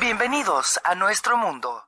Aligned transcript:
Bienvenidos 0.00 0.78
a 0.84 0.94
nuestro 0.94 1.38
mundo. 1.38 1.82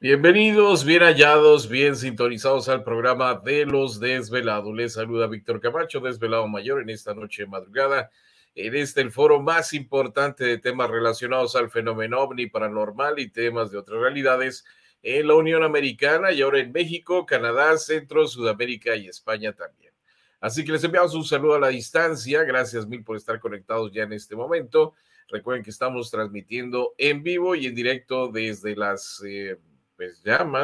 Bienvenidos, 0.00 0.84
bien 0.84 1.02
hallados, 1.02 1.68
bien 1.68 1.96
sintonizados 1.96 2.68
al 2.68 2.84
programa 2.84 3.34
de 3.34 3.66
los 3.66 3.98
desvelados. 3.98 4.74
Les 4.74 4.92
saluda 4.92 5.26
Víctor 5.26 5.60
Camacho, 5.60 6.00
desvelado 6.00 6.46
mayor, 6.46 6.80
en 6.80 6.90
esta 6.90 7.14
noche 7.14 7.42
de 7.42 7.48
madrugada 7.48 8.10
en 8.54 8.74
este 8.74 9.00
el 9.00 9.12
foro 9.12 9.40
más 9.40 9.72
importante 9.72 10.44
de 10.44 10.58
temas 10.58 10.90
relacionados 10.90 11.54
al 11.54 11.70
fenómeno 11.70 12.20
ovni 12.20 12.46
paranormal 12.46 13.18
y 13.18 13.30
temas 13.30 13.70
de 13.70 13.78
otras 13.78 14.00
realidades 14.00 14.64
en 15.02 15.28
la 15.28 15.34
Unión 15.34 15.62
Americana 15.62 16.32
y 16.32 16.42
ahora 16.42 16.58
en 16.58 16.72
México, 16.72 17.24
Canadá, 17.24 17.76
Centro, 17.78 18.26
Sudamérica 18.26 18.96
y 18.96 19.06
España 19.06 19.52
también. 19.52 19.92
Así 20.40 20.64
que 20.64 20.72
les 20.72 20.82
enviamos 20.82 21.14
un 21.14 21.24
saludo 21.24 21.54
a 21.54 21.60
la 21.60 21.68
distancia. 21.68 22.42
Gracias 22.42 22.86
mil 22.86 23.04
por 23.04 23.16
estar 23.16 23.38
conectados 23.38 23.92
ya 23.92 24.02
en 24.02 24.12
este 24.12 24.34
momento. 24.34 24.94
Recuerden 25.28 25.62
que 25.62 25.70
estamos 25.70 26.10
transmitiendo 26.10 26.94
en 26.98 27.22
vivo 27.22 27.54
y 27.54 27.66
en 27.66 27.74
directo 27.74 28.28
desde 28.28 28.74
las 28.74 29.22
eh, 29.26 29.58
pues, 29.96 30.22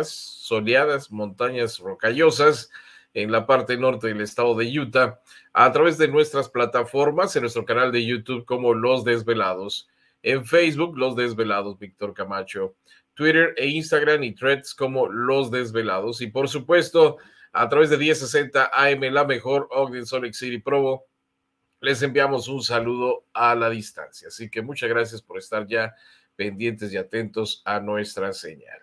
soleadas 0.08 1.10
montañas 1.10 1.78
rocallosas 1.78 2.70
en 3.12 3.30
la 3.30 3.46
parte 3.46 3.76
norte 3.76 4.08
del 4.08 4.20
estado 4.20 4.54
de 4.54 4.78
Utah 4.78 5.20
a 5.52 5.70
través 5.72 5.98
de 5.98 6.08
nuestras 6.08 6.48
plataformas, 6.48 7.34
en 7.36 7.42
nuestro 7.42 7.64
canal 7.64 7.92
de 7.92 8.04
YouTube 8.04 8.44
como 8.44 8.74
Los 8.74 9.04
Desvelados, 9.04 9.88
en 10.22 10.44
Facebook 10.44 10.96
Los 10.96 11.14
Desvelados, 11.14 11.78
Víctor 11.78 12.14
Camacho, 12.14 12.74
Twitter 13.14 13.54
e 13.56 13.68
Instagram 13.68 14.24
y 14.24 14.34
Threads 14.34 14.74
como 14.74 15.08
Los 15.08 15.50
Desvelados 15.50 16.20
y 16.20 16.26
por 16.26 16.48
supuesto 16.48 17.18
a 17.52 17.68
través 17.68 17.90
de 17.90 17.98
1060 17.98 18.70
AM, 18.72 19.00
la 19.12 19.24
mejor 19.24 19.68
Ogden 19.70 20.04
Salt 20.04 20.32
City 20.34 20.58
Provo. 20.58 21.06
Les 21.84 22.00
enviamos 22.02 22.48
un 22.48 22.62
saludo 22.62 23.26
a 23.34 23.54
la 23.54 23.68
distancia. 23.68 24.28
Así 24.28 24.48
que 24.48 24.62
muchas 24.62 24.88
gracias 24.88 25.20
por 25.20 25.36
estar 25.36 25.66
ya 25.66 25.94
pendientes 26.34 26.90
y 26.94 26.96
atentos 26.96 27.60
a 27.66 27.78
nuestra 27.78 28.32
señal. 28.32 28.80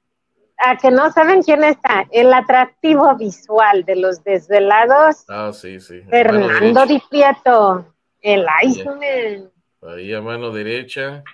A 0.63 0.77
que 0.77 0.91
no 0.91 1.11
saben 1.13 1.43
quién 1.43 1.65
está. 1.65 2.07
El 2.11 2.33
atractivo 2.33 3.17
visual 3.17 3.85
de 3.85 3.97
los 3.97 4.23
desvelados. 4.23 5.25
Ah, 5.29 5.53
sí, 5.55 5.81
sí. 5.81 6.03
Fernando 6.11 6.87
Di 6.87 7.03
Prieto. 7.09 7.95
El 8.21 8.47
Iceman. 8.65 9.51
Ahí 9.83 10.13
a 10.13 10.21
mano 10.21 10.51
derecha. 10.51 11.25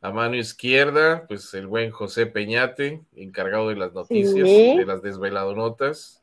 A 0.00 0.12
mano 0.12 0.36
izquierda, 0.36 1.26
pues 1.26 1.52
el 1.54 1.66
buen 1.66 1.90
José 1.90 2.26
Peñate, 2.26 3.02
encargado 3.16 3.70
de 3.70 3.74
las 3.74 3.92
noticias, 3.94 4.46
de 4.46 4.84
las 4.86 5.02
desveladonotas. 5.02 6.22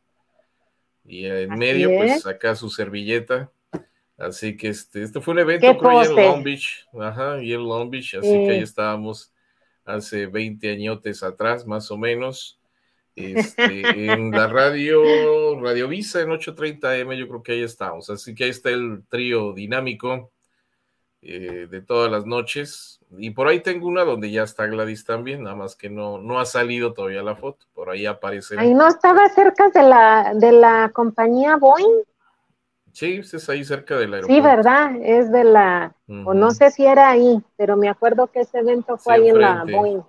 Y 1.03 1.25
en 1.25 1.57
medio, 1.57 1.89
pues 1.97 2.25
acá 2.25 2.55
su 2.55 2.69
servilleta. 2.69 3.51
Así 4.17 4.55
que 4.55 4.69
este, 4.69 5.03
este 5.03 5.19
fue 5.19 5.33
un 5.33 5.39
evento 5.41 5.77
creo, 5.77 6.03
en 6.03 6.15
Long 6.15 6.43
Beach. 6.43 6.87
Ajá, 6.99 7.41
y 7.41 7.53
en 7.53 7.63
Long 7.63 7.89
Beach. 7.89 8.15
Así 8.15 8.31
que 8.31 8.51
ahí 8.51 8.61
estábamos 8.61 9.33
hace 9.85 10.25
20 10.27 10.71
añotes 10.71 11.23
atrás, 11.23 11.65
más 11.65 11.89
o 11.91 11.97
menos. 11.97 12.59
Este, 13.15 13.63
en 14.13 14.31
la 14.31 14.47
radio, 14.47 15.59
Radio 15.61 15.87
Visa 15.87 16.21
en 16.21 16.29
8:30 16.29 16.99
M, 16.99 17.17
yo 17.17 17.27
creo 17.27 17.43
que 17.43 17.51
ahí 17.53 17.63
estamos. 17.63 18.09
Así 18.09 18.35
que 18.35 18.45
ahí 18.45 18.49
está 18.49 18.69
el 18.69 19.03
trío 19.07 19.53
dinámico 19.53 20.31
eh, 21.21 21.67
de 21.69 21.81
todas 21.81 22.11
las 22.11 22.25
noches. 22.25 22.99
Y 23.17 23.31
por 23.31 23.47
ahí 23.47 23.61
tengo 23.61 23.87
una 23.87 24.03
donde 24.03 24.31
ya 24.31 24.43
está 24.43 24.65
Gladys 24.67 25.05
también, 25.05 25.43
nada 25.43 25.55
más 25.55 25.75
que 25.75 25.89
no, 25.89 26.17
no 26.17 26.39
ha 26.39 26.45
salido 26.45 26.93
todavía 26.93 27.23
la 27.23 27.35
foto. 27.35 27.65
Por 27.73 27.89
ahí 27.89 28.05
aparece. 28.05 28.59
Ahí 28.59 28.73
no 28.73 28.87
estaba 28.87 29.29
cerca 29.29 29.69
de 29.69 29.83
la, 29.83 30.33
de 30.35 30.51
la 30.51 30.91
compañía 30.93 31.55
Boeing. 31.55 32.03
Sí, 32.95 33.19
es 33.21 33.49
ahí 33.49 33.65
cerca 33.65 33.97
del 33.97 34.13
aeropuerto. 34.13 34.33
Sí, 34.33 34.55
¿verdad? 34.55 34.95
Es 35.03 35.29
de 35.29 35.43
la, 35.43 35.93
o 36.07 36.33
no 36.33 36.51
sé 36.51 36.71
si 36.71 36.85
era 36.85 37.09
ahí, 37.09 37.43
pero 37.57 37.75
me 37.75 37.89
acuerdo 37.89 38.27
que 38.27 38.39
ese 38.39 38.59
evento 38.59 38.97
fue 38.97 39.15
ahí 39.15 39.27
en 39.27 39.41
la 39.41 39.65
Boeing. 39.65 40.01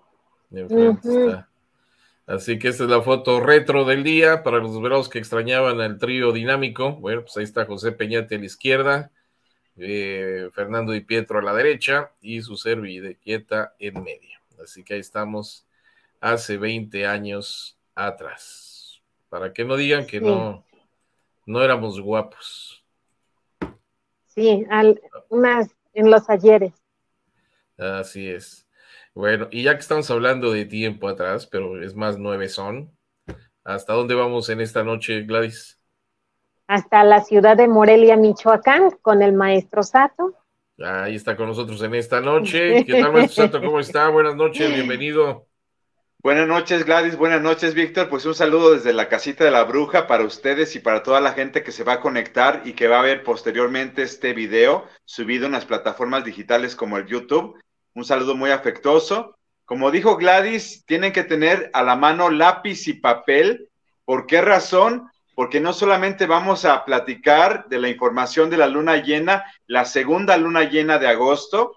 Así 2.28 2.60
que 2.60 2.68
esta 2.68 2.84
es 2.84 2.90
la 2.90 3.02
foto 3.02 3.40
retro 3.40 3.84
del 3.84 4.04
día 4.04 4.44
para 4.44 4.58
los 4.58 4.80
verados 4.80 5.08
que 5.08 5.18
extrañaban 5.18 5.80
al 5.80 5.98
trío 5.98 6.30
dinámico. 6.30 6.92
Bueno, 6.92 7.22
pues 7.22 7.36
ahí 7.36 7.42
está 7.42 7.66
José 7.66 7.90
Peñate 7.90 8.36
a 8.36 8.38
la 8.38 8.44
izquierda, 8.44 9.10
eh, 9.76 10.48
Fernando 10.52 10.92
Di 10.92 11.00
Pietro 11.00 11.40
a 11.40 11.42
la 11.42 11.54
derecha 11.54 12.12
y 12.20 12.40
su 12.40 12.56
quieta 13.20 13.74
en 13.80 14.00
medio. 14.00 14.38
Así 14.62 14.84
que 14.84 14.94
ahí 14.94 15.00
estamos 15.00 15.66
hace 16.20 16.56
20 16.56 17.04
años 17.04 17.76
atrás. 17.96 19.02
Para 19.28 19.52
que 19.52 19.64
no 19.64 19.74
digan 19.74 20.06
que 20.06 20.20
no, 20.20 20.64
no 21.46 21.62
éramos 21.62 22.00
guapos. 22.00 22.84
Sí, 24.26 24.66
al, 24.68 25.00
unas 25.30 25.74
en 25.94 26.10
los 26.10 26.28
ayeres. 26.28 26.74
Así 27.78 28.28
es. 28.28 28.68
Bueno, 29.14 29.48
y 29.50 29.62
ya 29.62 29.72
que 29.74 29.80
estamos 29.80 30.10
hablando 30.10 30.52
de 30.52 30.66
tiempo 30.66 31.08
atrás, 31.08 31.46
pero 31.46 31.82
es 31.82 31.94
más 31.94 32.18
nueve 32.18 32.50
son, 32.50 32.94
¿hasta 33.64 33.94
dónde 33.94 34.14
vamos 34.14 34.50
en 34.50 34.60
esta 34.60 34.84
noche, 34.84 35.22
Gladys? 35.22 35.76
hasta 36.66 37.04
la 37.04 37.22
ciudad 37.22 37.56
de 37.56 37.68
Morelia, 37.68 38.16
Michoacán, 38.16 38.90
con 39.02 39.22
el 39.22 39.32
maestro 39.32 39.82
Sato. 39.82 40.34
Ahí 40.78 41.14
está 41.14 41.36
con 41.36 41.46
nosotros 41.46 41.80
en 41.82 41.94
esta 41.94 42.20
noche. 42.20 42.84
¿Qué 42.84 43.00
tal, 43.00 43.12
maestro 43.12 43.44
Sato? 43.44 43.60
¿Cómo 43.60 43.80
está? 43.80 44.08
Buenas 44.08 44.36
noches, 44.36 44.72
bienvenido. 44.74 45.45
Buenas 46.26 46.48
noches, 46.48 46.84
Gladys. 46.84 47.16
Buenas 47.16 47.40
noches, 47.40 47.72
Víctor. 47.72 48.08
Pues 48.08 48.26
un 48.26 48.34
saludo 48.34 48.72
desde 48.72 48.92
la 48.92 49.08
casita 49.08 49.44
de 49.44 49.52
la 49.52 49.62
bruja 49.62 50.08
para 50.08 50.24
ustedes 50.24 50.74
y 50.74 50.80
para 50.80 51.04
toda 51.04 51.20
la 51.20 51.34
gente 51.34 51.62
que 51.62 51.70
se 51.70 51.84
va 51.84 51.92
a 51.92 52.00
conectar 52.00 52.62
y 52.64 52.72
que 52.72 52.88
va 52.88 52.98
a 52.98 53.02
ver 53.02 53.22
posteriormente 53.22 54.02
este 54.02 54.32
video 54.32 54.88
subido 55.04 55.46
en 55.46 55.52
las 55.52 55.66
plataformas 55.66 56.24
digitales 56.24 56.74
como 56.74 56.96
el 56.96 57.06
YouTube. 57.06 57.60
Un 57.94 58.04
saludo 58.04 58.34
muy 58.34 58.50
afectuoso. 58.50 59.36
Como 59.66 59.92
dijo 59.92 60.16
Gladys, 60.16 60.84
tienen 60.84 61.12
que 61.12 61.22
tener 61.22 61.70
a 61.72 61.84
la 61.84 61.94
mano 61.94 62.28
lápiz 62.28 62.88
y 62.88 62.94
papel. 62.94 63.68
¿Por 64.04 64.26
qué 64.26 64.40
razón? 64.40 65.08
Porque 65.36 65.60
no 65.60 65.72
solamente 65.72 66.26
vamos 66.26 66.64
a 66.64 66.84
platicar 66.84 67.68
de 67.68 67.78
la 67.78 67.88
información 67.88 68.50
de 68.50 68.56
la 68.56 68.66
luna 68.66 68.96
llena, 68.96 69.44
la 69.68 69.84
segunda 69.84 70.36
luna 70.36 70.64
llena 70.64 70.98
de 70.98 71.06
agosto, 71.06 71.76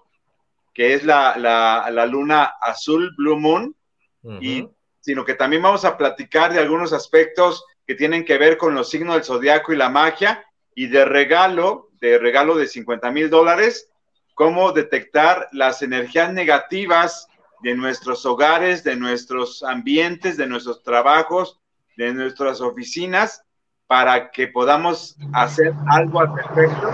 que 0.74 0.94
es 0.94 1.04
la, 1.04 1.36
la 1.38 2.06
luna 2.06 2.50
azul, 2.60 3.14
Blue 3.16 3.38
Moon, 3.38 3.76
y, 4.22 4.68
sino 5.00 5.24
que 5.24 5.34
también 5.34 5.62
vamos 5.62 5.84
a 5.84 5.96
platicar 5.96 6.52
de 6.52 6.60
algunos 6.60 6.92
aspectos 6.92 7.64
que 7.86 7.94
tienen 7.94 8.24
que 8.24 8.38
ver 8.38 8.56
con 8.58 8.74
los 8.74 8.90
signos 8.90 9.16
del 9.16 9.24
zodiaco 9.24 9.72
y 9.72 9.76
la 9.76 9.88
magia, 9.88 10.44
y 10.74 10.86
de 10.86 11.04
regalo, 11.04 11.90
de 12.00 12.18
regalo 12.18 12.56
de 12.56 12.66
50 12.66 13.10
mil 13.10 13.30
dólares, 13.30 13.90
cómo 14.34 14.72
detectar 14.72 15.48
las 15.52 15.82
energías 15.82 16.32
negativas 16.32 17.28
de 17.62 17.74
nuestros 17.74 18.24
hogares, 18.24 18.84
de 18.84 18.96
nuestros 18.96 19.62
ambientes, 19.62 20.36
de 20.36 20.46
nuestros 20.46 20.82
trabajos, 20.82 21.60
de 21.96 22.12
nuestras 22.14 22.60
oficinas, 22.60 23.42
para 23.86 24.30
que 24.30 24.46
podamos 24.46 25.16
hacer 25.32 25.72
algo 25.90 26.20
al 26.20 26.34
respecto. 26.36 26.90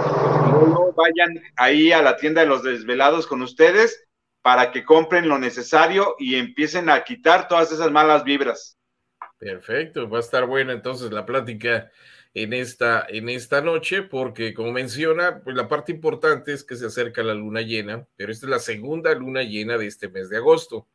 Luego 0.51 0.95
vayan 0.97 1.41
ahí 1.57 1.93
a 1.93 2.03
la 2.03 2.17
tienda 2.17 2.41
de 2.41 2.47
los 2.47 2.63
desvelados 2.63 3.27
con 3.27 3.43
ustedes 3.43 4.07
para 4.47 4.71
que 4.71 4.85
compren 4.85 5.29
lo 5.29 5.41
necesario 5.41 6.15
y 6.21 6.37
empiecen 6.37 6.89
a 6.89 7.03
quitar 7.03 7.49
todas 7.49 7.73
esas 7.73 7.91
malas 7.91 8.23
vibras. 8.23 8.79
Perfecto, 9.39 10.09
va 10.09 10.19
a 10.19 10.21
estar 10.21 10.47
buena 10.47 10.73
entonces 10.73 11.11
la 11.11 11.27
plática 11.27 11.91
en 12.33 12.53
esta, 12.53 13.05
en 13.09 13.29
esta 13.29 13.61
noche, 13.61 14.03
porque 14.05 14.55
como 14.55 14.71
menciona, 14.71 15.43
pues 15.43 15.57
la 15.57 15.67
parte 15.67 15.91
importante 15.91 16.53
es 16.53 16.63
que 16.63 16.77
se 16.77 16.87
acerca 16.87 17.25
la 17.25 17.35
luna 17.35 17.63
llena, 17.63 18.07
pero 18.15 18.31
esta 18.31 18.47
es 18.47 18.51
la 18.51 18.61
segunda 18.61 19.13
luna 19.17 19.43
llena 19.43 19.79
de 19.79 19.89
este 19.89 20.09
mes 20.09 20.29
de 20.29 20.37
agosto. 20.37 20.87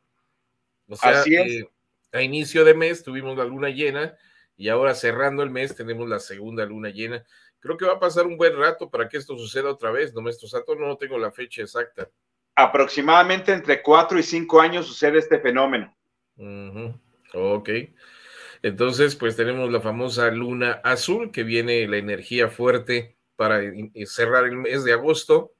O 0.88 0.96
sea, 0.96 1.20
Así 1.20 1.34
es. 1.34 1.52
Eh, 1.52 1.70
a 2.12 2.22
inicio 2.22 2.64
de 2.64 2.72
mes 2.72 3.02
tuvimos 3.02 3.36
la 3.36 3.44
luna 3.44 3.68
llena 3.68 4.16
y 4.56 4.70
ahora 4.70 4.94
cerrando 4.94 5.42
el 5.42 5.50
mes 5.50 5.76
tenemos 5.76 6.08
la 6.08 6.20
segunda 6.20 6.64
luna 6.64 6.88
llena. 6.88 7.22
Creo 7.60 7.76
que 7.76 7.84
va 7.84 7.92
a 7.92 8.00
pasar 8.00 8.26
un 8.26 8.38
buen 8.38 8.56
rato 8.56 8.88
para 8.88 9.10
que 9.10 9.18
esto 9.18 9.36
suceda 9.36 9.68
otra 9.68 9.90
vez, 9.90 10.14
¿no, 10.14 10.22
maestro 10.22 10.48
Sato? 10.48 10.74
No 10.74 10.96
tengo 10.96 11.18
la 11.18 11.30
fecha 11.30 11.60
exacta 11.60 12.08
aproximadamente 12.54 13.52
entre 13.52 13.82
cuatro 13.82 14.18
y 14.18 14.22
cinco 14.22 14.60
años 14.60 14.86
sucede 14.86 15.18
este 15.18 15.40
fenómeno. 15.40 15.94
Ok. 17.34 17.70
Entonces, 18.62 19.16
pues 19.16 19.36
tenemos 19.36 19.70
la 19.72 19.80
famosa 19.80 20.30
luna 20.30 20.80
azul, 20.84 21.32
que 21.32 21.42
viene 21.42 21.86
la 21.88 21.96
energía 21.96 22.48
fuerte 22.48 23.16
para 23.34 23.60
cerrar 24.06 24.44
el 24.44 24.56
mes 24.56 24.84
de 24.84 24.92
agosto, 24.92 25.52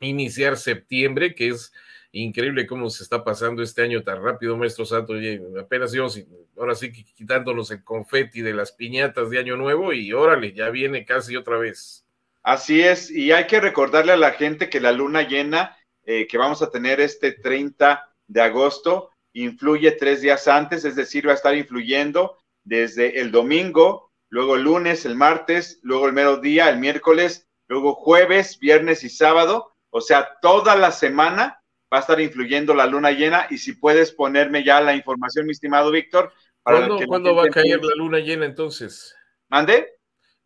iniciar 0.00 0.58
septiembre, 0.58 1.34
que 1.34 1.48
es 1.48 1.72
increíble 2.12 2.66
cómo 2.66 2.90
se 2.90 3.02
está 3.02 3.24
pasando 3.24 3.62
este 3.62 3.82
año 3.82 4.02
tan 4.02 4.22
rápido, 4.22 4.56
maestro 4.56 4.84
Santo. 4.84 5.14
Apenas 5.58 5.94
íbamos, 5.94 6.20
ahora 6.58 6.74
sí 6.74 6.92
quitándonos 6.92 7.70
el 7.70 7.82
confeti 7.82 8.42
de 8.42 8.52
las 8.52 8.72
piñatas 8.72 9.30
de 9.30 9.38
Año 9.38 9.56
Nuevo 9.56 9.92
y 9.92 10.12
órale, 10.12 10.52
ya 10.52 10.68
viene 10.68 11.06
casi 11.06 11.36
otra 11.36 11.56
vez. 11.56 12.06
Así 12.42 12.82
es, 12.82 13.10
y 13.10 13.32
hay 13.32 13.46
que 13.46 13.60
recordarle 13.60 14.12
a 14.12 14.18
la 14.18 14.32
gente 14.32 14.68
que 14.68 14.80
la 14.80 14.92
luna 14.92 15.22
llena 15.22 15.76
eh, 16.06 16.26
que 16.26 16.38
vamos 16.38 16.62
a 16.62 16.70
tener 16.70 17.00
este 17.00 17.32
30 17.32 18.08
de 18.26 18.40
agosto 18.40 19.10
influye 19.34 19.92
tres 19.92 20.22
días 20.22 20.48
antes, 20.48 20.84
es 20.84 20.96
decir, 20.96 21.26
va 21.26 21.32
a 21.32 21.36
estar 21.36 21.54
influyendo 21.56 22.38
desde 22.64 23.20
el 23.20 23.30
domingo, 23.30 24.12
luego 24.30 24.54
el 24.54 24.62
lunes, 24.62 25.04
el 25.04 25.16
martes, 25.16 25.80
luego 25.82 26.06
el 26.06 26.12
mero 26.12 26.38
día, 26.38 26.70
el 26.70 26.78
miércoles, 26.78 27.48
luego 27.68 27.94
jueves, 27.94 28.58
viernes 28.58 29.04
y 29.04 29.08
sábado. 29.08 29.74
O 29.90 30.00
sea, 30.00 30.38
toda 30.40 30.76
la 30.76 30.92
semana 30.92 31.62
va 31.92 31.98
a 31.98 32.00
estar 32.00 32.20
influyendo 32.20 32.74
la 32.74 32.86
luna 32.86 33.10
llena. 33.10 33.46
Y 33.50 33.58
si 33.58 33.74
puedes 33.74 34.12
ponerme 34.12 34.64
ya 34.64 34.80
la 34.80 34.94
información, 34.94 35.46
mi 35.46 35.52
estimado 35.52 35.90
Víctor. 35.90 36.32
¿Cuándo, 36.62 37.34
va 37.34 37.44
a 37.44 37.48
caer 37.48 37.84
la 37.84 37.94
luna 37.96 38.18
llena 38.20 38.46
entonces? 38.46 39.14
¿Mande? 39.48 39.98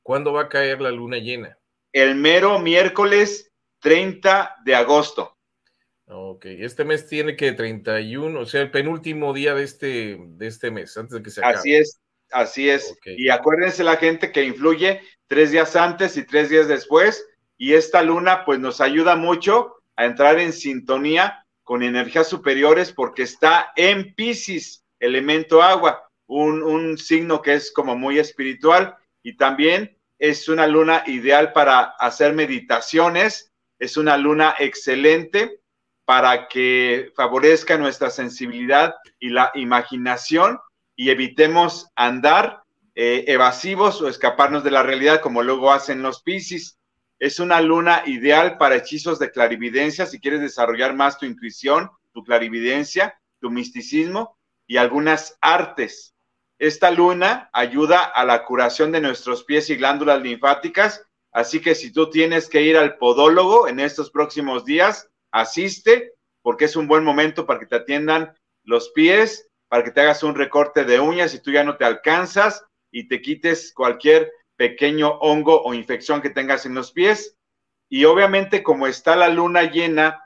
¿Cuándo 0.02 0.32
va 0.32 0.42
a 0.42 0.48
caer 0.48 0.80
la 0.80 0.90
luna 0.90 1.18
llena? 1.18 1.56
El 1.92 2.16
mero 2.16 2.58
miércoles 2.58 3.52
30 3.80 4.56
de 4.64 4.74
agosto. 4.74 5.37
Ok, 6.10 6.46
este 6.46 6.84
mes 6.84 7.06
tiene 7.06 7.36
que 7.36 7.52
31, 7.52 8.40
o 8.40 8.46
sea, 8.46 8.62
el 8.62 8.70
penúltimo 8.70 9.34
día 9.34 9.54
de 9.54 9.62
este, 9.62 10.16
de 10.18 10.46
este 10.46 10.70
mes, 10.70 10.96
antes 10.96 11.14
de 11.16 11.22
que 11.22 11.30
se 11.30 11.40
acabe. 11.40 11.56
Así 11.56 11.74
es, 11.74 12.00
así 12.30 12.70
es. 12.70 12.96
Y 13.04 13.28
acuérdense 13.28 13.84
la 13.84 13.96
gente 13.96 14.32
que 14.32 14.44
influye 14.44 15.02
tres 15.26 15.50
días 15.50 15.76
antes 15.76 16.16
y 16.16 16.24
tres 16.24 16.48
días 16.48 16.66
después, 16.66 17.26
y 17.58 17.74
esta 17.74 18.02
luna 18.02 18.46
pues 18.46 18.58
nos 18.58 18.80
ayuda 18.80 19.16
mucho 19.16 19.74
a 19.96 20.06
entrar 20.06 20.38
en 20.38 20.54
sintonía 20.54 21.44
con 21.62 21.82
energías 21.82 22.28
superiores 22.28 22.90
porque 22.90 23.24
está 23.24 23.72
en 23.76 24.14
Pisces, 24.14 24.86
elemento 25.00 25.62
agua, 25.62 26.10
un, 26.26 26.62
un 26.62 26.96
signo 26.96 27.42
que 27.42 27.54
es 27.54 27.70
como 27.70 27.96
muy 27.96 28.18
espiritual 28.18 28.96
y 29.22 29.36
también 29.36 29.98
es 30.18 30.48
una 30.48 30.66
luna 30.66 31.04
ideal 31.06 31.52
para 31.52 31.80
hacer 31.98 32.32
meditaciones, 32.32 33.52
es 33.78 33.98
una 33.98 34.16
luna 34.16 34.54
excelente 34.58 35.57
para 36.08 36.48
que 36.48 37.12
favorezca 37.14 37.76
nuestra 37.76 38.08
sensibilidad 38.08 38.94
y 39.20 39.28
la 39.28 39.52
imaginación 39.54 40.58
y 40.96 41.10
evitemos 41.10 41.88
andar 41.96 42.62
eh, 42.94 43.26
evasivos 43.26 44.00
o 44.00 44.08
escaparnos 44.08 44.64
de 44.64 44.70
la 44.70 44.82
realidad 44.82 45.20
como 45.20 45.42
luego 45.42 45.70
hacen 45.70 46.00
los 46.00 46.22
Piscis. 46.22 46.78
Es 47.18 47.40
una 47.40 47.60
luna 47.60 48.04
ideal 48.06 48.56
para 48.56 48.76
hechizos 48.76 49.18
de 49.18 49.30
clarividencia 49.30 50.06
si 50.06 50.18
quieres 50.18 50.40
desarrollar 50.40 50.94
más 50.94 51.18
tu 51.18 51.26
intuición, 51.26 51.90
tu 52.14 52.24
clarividencia, 52.24 53.20
tu 53.38 53.50
misticismo 53.50 54.38
y 54.66 54.78
algunas 54.78 55.36
artes. 55.42 56.14
Esta 56.58 56.90
luna 56.90 57.50
ayuda 57.52 58.02
a 58.02 58.24
la 58.24 58.46
curación 58.46 58.92
de 58.92 59.02
nuestros 59.02 59.44
pies 59.44 59.68
y 59.68 59.76
glándulas 59.76 60.22
linfáticas, 60.22 61.04
así 61.32 61.60
que 61.60 61.74
si 61.74 61.92
tú 61.92 62.08
tienes 62.08 62.48
que 62.48 62.62
ir 62.62 62.78
al 62.78 62.96
podólogo 62.96 63.68
en 63.68 63.78
estos 63.78 64.10
próximos 64.10 64.64
días, 64.64 65.10
asiste 65.30 66.14
porque 66.42 66.66
es 66.66 66.76
un 66.76 66.88
buen 66.88 67.04
momento 67.04 67.46
para 67.46 67.60
que 67.60 67.66
te 67.66 67.76
atiendan 67.76 68.34
los 68.64 68.90
pies, 68.90 69.48
para 69.68 69.84
que 69.84 69.90
te 69.90 70.00
hagas 70.00 70.22
un 70.22 70.34
recorte 70.34 70.84
de 70.84 71.00
uñas 71.00 71.32
si 71.32 71.40
tú 71.40 71.50
ya 71.50 71.64
no 71.64 71.76
te 71.76 71.84
alcanzas 71.84 72.64
y 72.90 73.08
te 73.08 73.20
quites 73.20 73.72
cualquier 73.74 74.32
pequeño 74.56 75.10
hongo 75.20 75.62
o 75.62 75.74
infección 75.74 76.22
que 76.22 76.30
tengas 76.30 76.66
en 76.66 76.74
los 76.74 76.92
pies. 76.92 77.36
Y 77.88 78.04
obviamente 78.04 78.62
como 78.62 78.86
está 78.86 79.16
la 79.16 79.28
luna 79.28 79.64
llena 79.64 80.24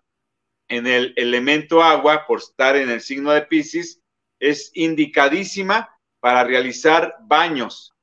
en 0.68 0.86
el 0.86 1.12
elemento 1.16 1.82
agua 1.82 2.26
por 2.26 2.38
estar 2.38 2.76
en 2.76 2.88
el 2.88 3.00
signo 3.00 3.32
de 3.32 3.42
Pisces, 3.42 4.00
es 4.40 4.70
indicadísima 4.74 5.96
para 6.20 6.44
realizar 6.44 7.16
baños. 7.22 7.94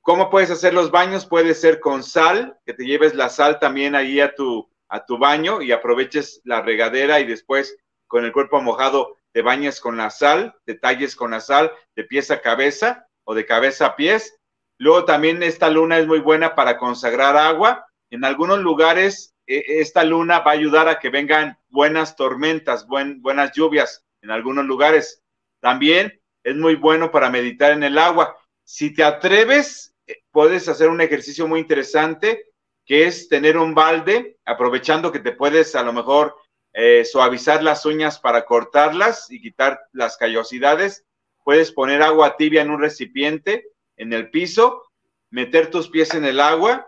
¿Cómo 0.00 0.30
puedes 0.30 0.50
hacer 0.50 0.72
los 0.72 0.90
baños? 0.90 1.26
Puede 1.26 1.54
ser 1.54 1.80
con 1.80 2.02
sal, 2.02 2.58
que 2.64 2.74
te 2.74 2.84
lleves 2.84 3.14
la 3.14 3.28
sal 3.28 3.58
también 3.58 3.94
ahí 3.94 4.20
a 4.20 4.34
tu 4.34 4.68
a 4.88 5.04
tu 5.04 5.18
baño 5.18 5.62
y 5.62 5.72
aproveches 5.72 6.40
la 6.44 6.62
regadera 6.62 7.20
y 7.20 7.26
después 7.26 7.76
con 8.06 8.24
el 8.24 8.32
cuerpo 8.32 8.60
mojado 8.60 9.16
te 9.32 9.42
bañes 9.42 9.80
con 9.80 9.96
la 9.96 10.10
sal, 10.10 10.54
te 10.64 10.74
talles 10.74 11.16
con 11.16 11.32
la 11.32 11.40
sal 11.40 11.72
de 11.94 12.04
pies 12.04 12.30
a 12.30 12.40
cabeza 12.40 13.06
o 13.24 13.34
de 13.34 13.44
cabeza 13.44 13.86
a 13.86 13.96
pies. 13.96 14.38
Luego 14.78 15.04
también 15.04 15.42
esta 15.42 15.68
luna 15.68 15.98
es 15.98 16.06
muy 16.06 16.20
buena 16.20 16.54
para 16.54 16.78
consagrar 16.78 17.36
agua. 17.36 17.86
En 18.10 18.24
algunos 18.24 18.60
lugares 18.60 19.34
e, 19.46 19.80
esta 19.80 20.04
luna 20.04 20.40
va 20.40 20.52
a 20.52 20.54
ayudar 20.54 20.88
a 20.88 20.98
que 20.98 21.10
vengan 21.10 21.58
buenas 21.68 22.16
tormentas, 22.16 22.86
buenas 22.86 23.52
lluvias 23.52 24.04
en 24.22 24.30
algunos 24.30 24.64
lugares. 24.64 25.22
También 25.60 26.20
es 26.42 26.56
muy 26.56 26.76
bueno 26.76 27.10
para 27.10 27.28
meditar 27.28 27.72
en 27.72 27.82
el 27.82 27.98
agua. 27.98 28.36
Si 28.64 28.94
te 28.94 29.04
atreves, 29.04 29.94
eh, 30.06 30.22
puedes 30.30 30.68
hacer 30.68 30.88
un 30.88 31.00
ejercicio 31.00 31.46
muy 31.46 31.60
interesante 31.60 32.45
que 32.86 33.06
es 33.06 33.28
tener 33.28 33.58
un 33.58 33.74
balde, 33.74 34.38
aprovechando 34.44 35.12
que 35.12 35.18
te 35.18 35.32
puedes 35.32 35.74
a 35.74 35.82
lo 35.82 35.92
mejor 35.92 36.36
eh, 36.72 37.04
suavizar 37.04 37.62
las 37.62 37.84
uñas 37.84 38.20
para 38.20 38.44
cortarlas 38.44 39.30
y 39.30 39.40
quitar 39.40 39.80
las 39.92 40.16
callosidades. 40.16 41.04
Puedes 41.44 41.72
poner 41.72 42.00
agua 42.02 42.36
tibia 42.36 42.62
en 42.62 42.70
un 42.70 42.80
recipiente 42.80 43.66
en 43.96 44.12
el 44.12 44.30
piso, 44.30 44.84
meter 45.30 45.70
tus 45.70 45.88
pies 45.88 46.14
en 46.14 46.24
el 46.24 46.38
agua 46.38 46.86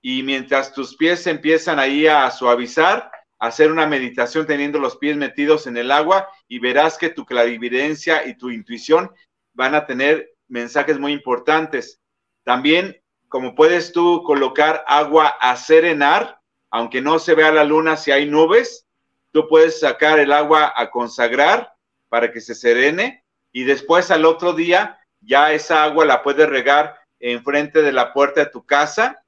y 0.00 0.22
mientras 0.22 0.72
tus 0.72 0.96
pies 0.96 1.26
empiezan 1.26 1.78
ahí 1.78 2.06
a 2.06 2.30
suavizar, 2.30 3.10
hacer 3.38 3.70
una 3.70 3.86
meditación 3.86 4.46
teniendo 4.46 4.78
los 4.78 4.96
pies 4.96 5.16
metidos 5.16 5.66
en 5.66 5.76
el 5.76 5.90
agua 5.90 6.28
y 6.48 6.58
verás 6.58 6.96
que 6.96 7.10
tu 7.10 7.26
clarividencia 7.26 8.26
y 8.26 8.36
tu 8.36 8.50
intuición 8.50 9.10
van 9.52 9.74
a 9.74 9.86
tener 9.86 10.30
mensajes 10.48 10.98
muy 10.98 11.12
importantes. 11.12 12.00
También 12.44 13.02
como 13.34 13.56
puedes 13.56 13.90
tú 13.90 14.22
colocar 14.22 14.84
agua 14.86 15.26
a 15.26 15.56
serenar, 15.56 16.38
aunque 16.70 17.00
no 17.00 17.18
se 17.18 17.34
vea 17.34 17.50
la 17.50 17.64
luna 17.64 17.96
si 17.96 18.12
hay 18.12 18.26
nubes, 18.26 18.86
tú 19.32 19.48
puedes 19.48 19.80
sacar 19.80 20.20
el 20.20 20.30
agua 20.30 20.72
a 20.76 20.88
consagrar 20.92 21.74
para 22.08 22.30
que 22.30 22.40
se 22.40 22.54
serene 22.54 23.24
y 23.50 23.64
después 23.64 24.12
al 24.12 24.24
otro 24.24 24.52
día 24.52 25.00
ya 25.20 25.52
esa 25.52 25.82
agua 25.82 26.04
la 26.04 26.22
puedes 26.22 26.48
regar 26.48 26.96
enfrente 27.18 27.82
de 27.82 27.90
la 27.90 28.12
puerta 28.12 28.44
de 28.44 28.50
tu 28.52 28.64
casa, 28.64 29.24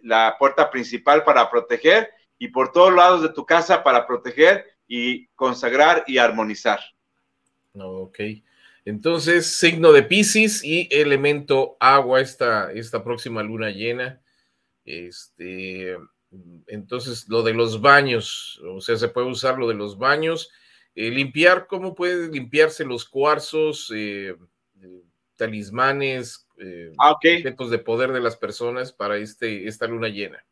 la 0.00 0.34
puerta 0.36 0.68
principal 0.68 1.22
para 1.22 1.48
proteger 1.48 2.10
y 2.36 2.48
por 2.48 2.72
todos 2.72 2.92
lados 2.92 3.22
de 3.22 3.28
tu 3.28 3.46
casa 3.46 3.84
para 3.84 4.04
proteger 4.04 4.66
y 4.88 5.28
consagrar 5.36 6.02
y 6.08 6.18
armonizar. 6.18 6.80
Ok. 7.74 8.18
Entonces, 8.84 9.46
signo 9.46 9.92
de 9.92 10.02
Pisces 10.02 10.62
y 10.62 10.88
elemento 10.90 11.76
agua 11.80 12.20
esta, 12.20 12.70
esta 12.72 13.02
próxima 13.02 13.42
luna 13.42 13.70
llena. 13.70 14.20
Este, 14.84 15.96
entonces, 16.66 17.26
lo 17.28 17.42
de 17.42 17.54
los 17.54 17.80
baños, 17.80 18.60
o 18.62 18.80
sea, 18.80 18.96
se 18.96 19.08
puede 19.08 19.28
usar 19.28 19.58
lo 19.58 19.68
de 19.68 19.74
los 19.74 19.96
baños. 19.96 20.50
Eh, 20.94 21.10
limpiar, 21.10 21.66
¿cómo 21.66 21.94
pueden 21.94 22.30
limpiarse 22.30 22.84
los 22.84 23.04
cuarzos, 23.04 23.90
eh, 23.94 24.36
eh, 24.82 25.02
talismanes, 25.36 26.46
ah, 26.98 27.12
objetos 27.12 27.70
de 27.70 27.78
poder 27.78 28.12
de 28.12 28.20
las 28.20 28.36
personas 28.36 28.92
para 28.92 29.16
este, 29.16 29.66
esta 29.66 29.86
luna 29.86 30.08
llena? 30.08 30.44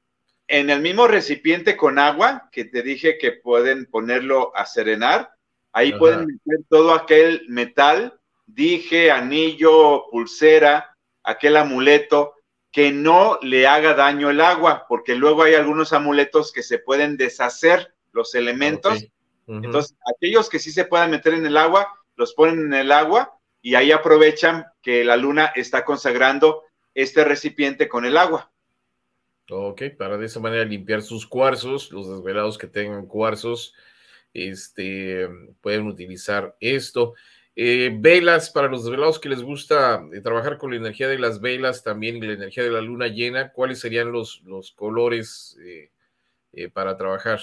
En 0.49 0.71
el 0.71 0.81
mismo 0.81 1.07
recipiente 1.07 1.77
con 1.77 1.99
agua 1.99 2.49
que 2.51 2.65
te 2.65 2.83
dije 2.83 3.19
que 3.19 3.33
pueden 3.33 3.87
ponerlo 3.87 4.55
a 4.57 4.67
serenar, 4.67 5.31
ahí 5.71 5.93
pueden 5.93 6.27
meter 6.27 6.65
todo 6.69 6.93
aquel 6.93 7.47
metal, 7.49 8.19
dije, 8.55 9.11
anillo, 9.11 10.07
pulsera, 10.11 10.97
aquel 11.23 11.57
amuleto, 11.57 12.35
que 12.71 12.91
no 12.91 13.39
le 13.43 13.67
haga 13.67 13.95
daño 13.95 14.31
el 14.31 14.41
agua, 14.41 14.87
porque 14.89 15.15
luego 15.15 15.43
hay 15.43 15.55
algunos 15.55 15.93
amuletos 15.93 16.53
que 16.53 16.63
se 16.63 16.79
pueden 16.79 17.17
deshacer 17.17 17.95
los 18.13 18.35
elementos. 18.35 19.07
Entonces, 19.47 19.97
aquellos 20.15 20.49
que 20.49 20.59
sí 20.59 20.71
se 20.71 20.87
puedan 20.87 21.11
meter 21.11 21.35
en 21.35 21.45
el 21.45 21.57
agua, 21.57 21.93
los 22.17 22.33
ponen 22.35 22.67
en 22.67 22.75
el 22.75 22.93
agua 22.93 23.39
y 23.61 23.75
ahí 23.75 23.93
aprovechan 23.93 24.65
que 24.81 25.05
la 25.05 25.17
luna 25.17 25.53
está 25.55 25.85
consagrando 25.85 26.63
este 26.95 27.25
recipiente 27.25 27.89
con 27.89 28.05
el 28.05 28.17
agua. 28.17 28.51
Ok, 29.51 29.83
para 29.99 30.17
de 30.17 30.27
esa 30.27 30.41
manera 30.41 30.65
limpiar 30.65 31.03
sus 31.03 31.27
cuarzos, 31.27 31.91
los 31.93 32.09
desvelados 32.09 32.57
que 32.57 32.69
tengan 32.69 33.07
cuarzos, 33.07 33.75
este, 34.33 35.29
pueden 35.61 35.87
utilizar 35.87 36.57
esto. 36.61 37.15
Eh, 37.55 37.91
velas 37.95 38.49
para 38.49 38.69
los 38.69 38.85
desvelados 38.85 39.21
que 39.21 39.29
les 39.29 39.43
gusta 39.43 40.03
eh, 40.15 40.23
trabajar 40.23 40.57
con 40.57 40.71
la 40.71 40.79
energía 40.79 41.07
de 41.07 41.19
las 41.19 41.39
velas 41.39 41.83
también 41.83 42.27
la 42.27 42.33
energía 42.33 42.63
de 42.63 42.71
la 42.71 42.81
luna 42.81 43.09
llena, 43.09 43.53
¿cuáles 43.53 43.79
serían 43.79 44.11
los, 44.11 44.41
los 44.45 44.73
colores 44.73 45.59
eh, 45.63 46.71
para 46.71 46.97
trabajar? 46.97 47.41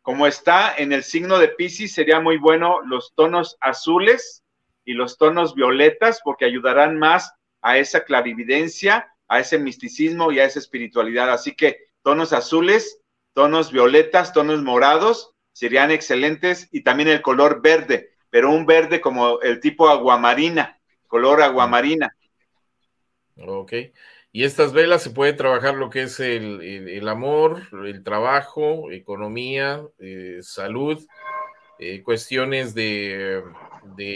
Como 0.00 0.26
está 0.26 0.74
en 0.76 0.92
el 0.92 1.02
signo 1.02 1.38
de 1.38 1.48
Pisces, 1.48 1.92
sería 1.92 2.20
muy 2.20 2.38
bueno 2.38 2.80
los 2.86 3.14
tonos 3.14 3.58
azules 3.60 4.42
y 4.86 4.94
los 4.94 5.18
tonos 5.18 5.54
violetas 5.54 6.20
porque 6.24 6.46
ayudarán 6.46 6.98
más 6.98 7.32
a 7.60 7.76
esa 7.76 8.04
clarividencia, 8.04 9.10
a 9.28 9.40
ese 9.40 9.58
misticismo 9.58 10.32
y 10.32 10.38
a 10.38 10.44
esa 10.44 10.58
espiritualidad. 10.58 11.30
Así 11.30 11.54
que 11.54 11.88
tonos 12.02 12.32
azules, 12.32 13.00
tonos 13.34 13.72
violetas, 13.72 14.32
tonos 14.32 14.62
morados 14.62 15.32
serían 15.52 15.90
excelentes 15.90 16.68
y 16.72 16.82
también 16.82 17.08
el 17.08 17.22
color 17.22 17.62
verde 17.62 18.13
pero 18.34 18.50
un 18.50 18.66
verde 18.66 19.00
como 19.00 19.40
el 19.42 19.60
tipo 19.60 19.88
aguamarina, 19.88 20.76
color 21.06 21.40
aguamarina. 21.40 22.16
Ok. 23.36 23.72
Y 24.32 24.42
estas 24.42 24.72
velas 24.72 25.04
se 25.04 25.10
puede 25.10 25.34
trabajar 25.34 25.76
lo 25.76 25.88
que 25.88 26.02
es 26.02 26.18
el, 26.18 27.08
amor, 27.08 27.68
el 27.86 28.02
trabajo, 28.02 28.90
economía, 28.90 29.84
eh, 30.00 30.40
salud, 30.42 31.00
eh, 31.78 32.02
cuestiones 32.02 32.74
de, 32.74 33.44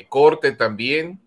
corte 0.08 0.50
también. 0.50 1.20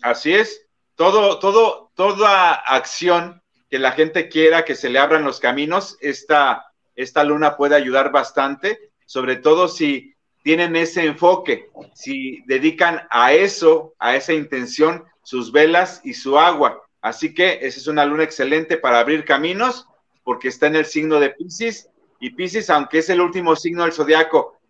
Así 0.00 0.32
es. 0.32 0.64
Todo, 0.94 1.40
todo, 1.40 1.90
toda 1.96 2.52
acción 2.52 3.42
que 3.68 3.80
la 3.80 3.90
gente 3.90 4.28
quiera 4.28 4.64
que 4.64 4.76
se 4.76 4.90
le 4.90 5.00
abran 5.00 5.24
los 5.24 5.40
caminos, 5.40 5.98
esta, 6.00 6.72
esta 6.94 7.24
luna 7.24 7.56
puede 7.56 7.74
ayudar 7.74 8.12
bastante, 8.12 8.92
sobre 9.06 9.34
todo 9.34 9.66
si 9.66 10.11
tienen 10.42 10.76
ese 10.76 11.04
enfoque, 11.04 11.70
si 11.94 12.42
dedican 12.46 13.02
a 13.10 13.32
eso, 13.32 13.94
a 13.98 14.16
esa 14.16 14.32
intención, 14.32 15.04
sus 15.22 15.52
velas 15.52 16.00
y 16.04 16.14
su 16.14 16.38
agua. 16.38 16.82
Así 17.00 17.34
que 17.34 17.58
esa 17.62 17.78
es 17.78 17.86
una 17.86 18.04
luna 18.04 18.24
excelente 18.24 18.76
para 18.76 18.98
abrir 18.98 19.24
caminos, 19.24 19.86
porque 20.24 20.48
está 20.48 20.66
en 20.66 20.76
el 20.76 20.86
signo 20.86 21.20
de 21.20 21.30
Pisces, 21.30 21.88
y 22.20 22.30
Pisces, 22.30 22.70
aunque 22.70 22.98
es 22.98 23.10
el 23.10 23.20
último 23.20 23.56
signo 23.56 23.82
del 23.82 23.92
zodiaco 23.92 24.60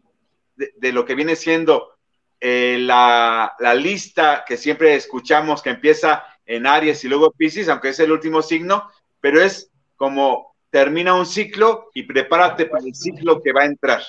de, 0.56 0.92
lo 0.92 1.04
que 1.04 1.14
viene 1.14 1.36
siendo 1.36 1.96
eh, 2.40 2.78
la, 2.80 3.52
la, 3.58 3.74
lista 3.74 4.44
que 4.46 4.56
siempre 4.56 4.94
escuchamos 4.94 5.62
que 5.62 5.70
empieza 5.70 6.24
en 6.46 6.66
Aries 6.66 7.04
y 7.04 7.08
luego 7.08 7.32
Pisces, 7.32 7.68
aunque 7.68 7.90
es 7.90 8.00
el 8.00 8.12
último 8.12 8.40
signo, 8.42 8.90
pero 9.20 9.42
es 9.42 9.70
como 9.96 10.54
termina 10.70 11.14
un 11.14 11.26
ciclo 11.26 11.90
y 11.92 12.04
prepárate 12.04 12.66
para 12.66 12.84
el 12.84 12.94
ciclo 12.94 13.42
que 13.42 13.52
va 13.52 13.62
a 13.62 13.66
entrar. 13.66 14.02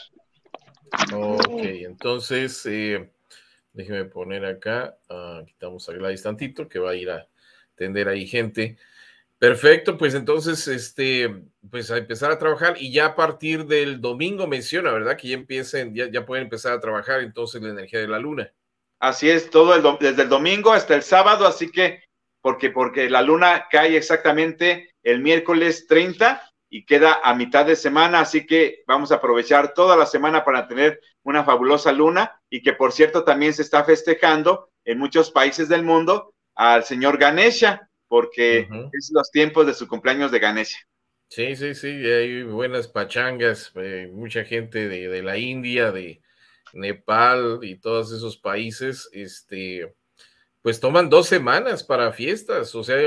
Ok, 1.13 1.49
entonces, 1.63 2.65
eh, 2.65 3.11
déjeme 3.73 4.05
poner 4.05 4.45
acá, 4.45 4.97
ah, 5.09 5.41
quitamos 5.45 5.87
a 5.89 5.93
Gladys 5.93 6.23
tantito, 6.23 6.67
que 6.67 6.79
va 6.79 6.91
a 6.91 6.95
ir 6.95 7.09
a 7.09 7.27
atender 7.73 8.07
ahí 8.07 8.27
gente. 8.27 8.77
Perfecto, 9.39 9.97
pues 9.97 10.13
entonces, 10.13 10.67
este, 10.67 11.43
pues 11.69 11.91
a 11.91 11.97
empezar 11.97 12.31
a 12.31 12.39
trabajar 12.39 12.75
y 12.79 12.93
ya 12.93 13.07
a 13.07 13.15
partir 13.15 13.65
del 13.65 13.99
domingo 13.99 14.47
menciona, 14.47 14.91
¿verdad? 14.91 15.17
Que 15.17 15.29
ya 15.29 15.35
empiecen, 15.35 15.93
ya, 15.93 16.09
ya 16.09 16.25
pueden 16.25 16.45
empezar 16.45 16.73
a 16.73 16.79
trabajar 16.79 17.21
entonces 17.21 17.61
la 17.61 17.69
energía 17.69 17.99
de 17.99 18.07
la 18.07 18.19
luna. 18.19 18.53
Así 18.99 19.29
es, 19.29 19.49
todo 19.49 19.75
el, 19.75 19.83
desde 19.99 20.21
el 20.21 20.29
domingo 20.29 20.71
hasta 20.71 20.95
el 20.95 21.03
sábado, 21.03 21.45
así 21.45 21.69
que, 21.69 22.03
porque, 22.41 22.69
porque 22.69 23.09
la 23.09 23.21
luna 23.21 23.67
cae 23.69 23.97
exactamente 23.97 24.93
el 25.03 25.19
miércoles 25.19 25.87
30 25.87 26.41
y 26.75 26.85
queda 26.85 27.19
a 27.23 27.35
mitad 27.35 27.67
de 27.67 27.75
semana, 27.75 28.21
así 28.21 28.47
que 28.47 28.81
vamos 28.87 29.11
a 29.11 29.15
aprovechar 29.17 29.75
toda 29.75 29.95
la 29.95 30.07
semana 30.07 30.43
para 30.43 30.67
tener 30.67 30.99
una 31.21 31.43
fabulosa 31.43 31.91
luna 31.91 32.41
y 32.49 32.63
que 32.63 32.73
por 32.73 32.91
cierto 32.91 33.23
también 33.23 33.53
se 33.53 33.61
está 33.61 33.83
festejando 33.83 34.71
en 34.83 34.97
muchos 34.97 35.29
países 35.29 35.69
del 35.69 35.83
mundo 35.83 36.33
al 36.55 36.83
señor 36.83 37.19
Ganesha, 37.19 37.87
porque 38.07 38.67
es 38.91 39.11
los 39.13 39.29
tiempos 39.29 39.67
de 39.67 39.75
su 39.75 39.87
cumpleaños 39.87 40.31
de 40.31 40.39
Ganesha. 40.39 40.79
Sí, 41.29 41.55
sí, 41.55 41.75
sí, 41.75 41.89
hay 41.89 42.41
buenas 42.41 42.87
pachangas, 42.87 43.71
eh, 43.75 44.09
mucha 44.11 44.43
gente 44.43 44.89
de, 44.89 45.09
de, 45.09 45.21
la 45.21 45.37
India, 45.37 45.91
de 45.91 46.23
Nepal 46.73 47.59
y 47.61 47.75
todos 47.75 48.11
esos 48.11 48.39
países, 48.39 49.07
este, 49.11 49.93
pues 50.63 50.79
toman 50.79 51.09
dos 51.09 51.27
semanas 51.27 51.83
para 51.83 52.13
fiestas, 52.13 52.73
o 52.73 52.85
sea, 52.85 52.97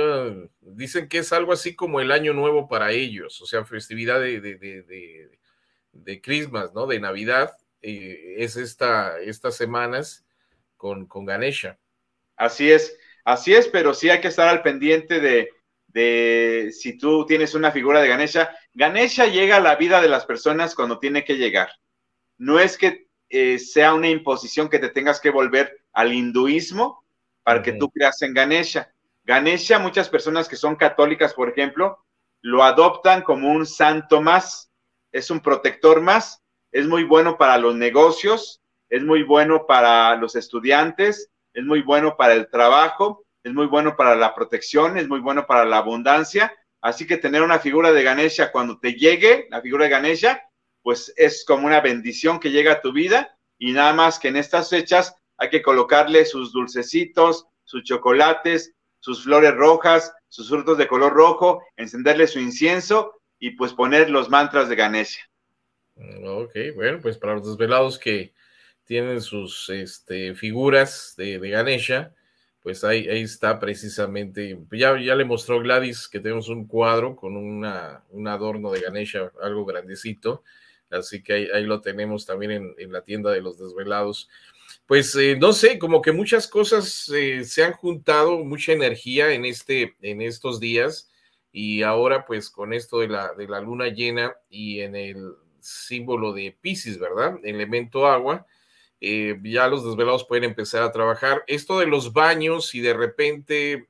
dicen 0.60 1.08
que 1.08 1.18
es 1.18 1.32
algo 1.32 1.54
así 1.54 1.74
como 1.74 2.00
el 2.00 2.12
año 2.12 2.34
nuevo 2.34 2.68
para 2.68 2.92
ellos, 2.92 3.40
o 3.40 3.46
sea, 3.46 3.64
festividad 3.64 4.20
de, 4.20 4.42
de, 4.42 5.30
de, 5.92 6.20
Christmas, 6.20 6.74
¿no? 6.74 6.86
De 6.86 7.00
Navidad, 7.00 7.56
eh, 7.80 8.34
es 8.36 8.56
esta, 8.56 9.18
estas 9.20 9.56
semanas 9.56 10.26
con, 10.76 11.06
con 11.06 11.24
Ganesha. 11.24 11.78
Así 12.36 12.70
es, 12.70 12.94
así 13.24 13.54
es, 13.54 13.68
pero 13.68 13.94
sí 13.94 14.10
hay 14.10 14.20
que 14.20 14.28
estar 14.28 14.48
al 14.48 14.60
pendiente 14.60 15.18
de, 15.18 15.48
de 15.86 16.72
si 16.78 16.98
tú 16.98 17.24
tienes 17.24 17.54
una 17.54 17.72
figura 17.72 18.02
de 18.02 18.08
Ganesha. 18.08 18.54
Ganesha 18.74 19.28
llega 19.28 19.56
a 19.56 19.60
la 19.60 19.76
vida 19.76 20.02
de 20.02 20.08
las 20.08 20.26
personas 20.26 20.74
cuando 20.74 20.98
tiene 20.98 21.24
que 21.24 21.38
llegar. 21.38 21.70
No 22.36 22.60
es 22.60 22.76
que 22.76 23.08
eh, 23.30 23.58
sea 23.58 23.94
una 23.94 24.10
imposición 24.10 24.68
que 24.68 24.78
te 24.78 24.90
tengas 24.90 25.20
que 25.20 25.30
volver 25.30 25.80
al 25.94 26.12
hinduismo, 26.12 27.05
para 27.46 27.62
que 27.62 27.74
tú 27.74 27.88
creas 27.92 28.20
en 28.22 28.34
Ganesha. 28.34 28.92
Ganesha, 29.22 29.78
muchas 29.78 30.08
personas 30.08 30.48
que 30.48 30.56
son 30.56 30.74
católicas, 30.74 31.32
por 31.32 31.48
ejemplo, 31.48 32.04
lo 32.40 32.64
adoptan 32.64 33.22
como 33.22 33.52
un 33.52 33.66
santo 33.66 34.20
más, 34.20 34.72
es 35.12 35.30
un 35.30 35.38
protector 35.38 36.00
más, 36.00 36.42
es 36.72 36.88
muy 36.88 37.04
bueno 37.04 37.38
para 37.38 37.56
los 37.58 37.76
negocios, 37.76 38.62
es 38.88 39.04
muy 39.04 39.22
bueno 39.22 39.64
para 39.64 40.16
los 40.16 40.34
estudiantes, 40.34 41.30
es 41.54 41.62
muy 41.62 41.82
bueno 41.82 42.16
para 42.16 42.34
el 42.34 42.50
trabajo, 42.50 43.24
es 43.44 43.54
muy 43.54 43.66
bueno 43.66 43.94
para 43.94 44.16
la 44.16 44.34
protección, 44.34 44.98
es 44.98 45.06
muy 45.06 45.20
bueno 45.20 45.46
para 45.46 45.64
la 45.64 45.76
abundancia. 45.78 46.52
Así 46.80 47.06
que 47.06 47.16
tener 47.16 47.42
una 47.42 47.60
figura 47.60 47.92
de 47.92 48.02
Ganesha 48.02 48.50
cuando 48.50 48.80
te 48.80 48.94
llegue, 48.94 49.46
la 49.50 49.60
figura 49.60 49.84
de 49.84 49.90
Ganesha, 49.90 50.42
pues 50.82 51.14
es 51.16 51.44
como 51.44 51.68
una 51.68 51.80
bendición 51.80 52.40
que 52.40 52.50
llega 52.50 52.72
a 52.72 52.80
tu 52.80 52.92
vida 52.92 53.38
y 53.56 53.70
nada 53.70 53.92
más 53.92 54.18
que 54.18 54.28
en 54.28 54.36
estas 54.36 54.68
fechas 54.68 55.14
hay 55.38 55.50
que 55.50 55.62
colocarle 55.62 56.24
sus 56.24 56.52
dulcecitos, 56.52 57.46
sus 57.64 57.82
chocolates, 57.84 58.74
sus 59.00 59.24
flores 59.24 59.54
rojas, 59.54 60.12
sus 60.28 60.48
frutos 60.48 60.78
de 60.78 60.88
color 60.88 61.12
rojo, 61.12 61.62
encenderle 61.76 62.26
su 62.26 62.40
incienso 62.40 63.20
y 63.38 63.50
pues 63.50 63.72
poner 63.72 64.10
los 64.10 64.28
mantras 64.28 64.68
de 64.68 64.76
Ganesha. 64.76 65.20
Ok, 66.24 66.52
bueno, 66.74 67.00
pues 67.00 67.16
para 67.16 67.34
los 67.34 67.46
desvelados 67.46 67.98
que 67.98 68.34
tienen 68.84 69.20
sus 69.20 69.68
este, 69.70 70.34
figuras 70.34 71.14
de, 71.16 71.38
Ganesha, 71.38 72.14
pues 72.62 72.84
ahí, 72.84 73.08
ahí, 73.08 73.22
está 73.22 73.58
precisamente, 73.58 74.58
ya, 74.72 74.98
ya 75.00 75.14
le 75.14 75.24
mostró 75.24 75.60
Gladys 75.60 76.08
que 76.08 76.20
tenemos 76.20 76.48
un 76.48 76.66
cuadro 76.66 77.16
con 77.16 77.36
una, 77.36 78.04
un 78.10 78.28
adorno 78.28 78.70
de 78.70 78.80
Ganesha, 78.80 79.32
algo 79.40 79.64
grandecito, 79.64 80.42
así 80.90 81.22
que 81.22 81.50
ahí, 81.52 81.64
lo 81.64 81.80
tenemos 81.80 82.26
también 82.26 82.50
en, 82.50 82.74
en 82.78 82.92
la 82.92 83.02
tienda 83.02 83.30
de 83.30 83.40
los 83.40 83.58
desvelados. 83.58 84.28
Pues 84.86 85.14
eh, 85.16 85.36
no 85.38 85.52
sé, 85.52 85.78
como 85.78 86.02
que 86.02 86.12
muchas 86.12 86.46
cosas 86.46 87.08
eh, 87.14 87.44
se 87.44 87.64
han 87.64 87.72
juntado, 87.72 88.44
mucha 88.44 88.72
energía 88.72 89.32
en, 89.32 89.44
este, 89.44 89.96
en 90.02 90.20
estos 90.20 90.60
días 90.60 91.10
y 91.52 91.82
ahora 91.82 92.24
pues 92.26 92.50
con 92.50 92.72
esto 92.72 93.00
de 93.00 93.08
la, 93.08 93.34
de 93.34 93.48
la 93.48 93.60
luna 93.60 93.88
llena 93.88 94.34
y 94.48 94.80
en 94.80 94.94
el 94.94 95.34
símbolo 95.60 96.32
de 96.32 96.56
Pisces, 96.60 96.98
¿verdad? 96.98 97.38
Elemento 97.42 98.06
agua, 98.06 98.46
eh, 99.00 99.38
ya 99.42 99.66
los 99.66 99.84
desvelados 99.84 100.24
pueden 100.24 100.44
empezar 100.44 100.82
a 100.82 100.92
trabajar. 100.92 101.42
Esto 101.46 101.80
de 101.80 101.86
los 101.86 102.12
baños, 102.12 102.68
si 102.68 102.80
de 102.80 102.94
repente 102.94 103.88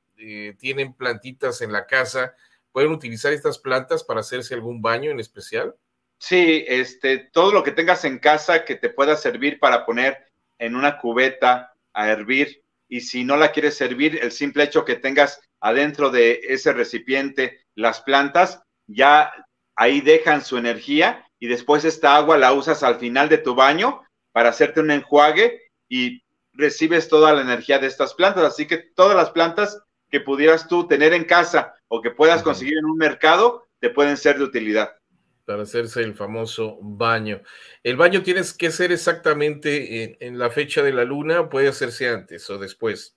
tienen 0.59 0.95
plantitas 0.95 1.61
en 1.61 1.73
la 1.73 1.87
casa, 1.87 2.35
¿pueden 2.73 2.91
utilizar 2.91 3.35
estas 3.35 3.59
plantas 3.59 4.03
para 4.03 4.21
hacerse 4.21 4.55
algún 4.55 4.81
baño 4.81 5.11
en 5.11 5.21
especial? 5.21 5.75
Sí, 6.19 6.65
este, 6.67 7.19
todo 7.19 7.53
lo 7.53 7.63
que 7.63 7.73
tengas 7.73 8.05
en 8.05 8.19
casa 8.19 8.65
que 8.65 8.77
te 8.77 8.89
pueda 8.89 9.17
servir 9.17 9.59
para 9.59 9.85
poner 9.85 10.27
en 10.59 10.77
una 10.77 10.99
cubeta 10.99 11.73
a 11.93 12.09
hervir. 12.09 12.63
Y 12.89 13.01
si 13.01 13.25
no 13.25 13.37
la 13.37 13.53
quieres 13.53 13.77
servir, 13.77 14.19
el 14.23 14.33
simple 14.33 14.65
hecho 14.65 14.85
que 14.85 14.97
tengas 14.97 15.41
adentro 15.61 16.11
de 16.11 16.41
ese 16.49 16.73
recipiente 16.73 17.67
las 17.75 18.01
plantas, 18.01 18.63
ya 18.87 19.33
ahí 19.75 20.01
dejan 20.01 20.43
su 20.43 20.57
energía 20.57 21.27
y 21.39 21.49
después 21.49 21.85
esta 21.85 22.17
agua 22.17 22.39
la 22.39 22.53
usas 22.53 22.83
al 22.83 22.97
final 22.97 23.29
de 23.29 23.39
tu 23.39 23.55
baño 23.55 24.03
para 24.33 24.51
hacerte 24.51 24.81
un 24.81 24.91
enjuague 24.91 25.61
y 25.89 26.23
recibes 26.53 27.09
toda 27.09 27.33
la 27.33 27.43
energía 27.43 27.79
de 27.79 27.87
estas 27.87 28.15
plantas. 28.15 28.45
Así 28.45 28.67
que 28.67 28.79
todas 28.79 29.17
las 29.17 29.31
plantas 29.31 29.83
que 30.11 30.21
pudieras 30.21 30.69
tú 30.69 30.87
tener 30.87 31.13
en 31.13 31.25
casa 31.25 31.75
o 31.89 32.01
que 32.01 32.11
puedas 32.11 32.43
conseguir 32.43 32.79
en 32.79 32.85
un 32.85 32.97
mercado 32.97 33.67
te 33.81 33.91
pueden 33.91 34.17
ser 34.17 34.39
de 34.39 34.45
utilidad 34.45 34.97
para 35.47 35.63
hacerse 35.63 36.03
el 36.03 36.15
famoso 36.15 36.79
baño. 36.83 37.41
¿El 37.83 37.97
baño 37.97 38.23
tienes 38.23 38.53
que 38.53 38.71
ser 38.71 38.93
exactamente 38.93 40.27
en, 40.27 40.39
la 40.39 40.51
fecha 40.51 40.83
de 40.83 40.93
la 40.93 41.05
luna 41.05 41.41
o 41.41 41.49
puede 41.49 41.69
hacerse 41.69 42.09
antes 42.09 42.51
o 42.51 42.59
después? 42.59 43.17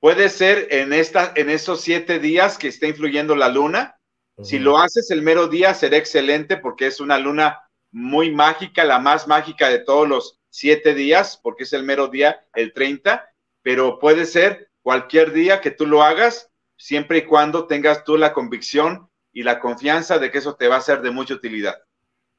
Puede 0.00 0.28
ser 0.28 0.66
en, 0.70 0.92
esta, 0.92 1.32
en 1.36 1.48
esos 1.48 1.80
siete 1.80 2.18
días 2.18 2.58
que 2.58 2.68
está 2.68 2.88
influyendo 2.88 3.36
la 3.36 3.48
luna. 3.48 3.96
Si 4.42 4.58
lo 4.58 4.78
haces 4.78 5.10
el 5.10 5.22
mero 5.22 5.48
día, 5.48 5.74
será 5.74 5.98
excelente 5.98 6.56
porque 6.56 6.86
es 6.86 6.98
una 6.98 7.18
luna 7.18 7.60
muy 7.92 8.30
mágica, 8.30 8.84
la 8.84 8.98
más 8.98 9.28
mágica 9.28 9.68
de 9.68 9.80
todos 9.80 10.08
los 10.08 10.40
siete 10.48 10.94
días, 10.94 11.38
porque 11.42 11.64
es 11.64 11.72
el 11.74 11.82
mero 11.84 12.08
día, 12.08 12.46
el 12.54 12.72
30, 12.72 13.30
pero 13.62 13.98
puede 13.98 14.24
ser 14.24 14.70
cualquier 14.82 15.32
día 15.32 15.60
que 15.60 15.70
tú 15.70 15.86
lo 15.86 16.02
hagas, 16.02 16.50
siempre 16.78 17.18
y 17.18 17.22
cuando 17.26 17.66
tengas 17.66 18.02
tú 18.02 18.16
la 18.16 18.32
convicción 18.32 19.09
y 19.32 19.42
la 19.42 19.60
confianza 19.60 20.18
de 20.18 20.30
que 20.30 20.38
eso 20.38 20.56
te 20.56 20.68
va 20.68 20.76
a 20.76 20.80
ser 20.80 21.02
de 21.02 21.10
mucha 21.10 21.34
utilidad. 21.34 21.82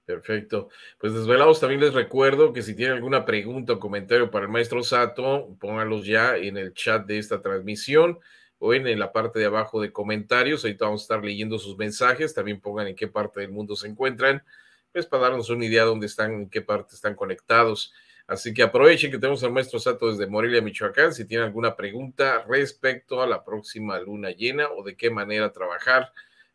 Perfecto. 0.05 0.69
Pues 1.00 1.13
desvelados 1.13 1.60
también 1.60 1.79
les 1.79 1.93
recuerdo 1.93 2.51
que 2.53 2.63
si 2.63 2.75
tienen 2.75 2.95
alguna 2.95 3.24
pregunta 3.24 3.74
o 3.74 3.79
comentario 3.79 4.29
para 4.31 4.45
el 4.45 4.51
maestro 4.51 4.83
Sato, 4.83 5.55
pónganlos 5.60 6.05
ya 6.05 6.36
en 6.36 6.57
el 6.57 6.74
chat 6.74 7.05
de 7.05 7.17
esta 7.17 7.41
transmisión 7.41 8.19
o 8.57 8.74
en, 8.74 9.00
la 9.00 9.12
parte 9.12 9.39
de 9.39 9.45
abajo 9.45 9.79
de 9.79 9.91
comentarios. 9.93 10.65
Ahorita 10.65 10.86
vamos 10.86 11.01
a 11.01 11.05
estar 11.05 11.24
leyendo 11.24 11.60
sus 11.60 11.77
mensajes. 11.77 12.33
También 12.33 12.60
pongan 12.60 12.88
en 12.88 12.95
qué 12.95 13.07
parte 13.07 13.41
del 13.41 13.51
mundo 13.51 13.75
se 13.75 13.88
encuentran, 13.88 14.43
pues 14.91 15.05
para 15.05 15.24
darnos 15.24 15.50
una 15.50 15.65
idea 15.65 15.83
de 15.83 15.88
dónde 15.88 16.07
están, 16.07 16.33
en 16.33 16.50
qué 16.50 16.62
parte 16.62 16.95
están 16.95 17.15
conectados. 17.15 17.93
Así 18.27 18.53
que 18.53 18.63
aprovechen 18.63 19.12
que 19.12 19.17
tenemos 19.17 19.43
al 19.43 19.51
maestro 19.51 19.79
Sato 19.79 20.10
desde 20.12 20.27
Morelia, 20.27 20.62
Michoacán. 20.62 21.13
Si 21.13 21.25
tienen 21.25 21.48
alguna 21.48 21.75
pregunta 21.75 22.43
respecto 22.48 23.21
a 23.21 23.27
la 23.27 23.43
próxima 23.43 24.00
luna 24.00 24.31
llena 24.31 24.69
o 24.69 24.83
de 24.83 24.95
qué 24.95 25.10
manera 25.10 25.51
trabajar 25.51 26.12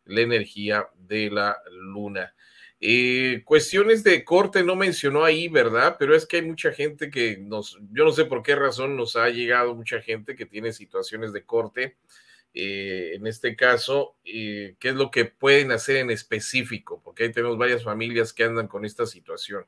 la 0.07 0.21
energía 0.21 0.87
de 0.95 1.29
la 1.29 1.57
luna. 1.71 2.33
Eh, 2.79 3.41
cuestiones 3.43 4.03
de 4.03 4.23
corte 4.23 4.63
no 4.63 4.75
mencionó 4.75 5.23
ahí, 5.23 5.47
¿verdad? 5.47 5.95
Pero 5.97 6.15
es 6.15 6.27
que 6.27 6.37
hay 6.37 6.41
mucha 6.43 6.71
gente 6.71 7.09
que 7.09 7.37
nos, 7.37 7.79
yo 7.91 8.05
no 8.05 8.11
sé 8.11 8.25
por 8.25 8.43
qué 8.43 8.55
razón 8.55 8.95
nos 8.95 9.15
ha 9.15 9.29
llegado 9.29 9.73
mucha 9.73 9.99
gente 10.01 10.35
que 10.35 10.45
tiene 10.45 10.71
situaciones 10.71 11.33
de 11.33 11.43
corte. 11.43 11.97
Eh, 12.53 13.13
en 13.15 13.25
este 13.25 13.55
caso, 13.55 14.15
eh, 14.23 14.75
¿qué 14.79 14.89
es 14.89 14.95
lo 14.95 15.09
que 15.09 15.25
pueden 15.25 15.71
hacer 15.71 15.97
en 15.97 16.11
específico? 16.11 17.01
Porque 17.03 17.23
ahí 17.23 17.31
tenemos 17.31 17.57
varias 17.57 17.83
familias 17.83 18.31
que 18.31 18.43
andan 18.43 18.67
con 18.67 18.85
esta 18.85 19.05
situación. 19.05 19.65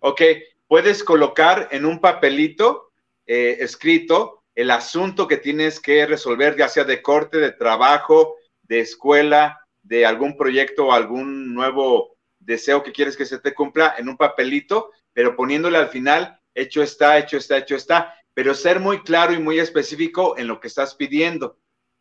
Ok, 0.00 0.20
puedes 0.66 1.02
colocar 1.02 1.68
en 1.70 1.86
un 1.86 2.00
papelito 2.00 2.90
escrito 3.26 4.44
el 4.54 4.70
asunto 4.70 5.26
que 5.26 5.38
tienes 5.38 5.80
que 5.80 6.04
resolver, 6.04 6.56
ya 6.58 6.68
sea 6.68 6.84
de 6.84 7.00
corte, 7.00 7.38
de 7.38 7.52
trabajo, 7.52 8.36
de 8.62 8.80
escuela, 8.80 9.63
de 9.84 10.04
algún 10.04 10.36
proyecto 10.36 10.86
o 10.86 10.92
algún 10.92 11.54
nuevo 11.54 12.16
deseo 12.40 12.82
que 12.82 12.92
quieres 12.92 13.16
que 13.16 13.26
se 13.26 13.38
te 13.38 13.54
cumpla 13.54 13.94
en 13.96 14.08
un 14.08 14.16
papelito, 14.16 14.90
pero 15.12 15.36
poniéndole 15.36 15.78
al 15.78 15.88
final, 15.88 16.40
hecho 16.54 16.82
está, 16.82 17.18
hecho 17.18 17.36
está, 17.36 17.58
hecho 17.58 17.76
está, 17.76 18.14
pero 18.32 18.54
ser 18.54 18.80
muy 18.80 19.02
claro 19.02 19.32
y 19.32 19.38
muy 19.38 19.58
específico 19.58 20.36
en 20.36 20.48
lo 20.48 20.58
que 20.60 20.68
estás 20.68 20.94
pidiendo. 20.94 21.58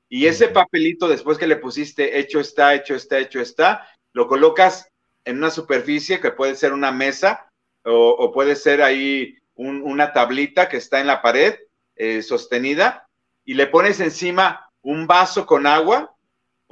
Y 0.09 0.27
ese 0.27 0.47
papelito, 0.47 1.07
después 1.07 1.37
que 1.37 1.47
le 1.47 1.57
pusiste 1.57 2.19
hecho 2.19 2.39
está, 2.39 2.73
hecho 2.73 2.95
está, 2.95 3.19
hecho 3.19 3.39
está, 3.39 3.87
lo 4.13 4.27
colocas 4.27 4.87
en 5.25 5.37
una 5.37 5.51
superficie 5.51 6.19
que 6.19 6.31
puede 6.31 6.55
ser 6.55 6.73
una 6.73 6.91
mesa 6.91 7.47
o, 7.85 8.31
puede 8.31 8.55
ser 8.55 8.81
ahí 8.81 9.37
una 9.55 10.13
tablita 10.13 10.69
que 10.69 10.77
está 10.77 10.99
en 10.99 11.07
la 11.07 11.21
pared 11.21 11.55
eh, 11.95 12.21
sostenida 12.21 13.07
y 13.43 13.55
le 13.55 13.67
pones 13.67 13.99
encima 13.99 14.69
un 14.81 15.05
vaso 15.05 15.45
con 15.45 15.67
agua 15.67 16.15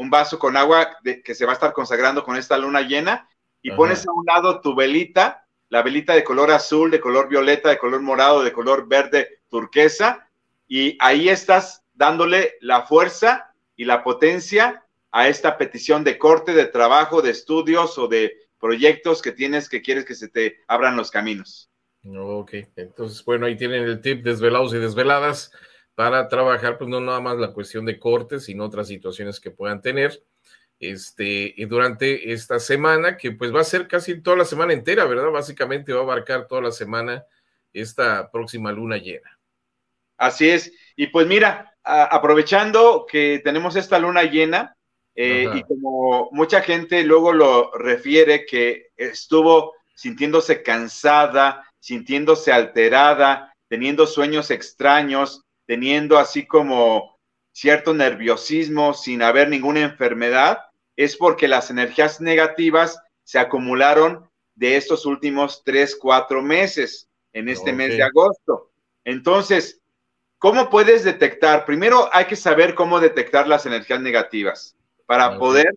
un 0.01 0.09
vaso 0.09 0.39
con 0.39 0.57
agua 0.57 0.97
que 1.23 1.35
se 1.35 1.45
va 1.45 1.51
a 1.51 1.53
estar 1.53 1.73
consagrando 1.73 2.23
con 2.23 2.35
esta 2.35 2.57
luna 2.57 2.81
llena 2.81 3.29
y 3.61 3.69
pones 3.69 4.07
a 4.07 4.11
un 4.11 4.25
lado 4.25 4.59
tu 4.59 4.73
velita, 4.73 5.45
la 5.69 5.83
velita 5.83 6.15
de 6.15 6.23
color 6.23 6.49
azul, 6.49 6.89
de 6.89 6.99
color 6.99 7.29
violeta, 7.29 7.69
de 7.69 7.77
color 7.77 8.01
morado, 8.01 8.43
de 8.43 8.51
color 8.51 8.87
verde 8.87 9.41
turquesa, 9.47 10.27
y 10.67 10.97
ahí 10.99 11.29
estás 11.29 11.83
dándole 11.93 12.55
la 12.61 12.81
fuerza 12.81 13.53
y 13.75 13.85
la 13.85 14.03
potencia 14.03 14.83
a 15.11 15.27
esta 15.27 15.57
petición 15.59 16.03
de 16.03 16.17
corte, 16.17 16.53
de 16.53 16.65
trabajo, 16.65 17.21
de 17.21 17.29
estudios 17.29 17.99
o 17.99 18.07
de 18.07 18.35
proyectos 18.59 19.21
que 19.21 19.31
tienes 19.31 19.69
que 19.69 19.83
quieres 19.83 20.05
que 20.05 20.15
se 20.15 20.29
te 20.29 20.57
abran 20.67 20.97
los 20.97 21.11
caminos. 21.11 21.69
Ok, 22.03 22.53
entonces, 22.75 23.23
bueno, 23.23 23.45
ahí 23.45 23.55
tienen 23.55 23.83
el 23.83 24.01
tip 24.01 24.23
desvelados 24.23 24.73
y 24.73 24.79
desveladas 24.79 25.51
para 26.01 26.27
trabajar, 26.27 26.79
pues 26.79 26.89
no 26.89 26.99
nada 26.99 27.19
más 27.19 27.37
la 27.37 27.53
cuestión 27.53 27.85
de 27.85 27.99
cortes, 27.99 28.45
sino 28.45 28.65
otras 28.65 28.87
situaciones 28.87 29.39
que 29.39 29.51
puedan 29.51 29.83
tener. 29.83 30.23
Este, 30.79 31.53
y 31.55 31.65
durante 31.65 32.33
esta 32.33 32.57
semana, 32.57 33.17
que 33.17 33.33
pues 33.33 33.53
va 33.53 33.61
a 33.61 33.63
ser 33.63 33.87
casi 33.87 34.19
toda 34.19 34.35
la 34.37 34.45
semana 34.45 34.73
entera, 34.73 35.05
¿verdad? 35.05 35.29
Básicamente 35.29 35.93
va 35.93 35.99
a 35.99 36.03
abarcar 36.03 36.47
toda 36.47 36.61
la 36.61 36.71
semana 36.71 37.23
esta 37.71 38.31
próxima 38.31 38.71
luna 38.71 38.97
llena. 38.97 39.39
Así 40.17 40.49
es. 40.49 40.73
Y 40.95 41.05
pues 41.05 41.27
mira, 41.27 41.71
aprovechando 41.83 43.05
que 43.07 43.39
tenemos 43.43 43.75
esta 43.75 43.99
luna 43.99 44.23
llena, 44.23 44.75
eh, 45.13 45.47
y 45.53 45.61
como 45.61 46.29
mucha 46.31 46.61
gente 46.61 47.03
luego 47.03 47.31
lo 47.31 47.69
refiere 47.73 48.47
que 48.47 48.87
estuvo 48.97 49.75
sintiéndose 49.93 50.63
cansada, 50.63 51.63
sintiéndose 51.79 52.51
alterada, 52.51 53.53
teniendo 53.67 54.07
sueños 54.07 54.49
extraños, 54.49 55.43
teniendo 55.65 56.17
así 56.17 56.45
como 56.45 57.17
cierto 57.51 57.93
nerviosismo 57.93 58.93
sin 58.93 59.21
haber 59.21 59.49
ninguna 59.49 59.81
enfermedad, 59.81 60.59
es 60.95 61.15
porque 61.17 61.47
las 61.47 61.69
energías 61.69 62.21
negativas 62.21 62.99
se 63.23 63.39
acumularon 63.39 64.29
de 64.55 64.77
estos 64.77 65.05
últimos 65.05 65.63
tres, 65.63 65.95
cuatro 65.95 66.41
meses 66.41 67.09
en 67.33 67.49
este 67.49 67.73
mes 67.73 67.95
de 67.95 68.03
agosto. 68.03 68.71
Entonces, 69.03 69.81
¿cómo 70.37 70.69
puedes 70.69 71.03
detectar? 71.03 71.65
Primero 71.65 72.09
hay 72.13 72.25
que 72.25 72.35
saber 72.35 72.75
cómo 72.75 72.99
detectar 72.99 73.47
las 73.47 73.65
energías 73.65 74.01
negativas 74.01 74.75
para 75.05 75.37
poder 75.37 75.73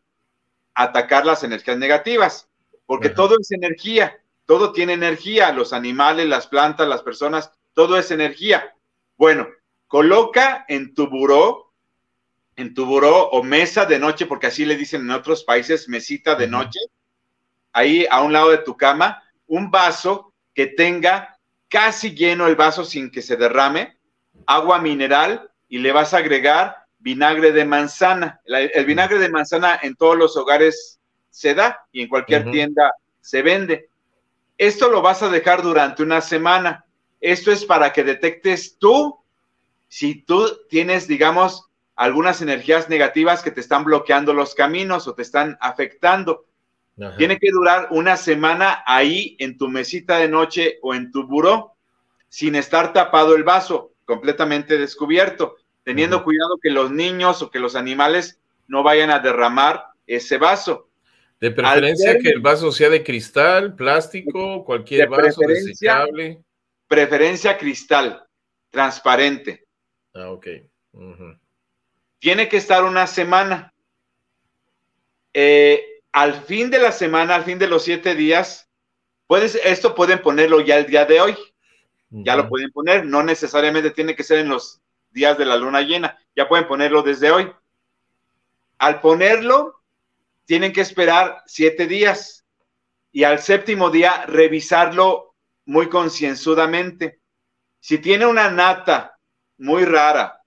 atacar 0.75 1.25
las 1.25 1.45
energías 1.45 1.79
negativas, 1.79 2.49
porque 2.87 3.09
todo 3.09 3.37
es 3.41 3.51
energía, 3.53 4.21
todo 4.47 4.73
tiene 4.73 4.93
energía, 4.93 5.53
los 5.53 5.73
animales, 5.73 6.27
las 6.27 6.47
plantas, 6.47 6.89
las 6.89 7.03
personas, 7.03 7.53
todo 7.73 7.97
es 7.97 8.11
energía. 8.11 8.75
Bueno, 9.17 9.49
Coloca 9.95 10.65
en 10.67 10.93
tu 10.93 11.07
buró, 11.07 11.73
en 12.57 12.75
tu 12.75 12.85
buró 12.85 13.29
o 13.29 13.45
mesa 13.45 13.87
de 13.87 14.01
noche, 14.01 14.27
porque 14.27 14.49
así 14.49 14.65
le 14.65 14.77
dicen 14.77 15.03
en 15.03 15.13
otros 15.13 15.45
países, 15.45 15.89
mesita 15.89 16.35
de 16.35 16.49
noche, 16.49 16.81
ahí 17.73 18.05
a 18.11 18.21
un 18.23 18.33
lado 18.33 18.51
de 18.51 18.59
tu 18.59 18.77
cama, 18.77 19.23
un 19.47 19.71
vaso 19.71 20.35
que 20.53 20.67
tenga 20.67 21.39
casi 21.69 22.13
lleno 22.13 22.49
el 22.49 22.57
vaso 22.57 22.85
sin 22.85 23.09
que 23.09 23.23
se 23.23 23.37
derrame, 23.37 23.97
agua 24.47 24.81
mineral 24.81 25.49
y 25.69 25.79
le 25.79 25.93
vas 25.93 26.13
a 26.13 26.17
agregar 26.17 26.87
vinagre 26.99 27.53
de 27.53 27.65
manzana. 27.65 28.41
el 28.47 28.87
vinagre 28.87 29.21
de 29.21 29.29
manzana 29.29 29.79
en 29.81 29.95
todos 29.95 30.17
los 30.17 30.37
hogares 30.37 30.99
se 31.31 31.55
da 31.55 31.87
y 31.93 32.03
en 32.03 32.09
cualquier 32.09 32.51
tienda 32.51 32.93
se 33.21 33.43
vende. 33.43 33.91
Esto 34.59 34.89
lo 34.89 35.03
vas 35.03 35.23
a 35.23 35.29
dejar 35.29 35.63
durante 35.63 36.03
una 36.03 36.21
semana. 36.21 36.85
Esto 37.21 37.53
es 37.53 37.65
para 37.65 37.93
que 37.93 38.03
detectes 38.03 38.77
tú 38.77 39.21
si 39.95 40.17
tú 40.17 40.59
tienes, 40.69 41.07
digamos, 41.07 41.69
algunas 41.95 42.43
energías 42.43 42.89
negativas 42.89 43.45
que 43.45 43.53
te 43.53 43.61
están 43.61 43.85
bloqueando 43.85 44.35
los 44.35 44.57
caminos 44.57 45.07
o 45.07 45.15
te 45.15 45.23
están 45.23 45.57
afectando. 45.61 46.47
Tiene 47.17 47.39
que 47.39 47.53
durar 47.53 47.87
una 47.93 48.17
semana 48.17 48.83
ahí 48.87 49.37
en 49.39 49.57
tu 49.57 49.69
mesita 49.69 50.19
de 50.19 50.27
noche 50.27 50.81
o 50.83 50.97
en 50.97 51.13
tu 51.13 51.29
buró. 51.29 51.77
sin 52.29 52.57
estar 52.57 52.93
tapado 52.93 53.37
el 53.37 53.45
vaso, 53.45 53.93
completamente 54.05 54.79
descubierto, 54.79 55.55
teniendo 55.85 56.25
cuidado 56.25 56.59
que 56.61 56.71
los 56.71 56.91
niños 56.91 57.41
o 57.43 57.53
que 57.53 57.61
los 57.61 57.77
animales 57.77 58.41
no 58.67 58.83
vayan 58.83 59.13
a 59.13 59.21
derramar 59.21 59.85
ese 60.09 60.39
vaso. 60.39 60.89
De 61.39 61.53
preferencia 61.53 62.19
que 62.19 62.31
el 62.31 62.41
vaso 62.41 62.73
sea 62.73 62.91
de 62.91 63.05
cristal, 63.05 63.77
plástico, 63.77 64.65
cualquier 64.65 65.09
vaso 65.09 65.41
desechable. 65.47 66.43
Preferencia 66.89 67.57
cristal, 67.57 68.25
transparente. 68.71 69.64
Ah, 70.15 70.31
ok. 70.31 70.47
Tiene 72.19 72.49
que 72.49 72.57
estar 72.57 72.85
una 72.85 73.07
semana. 73.07 73.75
Eh, 75.33 76.03
al 76.13 76.35
fin 76.45 76.71
de 76.71 76.79
la 76.79 76.93
semana, 76.93 77.35
al 77.35 77.45
fin 77.45 77.59
de 77.59 77.67
los 77.67 77.83
siete 77.83 78.15
días, 78.15 78.71
puedes, 79.27 79.57
esto 79.57 79.95
pueden 79.95 80.23
ponerlo 80.23 80.61
ya 80.61 80.79
el 80.79 80.87
día 80.87 81.05
de 81.05 81.21
hoy. 81.21 81.37
Ya 82.11 82.37
lo 82.37 82.49
pueden 82.49 82.71
poner, 82.71 83.05
no 83.05 83.25
necesariamente 83.25 83.91
tiene 83.91 84.15
que 84.15 84.23
ser 84.23 84.39
en 84.39 84.49
los 84.49 84.81
días 85.11 85.37
de 85.37 85.45
la 85.45 85.57
luna 85.57 85.81
llena, 85.81 86.17
ya 86.37 86.47
pueden 86.47 86.69
ponerlo 86.69 87.03
desde 87.03 87.33
hoy. 87.33 87.51
Al 88.79 89.01
ponerlo, 89.01 89.83
tienen 90.45 90.73
que 90.73 90.81
esperar 90.81 91.43
siete 91.47 91.89
días 91.89 92.45
y 93.11 93.25
al 93.25 93.41
séptimo 93.41 93.91
día 93.91 94.27
revisarlo 94.27 95.35
muy 95.65 95.89
concienzudamente. 95.89 97.21
Si 97.81 97.99
tiene 97.99 98.27
una 98.27 98.49
nata 98.49 99.14
muy 99.59 99.85
rara. 99.85 100.41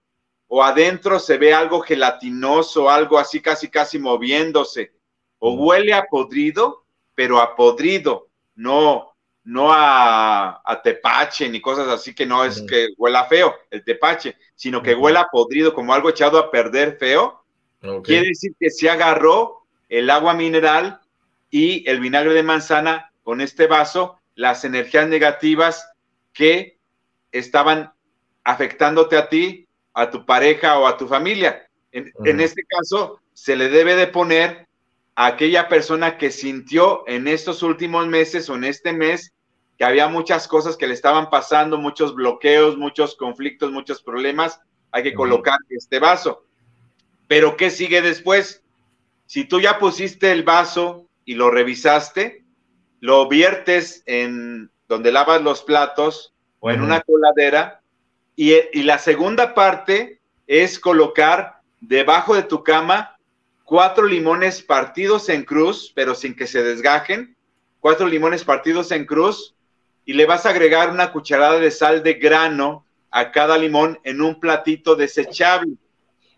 O 0.48 0.64
adentro 0.64 1.20
se 1.20 1.38
ve 1.38 1.54
algo 1.54 1.82
gelatinoso, 1.82 2.90
algo 2.90 3.18
así 3.18 3.42
casi 3.42 3.70
casi 3.70 4.00
moviéndose, 4.00 4.94
o 5.40 5.54
huele 5.54 5.94
a 5.94 6.06
podrido, 6.06 6.86
pero 7.14 7.40
a 7.40 7.56
podrido, 7.56 8.30
no, 8.56 9.14
no 9.44 9.70
a, 9.72 10.62
tepache 10.84 11.50
ni 11.50 11.60
cosas 11.60 11.88
así 11.88 12.14
que 12.14 12.26
no 12.26 12.46
es 12.46 12.62
que 12.62 12.90
huela 12.98 13.26
feo, 13.26 13.56
el 13.72 13.84
tepache, 13.84 14.38
sino 14.56 14.82
que 14.82 14.96
huela 14.96 15.28
podrido, 15.32 15.74
como 15.74 15.94
algo 15.94 16.10
echado 16.10 16.38
a 16.40 16.50
perder 16.50 16.98
feo, 16.98 17.44
quiere 18.04 18.28
decir 18.28 18.54
que 18.60 18.70
se 18.70 18.90
agarró 18.90 19.66
el 19.90 20.10
agua 20.10 20.34
mineral 20.34 21.02
y 21.50 21.88
el 21.90 22.00
vinagre 22.00 22.34
de 22.34 22.44
manzana 22.44 23.12
con 23.24 23.42
este 23.42 23.68
vaso, 23.68 24.20
las 24.36 24.64
energías 24.64 25.08
negativas 25.08 25.90
que 26.34 26.78
estaban 27.32 27.94
afectándote 28.48 29.18
a 29.18 29.28
ti, 29.28 29.68
a 29.94 30.10
tu 30.10 30.26
pareja 30.26 30.80
o 30.80 30.88
a 30.88 30.98
tu 30.98 31.06
familia. 31.06 31.68
En, 31.92 32.12
en 32.24 32.40
este 32.40 32.64
caso, 32.64 33.20
se 33.34 33.58
le 33.58 33.68
debe 33.68 33.96
de 33.96 34.08
poner 34.08 34.68
a 35.16 35.26
aquella 35.26 35.68
persona 35.68 36.18
que 36.18 36.32
sintió 36.32 37.04
en 37.08 37.28
estos 37.28 37.62
últimos 37.62 38.08
meses 38.08 38.50
o 38.50 38.56
en 38.56 38.64
este 38.64 38.94
mes 38.94 39.34
que 39.78 39.84
había 39.84 40.08
muchas 40.08 40.48
cosas 40.48 40.78
que 40.78 40.88
le 40.88 40.94
estaban 40.94 41.30
pasando, 41.30 41.78
muchos 41.78 42.16
bloqueos, 42.16 42.78
muchos 42.78 43.16
conflictos, 43.16 43.72
muchos 43.72 44.02
problemas, 44.02 44.62
hay 44.92 45.04
que 45.04 45.14
colocar 45.14 45.60
este 45.70 46.00
vaso. 46.00 46.46
Pero 47.28 47.58
¿qué 47.58 47.70
sigue 47.70 48.02
después? 48.02 48.64
Si 49.26 49.44
tú 49.44 49.60
ya 49.60 49.78
pusiste 49.78 50.32
el 50.32 50.44
vaso 50.44 51.06
y 51.26 51.36
lo 51.36 51.52
revisaste, 51.52 52.46
lo 53.02 53.28
viertes 53.28 54.04
en 54.06 54.72
donde 54.88 55.12
lavas 55.12 55.42
los 55.42 55.64
platos 55.64 56.34
o 56.60 56.72
en 56.72 56.82
una 56.82 57.02
coladera 57.02 57.82
y, 58.38 58.54
y 58.72 58.84
la 58.84 59.00
segunda 59.00 59.54
parte 59.54 60.22
es 60.48 60.80
colocar 60.80 61.60
debajo 61.82 62.36
de 62.36 62.44
tu 62.44 62.64
cama 62.64 63.18
cuatro 63.66 64.06
limones 64.06 64.62
partidos 64.62 65.28
en 65.28 65.44
cruz, 65.44 65.92
pero 65.94 66.16
sin 66.16 66.34
que 66.34 66.48
se 66.48 66.64
desgajen, 66.64 67.36
cuatro 67.82 68.08
limones 68.08 68.46
partidos 68.46 68.92
en 68.94 69.06
cruz 69.06 69.56
y 70.06 70.14
le 70.14 70.26
vas 70.26 70.46
a 70.46 70.52
agregar 70.52 70.90
una 70.90 71.12
cucharada 71.12 71.60
de 71.60 71.70
sal 71.70 72.02
de 72.02 72.14
grano 72.14 72.86
a 73.12 73.32
cada 73.32 73.58
limón 73.58 74.00
en 74.06 74.22
un 74.22 74.40
platito 74.40 74.96
desechable. 74.96 75.74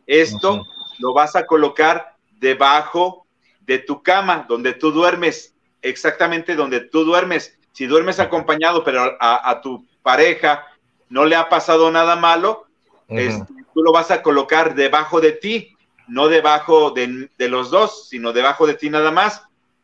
Esto 0.07 0.65
lo 0.97 1.13
vas 1.13 1.35
a 1.35 1.45
colocar 1.45 2.15
debajo 2.39 3.27
de 3.61 3.77
tu 3.77 4.01
cama, 4.01 4.47
donde 4.49 4.73
tú 4.73 4.91
duermes, 4.91 5.53
exactamente 5.83 6.55
donde 6.55 6.79
tú 6.79 7.03
duermes. 7.03 7.59
Si 7.73 7.85
duermes 7.85 8.19
acompañado, 8.19 8.83
pero 8.83 9.15
a, 9.19 9.61
tu 9.61 9.85
pareja 10.01 10.65
no 11.09 11.25
le 11.25 11.35
ha 11.35 11.49
pasado 11.49 11.91
nada 11.91 12.15
malo, 12.15 12.67
tú 13.07 13.83
lo 13.83 13.91
vas 13.91 14.11
a 14.11 14.21
colocar 14.21 14.75
debajo 14.75 15.19
de 15.19 15.33
ti, 15.33 15.75
no 16.07 16.27
debajo 16.27 16.91
de, 16.91 17.29
de 17.37 17.49
los 17.49 17.69
dos, 17.69 18.07
sino 18.09 18.33
debajo 18.33 18.65
de 18.67 18.75
ti 18.75 18.89
nada 18.89 19.11
más. 19.11 19.43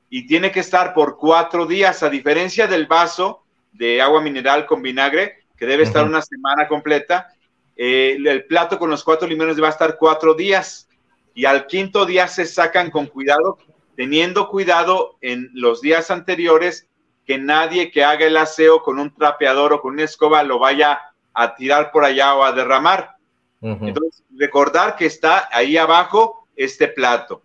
Y 0.10 0.28
tiene 0.28 0.52
que 0.52 0.60
estar 0.60 0.94
por 0.94 1.18
cuatro 1.18 1.66
días, 1.66 2.04
a 2.04 2.10
diferencia 2.10 2.68
del 2.68 2.86
vaso, 2.86 3.44
de 3.72 4.02
agua 4.02 4.22
mineral 4.22 4.66
con 4.66 4.82
vinagre, 4.82 5.44
que 5.58 5.66
debe 5.66 5.84
estar 5.84 6.06
una 6.06 6.22
semana 6.22 6.68
completa. 6.68 7.28
Eh, 7.76 8.18
el 8.24 8.46
plato 8.46 8.80
con 8.80 8.90
los 8.90 9.04
cuatro 9.04 9.28
limones 9.28 9.62
va 9.62 9.68
a 9.68 9.72
estar 9.72 9.98
cuatro 9.98 10.34
días 10.34 10.88
y 11.34 11.46
al 11.46 11.68
quinto 11.68 12.06
día 12.06 12.28
se 12.28 12.46
sacan 12.46 12.90
con 12.90 13.08
cuidado, 13.08 13.58
teniendo 13.96 14.48
cuidado 14.50 15.18
en 15.22 15.50
los 15.54 15.82
días 15.82 16.10
anteriores 16.12 16.88
que 17.26 17.38
nadie 17.38 17.92
que 17.92 18.04
haga 18.04 18.26
el 18.26 18.38
aseo 18.38 18.82
con 18.82 19.00
un 19.00 19.14
trapeador 19.14 19.74
o 19.74 19.82
con 19.82 19.94
una 19.94 20.04
escoba 20.04 20.44
lo 20.44 20.60
vaya 20.60 21.02
a 21.36 21.54
tirar 21.56 21.92
por 21.92 22.06
allá 22.06 22.34
o 22.36 22.44
a 22.44 22.54
derramar. 22.54 23.16
Entonces, 23.62 24.24
recordar 24.38 24.96
que 24.96 25.06
está 25.06 25.50
ahí 25.52 25.78
abajo 25.78 26.48
este 26.56 26.88
plato. 26.88 27.42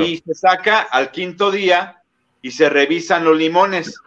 Y 0.00 0.18
se 0.18 0.34
saca 0.34 0.80
al 0.80 1.10
quinto 1.10 1.50
día 1.50 2.02
y 2.42 2.50
se 2.50 2.68
revisan 2.68 3.24
los 3.24 3.36
limones. 3.36 4.00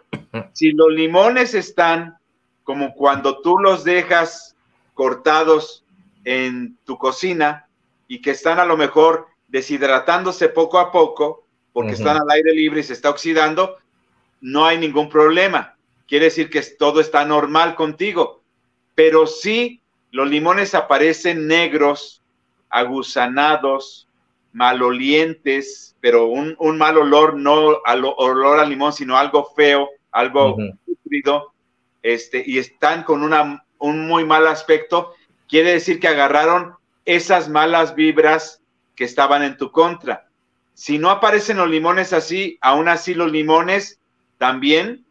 Si 0.52 0.72
los 0.72 0.90
limones 0.92 1.54
están 1.54 2.18
como 2.64 2.94
cuando 2.94 3.40
tú 3.40 3.58
los 3.58 3.84
dejas 3.84 4.54
cortados 4.94 5.84
en 6.24 6.76
tu 6.84 6.98
cocina 6.98 7.66
y 8.06 8.20
que 8.20 8.32
están 8.32 8.58
a 8.60 8.64
lo 8.64 8.76
mejor 8.76 9.26
deshidratándose 9.48 10.48
poco 10.48 10.78
a 10.78 10.92
poco 10.92 11.44
porque 11.72 11.92
están 11.92 12.16
al 12.16 12.30
aire 12.30 12.52
libre 12.52 12.80
y 12.80 12.82
se 12.84 12.92
está 12.92 13.10
oxidando, 13.10 13.78
no 14.40 14.66
hay 14.66 14.78
ningún 14.78 15.08
problema. 15.08 15.76
Quiere 16.06 16.26
decir 16.26 16.50
que 16.50 16.60
todo 16.62 17.00
está 17.00 17.24
normal 17.24 17.74
contigo. 17.74 18.39
Pero 18.94 19.26
si 19.26 19.80
los 20.10 20.28
limones 20.28 20.74
aparecen 20.74 21.46
negros, 21.46 22.22
aguzanados, 22.68 24.08
malolientes, 24.52 25.96
pero 26.00 26.26
un, 26.26 26.56
mal 26.78 26.96
olor, 26.96 27.36
no 27.36 27.78
al 27.84 28.04
olor 28.04 28.58
a 28.58 28.64
limón, 28.64 28.92
sino 28.92 29.16
algo 29.16 29.52
feo, 29.54 29.88
algo 30.10 30.56
híbrido, 30.86 31.52
este, 32.02 32.42
y 32.44 32.58
están 32.58 33.04
con 33.04 33.22
una, 33.22 33.64
un 33.78 34.06
muy 34.06 34.24
mal 34.24 34.46
aspecto, 34.46 35.14
quiere 35.48 35.72
decir 35.72 36.00
que 36.00 36.08
agarraron 36.08 36.74
esas 37.04 37.48
malas 37.48 37.94
vibras 37.94 38.62
que 38.96 39.04
estaban 39.04 39.42
en 39.42 39.56
tu 39.56 39.70
contra. 39.70 40.26
Si 40.74 40.98
no 40.98 41.10
aparecen 41.10 41.58
los 41.58 41.68
limones 41.68 42.12
así, 42.12 42.58
aún 42.60 42.88
así 42.88 43.14
los 43.14 43.30
limones 43.30 44.00
también 44.38 45.04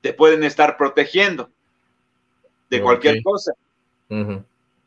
te 0.00 0.12
pueden 0.12 0.44
estar 0.44 0.76
protegiendo 0.76 1.50
de 2.70 2.82
cualquier 2.82 3.22
cosa. 3.22 3.52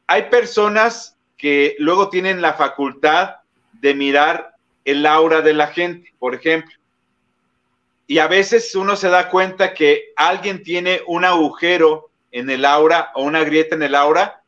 Hay 0.07 0.23
personas 0.29 1.17
que 1.37 1.75
luego 1.79 2.09
tienen 2.09 2.41
la 2.41 2.53
facultad 2.53 3.37
de 3.73 3.93
mirar 3.93 4.55
el 4.85 5.05
aura 5.05 5.41
de 5.41 5.53
la 5.53 5.67
gente, 5.67 6.13
por 6.19 6.35
ejemplo. 6.35 6.73
Y 8.07 8.19
a 8.19 8.27
veces 8.27 8.75
uno 8.75 8.95
se 8.95 9.09
da 9.09 9.29
cuenta 9.29 9.73
que 9.73 10.11
alguien 10.15 10.63
tiene 10.63 11.01
un 11.07 11.23
agujero 11.23 12.09
en 12.31 12.49
el 12.49 12.65
aura 12.65 13.11
o 13.15 13.23
una 13.23 13.43
grieta 13.43 13.75
en 13.75 13.83
el 13.83 13.95
aura 13.95 14.43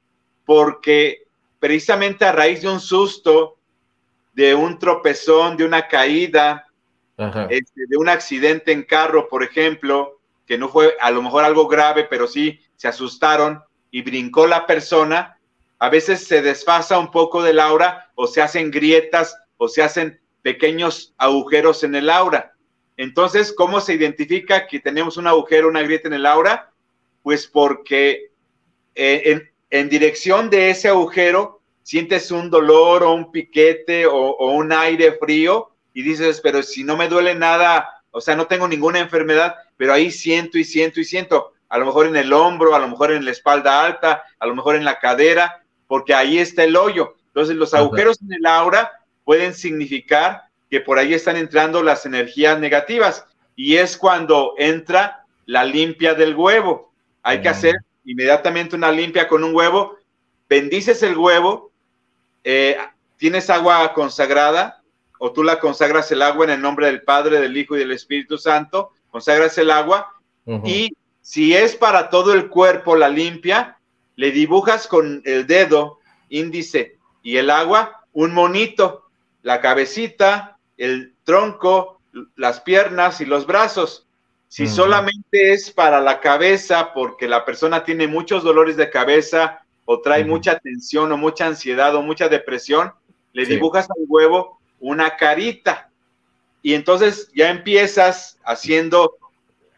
porque 0.46 1.24
precisamente 1.60 2.26
a 2.26 2.32
raíz 2.32 2.62
de 2.62 2.70
un 2.70 2.80
susto, 2.80 3.58
de 4.34 4.54
un 4.54 4.80
tropezón, 4.80 5.56
de 5.56 5.66
una 5.66 5.88
caída, 5.88 6.68
este, 7.50 7.82
de 7.88 7.98
un 7.98 8.10
accidente 8.10 8.72
en 8.72 8.84
carro, 8.84 9.30
por 9.30 9.44
ejemplo, 9.44 10.20
que 10.46 10.58
no 10.58 10.68
fue 10.68 10.98
a 11.00 11.12
lo 11.12 11.22
mejor 11.22 11.46
algo 11.46 11.68
grave, 11.68 12.06
pero 12.10 12.28
sí 12.28 12.60
se 12.84 12.90
asustaron 12.90 13.64
y 13.92 14.02
brincó 14.02 14.46
la 14.46 14.68
persona, 14.68 15.40
a 15.80 15.88
veces 15.88 16.28
se 16.28 16.42
desfasa 16.42 17.00
un 17.00 17.12
poco 17.12 17.42
del 17.42 17.62
aura 17.62 18.12
o 18.16 18.28
se 18.28 18.42
hacen 18.42 18.72
grietas 18.72 19.38
o 19.56 19.70
se 19.70 19.82
hacen 19.82 20.20
pequeños 20.42 21.14
agujeros 21.18 21.86
en 21.86 21.96
el 21.96 22.10
aura. 22.10 22.58
Entonces, 22.98 23.54
¿cómo 23.54 23.80
se 23.80 23.94
identifica 23.94 24.68
que 24.68 24.82
tenemos 24.82 25.16
un 25.16 25.28
agujero, 25.28 25.70
una 25.70 25.82
grieta 25.82 26.10
en 26.10 26.16
el 26.16 26.26
aura? 26.26 26.74
Pues 27.22 27.48
porque 27.48 28.32
eh, 28.96 29.50
en, 29.70 29.88
dirección 29.88 30.50
de 30.50 30.70
ese 30.70 30.90
agujero 30.90 31.62
sientes 31.84 32.32
un 32.32 32.50
dolor 32.50 33.02
o 33.04 33.14
un 33.14 33.32
piquete 33.32 34.08
o, 34.08 34.14
o 34.14 34.52
un 34.52 34.74
aire 34.74 35.14
frío 35.14 35.72
y 35.94 36.02
dices, 36.02 36.42
pero 36.42 36.62
si 36.64 36.84
no 36.84 36.98
me 36.98 37.08
duele 37.08 37.34
nada, 37.34 38.04
o 38.12 38.20
sea, 38.20 38.36
no 38.36 38.46
tengo 38.46 38.68
ninguna 38.68 39.00
enfermedad, 39.00 39.56
pero 39.78 39.94
ahí 39.94 40.12
siento 40.12 40.58
y 40.58 40.66
siento 40.66 41.00
y 41.00 41.06
siento, 41.06 41.53
a 41.74 41.80
lo 41.80 41.88
mejor 41.88 42.06
en 42.06 42.16
el 42.16 42.32
hombro, 42.34 42.76
a 42.76 42.80
lo 42.80 42.88
mejor 42.88 43.12
en 43.12 43.26
la 43.26 43.32
espalda 43.32 43.84
alta, 43.84 44.24
a 44.38 44.46
lo 44.46 44.54
mejor 44.54 44.76
en 44.76 44.86
la 44.86 45.00
cadera, 45.00 45.64
porque 45.88 46.14
ahí 46.14 46.38
está 46.38 46.64
el 46.64 46.76
hoyo. 46.76 47.16
Entonces, 47.30 47.56
los 47.56 47.74
agujeros 47.74 48.22
en 48.22 48.32
el 48.32 48.46
aura 48.46 48.92
pueden 49.24 49.56
significar 49.56 50.44
que 50.70 50.82
por 50.82 51.00
ahí 51.00 51.16
están 51.16 51.36
entrando 51.36 51.82
las 51.82 52.06
energías 52.06 52.60
negativas 52.60 53.26
y 53.56 53.78
es 53.78 53.98
cuando 53.98 54.54
entra 54.60 55.26
la 55.48 55.66
limpia 55.66 56.14
del 56.14 56.36
huevo. 56.36 56.94
hay 57.24 57.42
que 57.42 57.50
hacer 57.50 57.74
inmediatamente 58.06 58.76
una 58.76 58.92
limpia 58.92 59.28
con 59.28 59.44
un 59.44 59.56
huevo, 59.56 59.98
bendices 60.48 61.02
el 61.02 61.18
huevo, 61.18 61.72
eh, 62.44 62.78
tienes 63.18 63.50
agua 63.50 63.94
consagrada, 63.96 64.84
o 65.18 65.32
tú 65.32 65.42
la 65.42 65.60
consagras 65.60 66.12
el 66.12 66.22
agua 66.22 66.46
en 66.46 66.52
el 66.52 66.62
nombre 66.62 66.86
del 66.86 67.02
Padre, 67.02 67.40
del 67.40 67.58
Hijo 67.58 67.76
y 67.76 67.80
del 67.80 67.94
Espíritu 67.94 68.38
Santo, 68.38 68.92
consagras 69.10 69.58
el 69.58 69.72
agua, 69.72 70.14
y 70.66 70.94
si 71.24 71.56
es 71.56 71.76
para 71.76 72.10
todo 72.10 72.34
el 72.34 72.50
cuerpo 72.50 72.98
la 72.98 73.08
limpia, 73.08 73.78
le 74.18 74.32
dibujas 74.32 74.88
con 74.88 75.22
el 75.26 75.48
dedo 75.48 76.00
índice 76.30 76.98
y 77.24 77.38
el 77.38 77.50
agua 77.50 78.04
un 78.12 78.34
monito, 78.34 79.06
la 79.42 79.62
cabecita, 79.62 80.58
el 80.78 81.14
tronco, 81.24 82.02
las 82.36 82.60
piernas 82.60 83.22
y 83.22 83.26
los 83.26 83.48
brazos. 83.48 84.06
Si 84.50 84.68
solamente 84.68 85.54
es 85.54 85.72
para 85.72 86.02
la 86.02 86.20
cabeza 86.20 86.94
porque 86.94 87.28
la 87.28 87.46
persona 87.46 87.86
tiene 87.86 88.06
muchos 88.06 88.44
dolores 88.44 88.76
de 88.76 88.90
cabeza 88.90 89.62
o 89.86 90.02
trae 90.02 90.26
mucha 90.26 90.60
tensión 90.60 91.12
o 91.14 91.18
mucha 91.18 91.48
ansiedad 91.48 91.96
o 91.96 92.02
mucha 92.02 92.28
depresión, 92.28 92.92
le 93.32 93.46
dibujas 93.46 93.90
al 93.90 94.04
huevo 94.08 94.60
una 94.80 95.16
carita. 95.16 95.90
Y 96.62 96.74
entonces 96.74 97.32
ya 97.34 97.50
empiezas 97.50 98.38
haciendo 98.44 99.16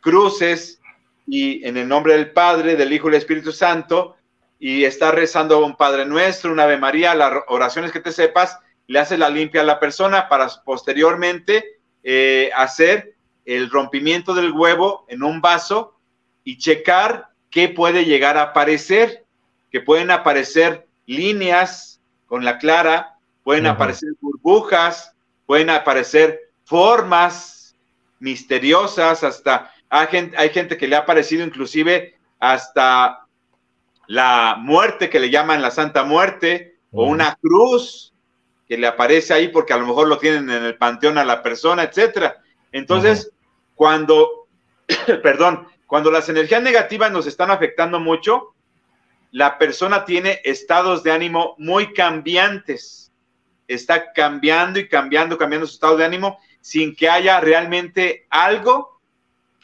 cruces 0.01 0.81
y 1.27 1.65
en 1.65 1.77
el 1.77 1.87
nombre 1.87 2.13
del 2.13 2.31
Padre, 2.31 2.75
del 2.75 2.93
Hijo 2.93 3.07
y 3.07 3.11
del 3.11 3.21
Espíritu 3.21 3.51
Santo, 3.51 4.15
y 4.59 4.85
estás 4.85 5.13
rezando 5.13 5.65
un 5.65 5.75
Padre 5.75 6.05
Nuestro, 6.05 6.51
una 6.51 6.63
Ave 6.63 6.77
María, 6.77 7.15
las 7.15 7.33
oraciones 7.47 7.91
que 7.91 7.99
te 7.99 8.11
sepas, 8.11 8.59
le 8.87 8.99
haces 8.99 9.19
la 9.19 9.29
limpia 9.29 9.61
a 9.61 9.65
la 9.65 9.79
persona 9.79 10.29
para 10.29 10.47
posteriormente 10.63 11.79
eh, 12.03 12.51
hacer 12.55 13.15
el 13.45 13.69
rompimiento 13.69 14.33
del 14.33 14.51
huevo 14.51 15.05
en 15.07 15.23
un 15.23 15.41
vaso 15.41 15.97
y 16.43 16.57
checar 16.57 17.29
qué 17.49 17.69
puede 17.69 18.05
llegar 18.05 18.37
a 18.37 18.43
aparecer, 18.43 19.25
que 19.71 19.81
pueden 19.81 20.11
aparecer 20.11 20.87
líneas 21.05 22.01
con 22.27 22.45
la 22.45 22.57
clara, 22.57 23.17
pueden 23.43 23.67
aparecer 23.67 24.09
burbujas, 24.19 25.13
pueden 25.45 25.69
aparecer 25.69 26.49
formas 26.63 27.75
misteriosas, 28.19 29.23
hasta 29.23 29.71
hay 29.89 30.07
gente, 30.07 30.37
hay 30.37 30.49
gente 30.49 30.77
que 30.77 30.87
le 30.87 30.95
ha 30.95 30.99
aparecido 30.99 31.43
inclusive 31.43 32.15
hasta 32.39 33.25
la 34.07 34.55
muerte 34.59 35.09
que 35.09 35.19
le 35.19 35.29
llaman 35.29 35.61
la 35.61 35.71
Santa 35.71 36.03
Muerte, 36.03 36.75
o 36.91 37.05
una 37.05 37.35
cruz 37.41 38.13
que 38.67 38.77
le 38.77 38.87
aparece 38.87 39.33
ahí 39.33 39.49
porque 39.49 39.73
a 39.73 39.77
lo 39.77 39.85
mejor 39.85 40.07
lo 40.07 40.17
tienen 40.17 40.49
en 40.49 40.63
el 40.63 40.77
panteón 40.77 41.17
a 41.17 41.25
la 41.25 41.43
persona, 41.43 41.83
etcétera. 41.83 42.37
Entonces, 42.71 43.31
cuando, 43.75 44.47
perdón, 45.23 45.67
cuando 45.87 46.09
las 46.09 46.29
energías 46.29 46.63
negativas 46.63 47.11
nos 47.11 47.27
están 47.27 47.51
afectando 47.51 47.99
mucho, 47.99 48.53
la 49.31 49.57
persona 49.57 50.05
tiene 50.05 50.41
estados 50.45 51.03
de 51.03 51.11
ánimo 51.11 51.55
muy 51.57 51.93
cambiantes. 51.93 53.11
Está 53.67 54.13
cambiando 54.13 54.79
y 54.79 54.87
cambiando, 54.87 55.37
cambiando 55.37 55.67
su 55.67 55.73
estado 55.73 55.97
de 55.97 56.05
ánimo 56.05 56.39
sin 56.61 56.95
que 56.95 57.09
haya 57.09 57.39
realmente 57.41 58.25
algo 58.29 58.94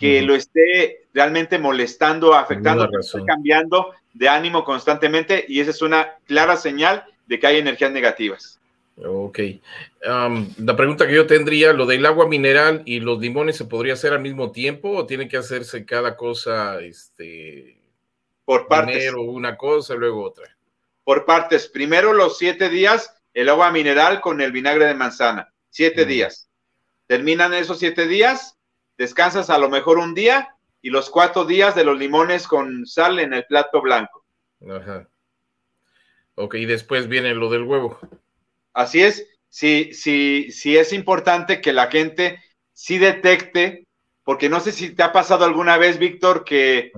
que 0.02 0.24
lo 0.24 0.34
esté 0.34 1.06
realmente 1.14 1.60
molestando, 1.60 2.34
afectando, 2.34 2.90
cambiando 3.28 3.94
de 4.14 4.28
ánimo 4.28 4.64
constantemente 4.64 5.46
y 5.48 5.60
esa 5.60 5.70
es 5.70 5.82
una 5.84 6.18
clara 6.26 6.58
señal 6.58 7.06
de 7.28 7.40
que 7.40 7.48
hay 7.48 7.60
energías 7.60 7.92
negativas. 7.92 8.60
Ok. 9.04 9.40
la 10.04 10.76
pregunta 10.76 11.08
que 11.08 11.16
yo 11.16 11.28
tendría, 11.28 11.74
lo 11.74 11.86
del 11.86 12.06
agua 12.06 12.28
mineral 12.28 12.82
y 12.86 13.00
los 13.00 13.20
limones, 13.20 13.58
¿se 13.58 13.66
podría 13.66 13.94
hacer 13.94 14.14
al 14.14 14.22
mismo 14.22 14.52
tiempo 14.52 14.90
o 14.90 15.06
tiene 15.06 15.28
que 15.28 15.38
hacerse 15.38 15.86
cada 15.86 16.18
cosa, 16.18 16.80
este, 16.82 17.78
por 18.44 18.68
partes? 18.68 18.98
Primero 18.98 19.22
una 19.22 19.56
cosa, 19.56 19.94
luego 19.94 20.24
otra. 20.24 20.56
Por 21.04 21.26
partes. 21.26 21.68
Primero 21.68 22.14
los 22.14 22.38
siete 22.38 22.70
días, 22.70 23.16
el 23.34 23.50
agua 23.50 23.72
mineral 23.72 24.20
con 24.20 24.42
el 24.42 24.52
vinagre 24.52 24.86
de 24.86 24.96
manzana. 24.96 25.54
Siete 25.70 26.06
días. 26.06 26.50
Terminan 27.08 27.54
esos 27.54 27.80
siete 27.80 28.08
días, 28.08 28.58
descansas 29.02 29.50
a 29.50 29.58
lo 29.58 29.68
mejor 29.68 29.98
un 29.98 30.14
día 30.14 30.56
y 30.80 30.92
los 30.92 31.10
cuatro 31.10 31.44
días 31.46 31.74
de 31.76 31.84
los 31.84 31.98
limones 31.98 32.48
con 32.48 32.86
sal 32.86 33.20
en 33.20 33.34
el 33.34 33.46
plato 33.46 33.82
blanco. 33.82 34.24
Ajá. 34.70 35.10
Ok, 36.36 36.56
y 36.56 36.66
después 36.66 37.08
viene 37.08 37.34
lo 37.34 37.50
del 37.50 37.64
huevo. 37.64 38.00
Así 38.74 39.02
es, 39.02 39.28
sí, 39.50 39.90
sí, 39.94 40.52
sí 40.52 40.78
es 40.78 40.94
importante 40.94 41.62
que 41.62 41.74
la 41.74 41.88
gente 41.88 42.40
sí 42.74 43.00
detecte, 43.00 43.88
porque 44.24 44.50
no 44.50 44.60
sé 44.60 44.72
si 44.72 44.94
te 44.94 45.02
ha 45.02 45.12
pasado 45.12 45.46
alguna 45.46 45.78
vez, 45.78 45.98
Víctor, 45.98 46.44
que 46.44 46.92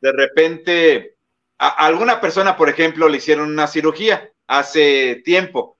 de 0.00 0.12
repente 0.12 1.16
a 1.58 1.68
alguna 1.86 2.22
persona, 2.22 2.56
por 2.56 2.70
ejemplo, 2.70 3.06
le 3.08 3.18
hicieron 3.18 3.50
una 3.50 3.66
cirugía 3.66 4.32
hace 4.46 5.16
tiempo, 5.26 5.76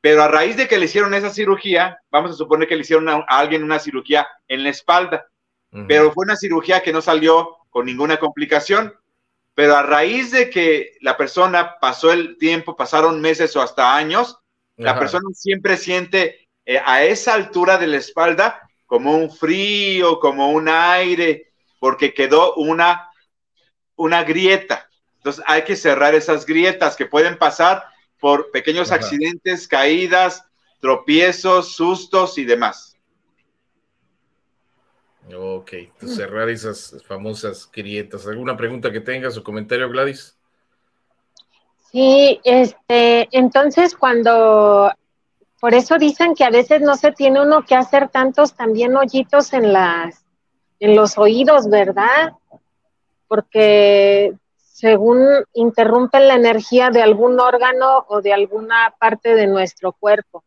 pero 0.00 0.22
a 0.22 0.28
raíz 0.28 0.56
de 0.56 0.68
que 0.68 0.78
le 0.78 0.84
hicieron 0.84 1.14
esa 1.14 1.30
cirugía, 1.30 2.00
vamos 2.10 2.32
a 2.32 2.34
suponer 2.34 2.68
que 2.68 2.76
le 2.76 2.82
hicieron 2.82 3.08
a, 3.08 3.24
alguien 3.28 3.64
una 3.64 3.78
cirugía 3.78 4.26
en 4.46 4.62
la 4.62 4.70
espalda, 4.70 5.26
pero 5.86 6.12
fue 6.12 6.24
una 6.24 6.36
cirugía 6.36 6.82
que 6.82 6.92
no 6.94 7.02
salió 7.02 7.58
con 7.68 7.84
ninguna 7.84 8.18
complicación, 8.18 8.94
pero 9.54 9.76
a 9.76 9.82
raíz 9.82 10.30
de 10.30 10.48
que 10.48 10.96
la 11.00 11.16
persona 11.16 11.76
pasó 11.80 12.12
el 12.12 12.38
tiempo, 12.38 12.76
pasaron 12.76 13.20
meses 13.20 13.54
o 13.56 13.60
hasta 13.60 13.96
años, 13.96 14.38
la 14.76 14.98
persona 14.98 15.28
siempre 15.34 15.76
siente 15.76 16.48
eh, 16.64 16.80
a 16.84 17.02
esa 17.02 17.34
altura 17.34 17.76
de 17.76 17.88
la 17.88 17.96
espalda 17.96 18.62
como 18.86 19.16
un 19.16 19.30
frío, 19.30 20.20
como 20.20 20.52
un 20.52 20.68
aire, 20.68 21.52
porque 21.80 22.14
quedó 22.14 22.54
una, 22.54 23.10
una 23.96 24.22
grieta. 24.22 24.88
Entonces 25.16 25.44
hay 25.46 25.62
que 25.64 25.76
cerrar 25.76 26.14
esas 26.14 26.46
grietas 26.46 26.94
que 26.94 27.06
pueden 27.06 27.36
pasar 27.36 27.84
por 28.20 28.50
pequeños 28.50 28.90
accidentes, 28.92 29.68
caídas, 29.68 30.44
tropiezos, 30.80 31.74
sustos 31.74 32.38
y 32.38 32.44
demás. 32.44 32.96
Ok, 35.34 35.72
cerrar 36.06 36.48
esas 36.48 37.02
famosas 37.06 37.70
grietas. 37.70 38.26
¿Alguna 38.26 38.56
pregunta 38.56 38.90
que 38.90 39.00
tengas 39.00 39.36
o 39.36 39.44
comentario, 39.44 39.88
Gladys? 39.90 40.38
Sí, 41.92 42.40
este, 42.44 43.28
entonces 43.30 43.94
cuando, 43.94 44.92
por 45.60 45.74
eso 45.74 45.98
dicen 45.98 46.34
que 46.34 46.44
a 46.44 46.50
veces 46.50 46.80
no 46.80 46.96
se 46.96 47.12
tiene 47.12 47.42
uno 47.42 47.64
que 47.64 47.74
hacer 47.74 48.08
tantos 48.08 48.54
también 48.54 48.96
hoyitos 48.96 49.52
en 49.52 49.72
las, 49.72 50.24
en 50.80 50.96
los 50.96 51.18
oídos, 51.18 51.68
¿verdad? 51.68 52.32
Porque 53.26 54.34
según 54.78 55.44
interrumpen 55.54 56.28
la 56.28 56.36
energía 56.36 56.90
de 56.90 57.02
algún 57.02 57.40
órgano 57.40 58.06
o 58.08 58.22
de 58.22 58.32
alguna 58.32 58.94
parte 59.00 59.34
de 59.34 59.48
nuestro 59.48 59.92
cuerpo. 59.92 60.44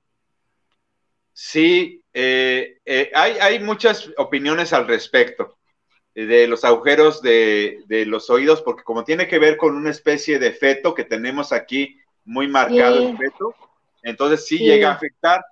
Sí, 1.33 2.01
eh, 2.13 2.77
eh, 2.85 3.11
hay, 3.13 3.33
hay 3.41 3.59
muchas 3.59 4.09
opiniones 4.15 4.71
al 4.71 4.87
respecto 4.87 5.57
de 6.15 6.47
los 6.47 6.63
agujeros 6.63 7.21
de, 7.21 7.83
los 8.07 8.29
oídos, 8.29 8.61
porque 8.61 8.83
como 8.83 9.03
tiene 9.03 9.27
que 9.27 9.37
ver 9.37 9.57
con 9.57 9.75
una 9.75 9.89
especie 9.89 10.39
de 10.39 10.53
feto 10.53 10.93
que 10.93 11.03
tenemos 11.03 11.51
aquí 11.51 11.99
muy 12.23 12.47
marcado 12.47 13.09
el 13.09 13.17
feto, 13.17 13.53
entonces 14.01 14.45
sí, 14.45 14.59
llega 14.59 14.91
a 14.91 14.93
afectar, 14.93 15.43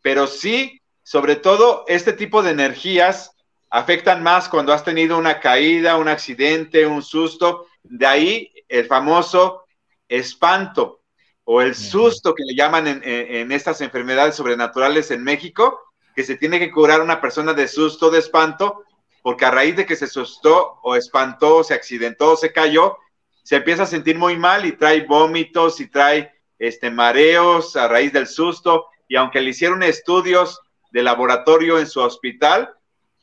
pero 0.00 0.26
sí, 0.26 0.80
sobre 1.02 1.36
todo, 1.36 1.84
este 1.86 2.14
tipo 2.14 2.42
de 2.42 2.52
energías 2.52 3.36
afectan 3.68 4.22
más 4.22 4.48
cuando 4.48 4.72
has 4.72 4.84
tenido 4.84 5.18
una 5.18 5.38
caída, 5.38 5.98
un 5.98 6.08
accidente, 6.08 6.86
un 6.86 7.02
susto, 7.02 7.66
de 7.82 8.06
ahí 8.06 8.52
el 8.68 8.86
famoso 8.86 9.64
espanto 10.08 11.00
o 11.44 11.60
el 11.60 11.74
susto 11.74 12.34
que 12.34 12.44
le 12.44 12.54
llaman 12.54 12.86
en, 12.86 13.02
en 13.04 13.52
estas 13.52 13.80
enfermedades 13.80 14.36
sobrenaturales 14.36 15.10
en 15.10 15.24
México, 15.24 15.80
que 16.14 16.24
se 16.24 16.36
tiene 16.36 16.58
que 16.58 16.70
curar 16.70 17.00
una 17.00 17.20
persona 17.20 17.52
de 17.52 17.66
susto, 17.66 18.10
de 18.10 18.20
espanto, 18.20 18.84
porque 19.22 19.44
a 19.44 19.50
raíz 19.50 19.76
de 19.76 19.86
que 19.86 19.96
se 19.96 20.04
asustó 20.06 20.78
o 20.82 20.96
espantó, 20.96 21.64
se 21.64 21.74
accidentó, 21.74 22.36
se 22.36 22.52
cayó, 22.52 22.98
se 23.42 23.56
empieza 23.56 23.84
a 23.84 23.86
sentir 23.86 24.18
muy 24.18 24.36
mal 24.36 24.66
y 24.66 24.72
trae 24.72 25.04
vómitos 25.06 25.80
y 25.80 25.88
trae 25.88 26.32
este, 26.58 26.90
mareos 26.90 27.76
a 27.76 27.88
raíz 27.88 28.12
del 28.12 28.26
susto. 28.26 28.86
Y 29.08 29.16
aunque 29.16 29.40
le 29.40 29.50
hicieron 29.50 29.82
estudios 29.82 30.60
de 30.90 31.02
laboratorio 31.02 31.78
en 31.78 31.86
su 31.86 32.00
hospital, 32.00 32.74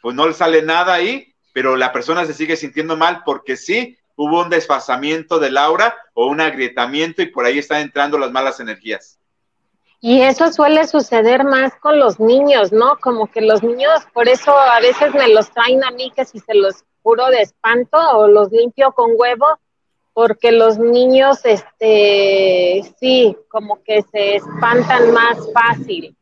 pues 0.01 0.15
no 0.15 0.27
le 0.27 0.33
sale 0.33 0.61
nada 0.61 0.93
ahí, 0.93 1.33
pero 1.53 1.75
la 1.75 1.91
persona 1.91 2.25
se 2.25 2.33
sigue 2.33 2.55
sintiendo 2.55 2.97
mal 2.97 3.23
porque 3.25 3.57
sí 3.57 3.97
hubo 4.21 4.41
un 4.41 4.49
desfasamiento 4.49 5.39
del 5.39 5.57
aura 5.57 5.95
o 6.13 6.27
un 6.27 6.41
agrietamiento 6.41 7.21
y 7.21 7.27
por 7.27 7.45
ahí 7.45 7.57
están 7.57 7.79
entrando 7.79 8.17
las 8.17 8.33
malas 8.33 8.59
energías. 8.59 9.17
Y 10.01 10.21
eso 10.23 10.51
suele 10.51 10.85
suceder 10.87 11.45
más 11.45 11.73
con 11.75 11.97
los 11.97 12.19
niños, 12.19 12.73
¿no? 12.73 12.97
Como 12.99 13.31
que 13.31 13.39
los 13.39 13.63
niños, 13.63 14.01
por 14.13 14.27
eso 14.27 14.51
a 14.57 14.81
veces 14.81 15.13
me 15.13 15.29
los 15.29 15.49
traen 15.51 15.85
a 15.85 15.91
mí 15.91 16.11
que 16.13 16.25
si 16.25 16.39
se 16.39 16.53
los 16.53 16.83
curo 17.01 17.27
de 17.27 17.43
espanto 17.43 17.97
o 17.97 18.27
los 18.27 18.51
limpio 18.51 18.91
con 18.91 19.11
huevo, 19.15 19.57
porque 20.11 20.51
los 20.51 20.77
niños, 20.77 21.39
este, 21.45 22.93
sí, 22.99 23.37
como 23.47 23.81
que 23.83 24.01
se 24.11 24.35
espantan 24.35 25.13
más 25.13 25.37
fácil. 25.53 26.13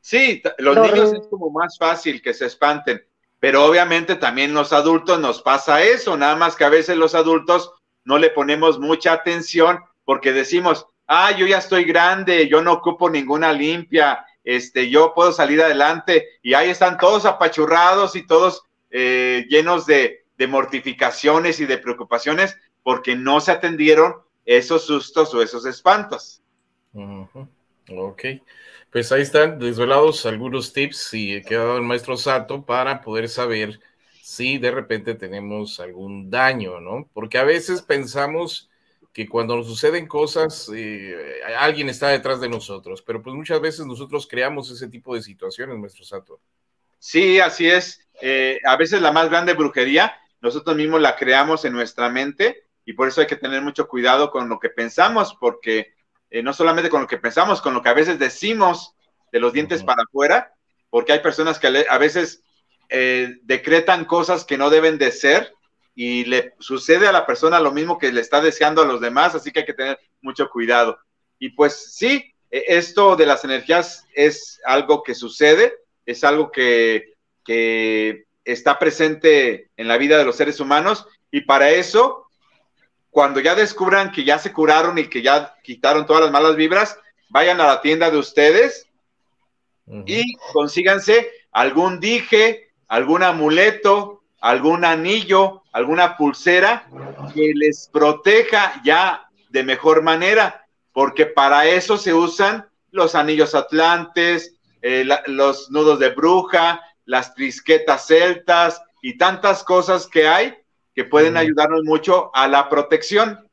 Sí, 0.00 0.40
los 0.58 0.76
niños 0.76 1.12
es 1.14 1.26
como 1.26 1.50
más 1.50 1.76
fácil 1.76 2.22
que 2.22 2.32
se 2.32 2.46
espanten. 2.46 3.04
Pero 3.42 3.64
obviamente 3.64 4.14
también 4.14 4.54
los 4.54 4.72
adultos 4.72 5.18
nos 5.18 5.42
pasa 5.42 5.82
eso, 5.82 6.16
nada 6.16 6.36
más 6.36 6.54
que 6.54 6.62
a 6.62 6.68
veces 6.68 6.96
los 6.96 7.16
adultos 7.16 7.72
no 8.04 8.16
le 8.16 8.30
ponemos 8.30 8.78
mucha 8.78 9.12
atención 9.12 9.80
porque 10.04 10.32
decimos, 10.32 10.86
ah, 11.08 11.32
yo 11.32 11.48
ya 11.48 11.58
estoy 11.58 11.82
grande, 11.82 12.46
yo 12.46 12.62
no 12.62 12.74
ocupo 12.74 13.10
ninguna 13.10 13.52
limpia, 13.52 14.24
este, 14.44 14.90
yo 14.90 15.12
puedo 15.12 15.32
salir 15.32 15.60
adelante 15.60 16.28
y 16.40 16.54
ahí 16.54 16.70
están 16.70 16.98
todos 16.98 17.24
apachurrados 17.24 18.14
y 18.14 18.24
todos 18.24 18.62
eh, 18.90 19.44
llenos 19.48 19.86
de, 19.86 20.20
mortificaciones 20.48 21.58
y 21.58 21.66
de 21.66 21.78
preocupaciones 21.78 22.56
porque 22.84 23.16
no 23.16 23.40
se 23.40 23.50
atendieron 23.50 24.22
esos 24.44 24.86
sustos 24.86 25.34
o 25.34 25.42
esos 25.42 25.66
espantos. 25.66 26.42
Ok, 27.88 28.22
pues 28.92 29.10
ahí 29.10 29.22
están 29.22 29.58
desvelados 29.58 30.26
algunos 30.26 30.74
tips 30.74 31.14
y 31.14 31.42
que 31.42 31.56
ha 31.56 31.60
dado 31.60 31.78
el 31.78 31.82
maestro 31.82 32.18
Sato 32.18 32.66
para 32.66 33.00
poder 33.00 33.30
saber 33.30 33.80
si 34.20 34.58
de 34.58 34.70
repente 34.70 35.14
tenemos 35.14 35.80
algún 35.80 36.30
daño, 36.30 36.78
¿no? 36.78 37.08
Porque 37.14 37.38
a 37.38 37.44
veces 37.44 37.80
pensamos 37.80 38.68
que 39.14 39.26
cuando 39.26 39.56
nos 39.56 39.66
suceden 39.66 40.06
cosas, 40.06 40.70
eh, 40.74 41.40
alguien 41.58 41.88
está 41.88 42.08
detrás 42.08 42.40
de 42.40 42.50
nosotros, 42.50 43.00
pero 43.02 43.22
pues 43.22 43.34
muchas 43.34 43.62
veces 43.62 43.86
nosotros 43.86 44.26
creamos 44.26 44.70
ese 44.70 44.88
tipo 44.88 45.14
de 45.14 45.22
situaciones, 45.22 45.78
nuestro 45.78 46.04
Sato. 46.04 46.40
Sí, 46.98 47.40
así 47.40 47.68
es. 47.68 48.06
Eh, 48.20 48.60
a 48.64 48.76
veces 48.76 49.00
la 49.00 49.10
más 49.10 49.30
grande 49.30 49.54
brujería, 49.54 50.14
nosotros 50.42 50.76
mismos 50.76 51.00
la 51.00 51.16
creamos 51.16 51.64
en 51.64 51.72
nuestra 51.72 52.10
mente 52.10 52.64
y 52.84 52.92
por 52.92 53.08
eso 53.08 53.22
hay 53.22 53.26
que 53.26 53.36
tener 53.36 53.62
mucho 53.62 53.88
cuidado 53.88 54.30
con 54.30 54.50
lo 54.50 54.60
que 54.60 54.68
pensamos, 54.68 55.34
porque 55.40 55.91
eh, 56.32 56.42
no 56.42 56.52
solamente 56.52 56.90
con 56.90 57.02
lo 57.02 57.06
que 57.06 57.18
pensamos, 57.18 57.60
con 57.60 57.74
lo 57.74 57.82
que 57.82 57.90
a 57.90 57.94
veces 57.94 58.18
decimos 58.18 58.96
de 59.30 59.40
los 59.40 59.52
dientes 59.52 59.84
para 59.84 60.02
afuera, 60.02 60.54
porque 60.90 61.12
hay 61.12 61.20
personas 61.20 61.58
que 61.58 61.86
a 61.88 61.98
veces 61.98 62.42
decretan 63.44 64.04
cosas 64.04 64.44
que 64.44 64.58
no 64.58 64.68
deben 64.68 64.98
de 64.98 65.12
ser 65.12 65.54
y 65.94 66.24
le 66.24 66.54
sucede 66.58 67.06
a 67.06 67.12
la 67.12 67.26
persona 67.26 67.60
lo 67.60 67.72
mismo 67.72 67.98
que 67.98 68.12
le 68.12 68.20
está 68.20 68.40
deseando 68.40 68.82
a 68.82 68.86
los 68.86 69.00
demás, 69.00 69.34
así 69.34 69.50
que 69.50 69.60
hay 69.60 69.66
que 69.66 69.74
tener 69.74 69.98
mucho 70.20 70.48
cuidado. 70.48 70.98
Y 71.38 71.50
pues 71.50 71.94
sí, 71.94 72.32
e, 72.50 72.64
esto 72.68 73.16
de 73.16 73.26
las 73.26 73.44
energías 73.44 74.06
es 74.14 74.60
algo 74.64 75.02
que 75.02 75.14
sucede, 75.14 75.74
es 76.06 76.24
algo 76.24 76.50
que, 76.50 77.14
que 77.44 78.24
está 78.44 78.78
presente 78.78 79.70
en 79.76 79.88
la 79.88 79.98
vida 79.98 80.18
de 80.18 80.24
los 80.24 80.36
seres 80.36 80.60
humanos 80.60 81.06
y 81.30 81.42
para 81.42 81.70
eso, 81.70 82.26
cuando 83.12 83.40
ya 83.40 83.54
descubran 83.54 84.10
que 84.10 84.24
ya 84.24 84.38
se 84.38 84.54
curaron 84.54 84.96
y 84.96 85.06
que 85.06 85.20
ya 85.20 85.54
quitaron 85.62 86.06
todas 86.06 86.22
las 86.22 86.32
malas 86.32 86.56
vibras, 86.56 86.98
vayan 87.28 87.60
a 87.60 87.66
la 87.66 87.82
tienda 87.82 88.10
de 88.10 88.16
ustedes 88.16 88.88
y 90.06 90.34
consíganse 90.54 91.30
algún 91.52 92.00
dije, 92.00 92.70
algún 92.88 93.22
amuleto, 93.22 94.22
algún 94.40 94.86
anillo, 94.86 95.62
alguna 95.72 96.16
pulsera 96.16 96.88
que 97.34 97.52
les 97.54 97.90
proteja 97.92 98.80
ya 98.82 99.28
de 99.50 99.62
mejor 99.62 100.02
manera, 100.02 100.66
porque 100.94 101.26
para 101.26 101.66
eso 101.66 101.98
se 101.98 102.14
usan 102.14 102.66
los 102.92 103.14
anillos 103.14 103.54
atlantes, 103.54 104.54
eh, 104.80 105.06
los 105.26 105.70
nudos 105.70 105.98
de 105.98 106.08
bruja, 106.08 106.80
las 107.04 107.34
trisquetas 107.34 108.06
celtas 108.06 108.80
y 109.02 109.18
tantas 109.18 109.62
cosas 109.64 110.06
que 110.06 110.26
hay 110.26 110.61
que 110.94 111.04
pueden 111.04 111.36
ayudarnos 111.36 111.82
mucho 111.84 112.34
a 112.34 112.48
la 112.48 112.68
protección. 112.68 113.48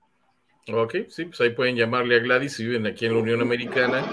Ok, 0.72 0.96
sí, 1.10 1.26
pues 1.26 1.42
ahí 1.42 1.50
pueden 1.52 1.76
llamarle 1.76 2.16
a 2.16 2.20
Gladys 2.20 2.54
si 2.54 2.66
viven 2.66 2.86
aquí 2.86 3.06
en 3.06 3.14
la 3.14 3.20
Unión 3.20 3.42
Americana. 3.42 4.06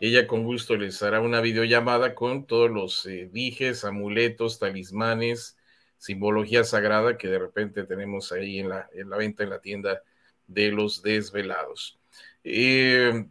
Ella 0.00 0.26
con 0.26 0.44
gusto 0.44 0.76
les 0.76 1.02
hará 1.02 1.20
una 1.20 1.40
videollamada 1.40 2.14
con 2.14 2.46
todos 2.46 2.70
los 2.70 3.06
eh, 3.06 3.28
dijes, 3.30 3.84
amuletos, 3.84 4.58
talismanes, 4.58 5.56
simbología 5.98 6.64
sagrada 6.64 7.16
que 7.16 7.28
de 7.28 7.38
repente 7.38 7.84
tenemos 7.84 8.32
ahí 8.32 8.58
en 8.58 8.70
la, 8.70 8.88
en 8.94 9.10
la 9.10 9.18
venta 9.18 9.44
en 9.44 9.50
la 9.50 9.60
tienda 9.60 10.02
de 10.46 10.72
los 10.72 11.02
desvelados. 11.02 12.00
Eh, 12.42 13.26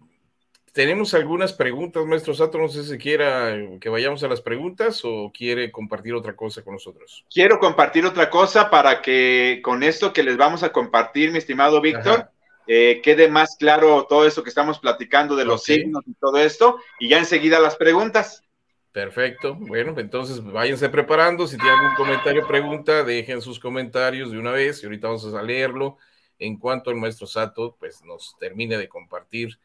tenemos 0.73 1.13
algunas 1.13 1.53
preguntas, 1.53 2.05
maestro 2.05 2.33
Sato, 2.33 2.57
no 2.57 2.67
sé 2.69 2.83
si 2.83 2.97
quiera 2.97 3.55
que 3.79 3.89
vayamos 3.89 4.23
a 4.23 4.27
las 4.27 4.41
preguntas 4.41 5.01
o 5.03 5.31
quiere 5.33 5.71
compartir 5.71 6.13
otra 6.13 6.35
cosa 6.35 6.63
con 6.63 6.73
nosotros. 6.73 7.25
Quiero 7.33 7.59
compartir 7.59 8.05
otra 8.05 8.29
cosa 8.29 8.69
para 8.69 9.01
que 9.01 9.61
con 9.63 9.83
esto 9.83 10.13
que 10.13 10.23
les 10.23 10.37
vamos 10.37 10.63
a 10.63 10.71
compartir, 10.71 11.31
mi 11.31 11.37
estimado 11.37 11.81
Víctor, 11.81 12.29
eh, 12.67 13.01
quede 13.03 13.27
más 13.27 13.55
claro 13.57 14.05
todo 14.07 14.27
eso 14.27 14.43
que 14.43 14.49
estamos 14.49 14.79
platicando 14.79 15.35
de 15.35 15.45
los 15.45 15.63
signos 15.63 16.03
y 16.05 16.13
todo 16.13 16.37
esto, 16.37 16.79
y 16.99 17.09
ya 17.09 17.17
enseguida 17.17 17.59
las 17.59 17.75
preguntas. 17.75 18.43
Perfecto. 18.91 19.55
Bueno, 19.55 19.93
entonces 19.97 20.43
váyanse 20.43 20.89
preparando. 20.89 21.47
Si 21.47 21.57
tienen 21.57 21.75
algún 21.75 21.95
comentario 21.95 22.43
o 22.43 22.47
pregunta, 22.47 23.03
dejen 23.03 23.41
sus 23.41 23.59
comentarios 23.59 24.31
de 24.31 24.39
una 24.39 24.51
vez 24.51 24.81
y 24.81 24.85
ahorita 24.85 25.07
vamos 25.07 25.33
a 25.33 25.41
leerlo. 25.41 25.97
En 26.39 26.57
cuanto 26.57 26.89
el 26.89 26.97
maestro 26.97 27.27
Sato, 27.27 27.75
pues 27.79 28.03
nos 28.03 28.35
termine 28.39 28.77
de 28.77 28.87
compartir 28.87 29.59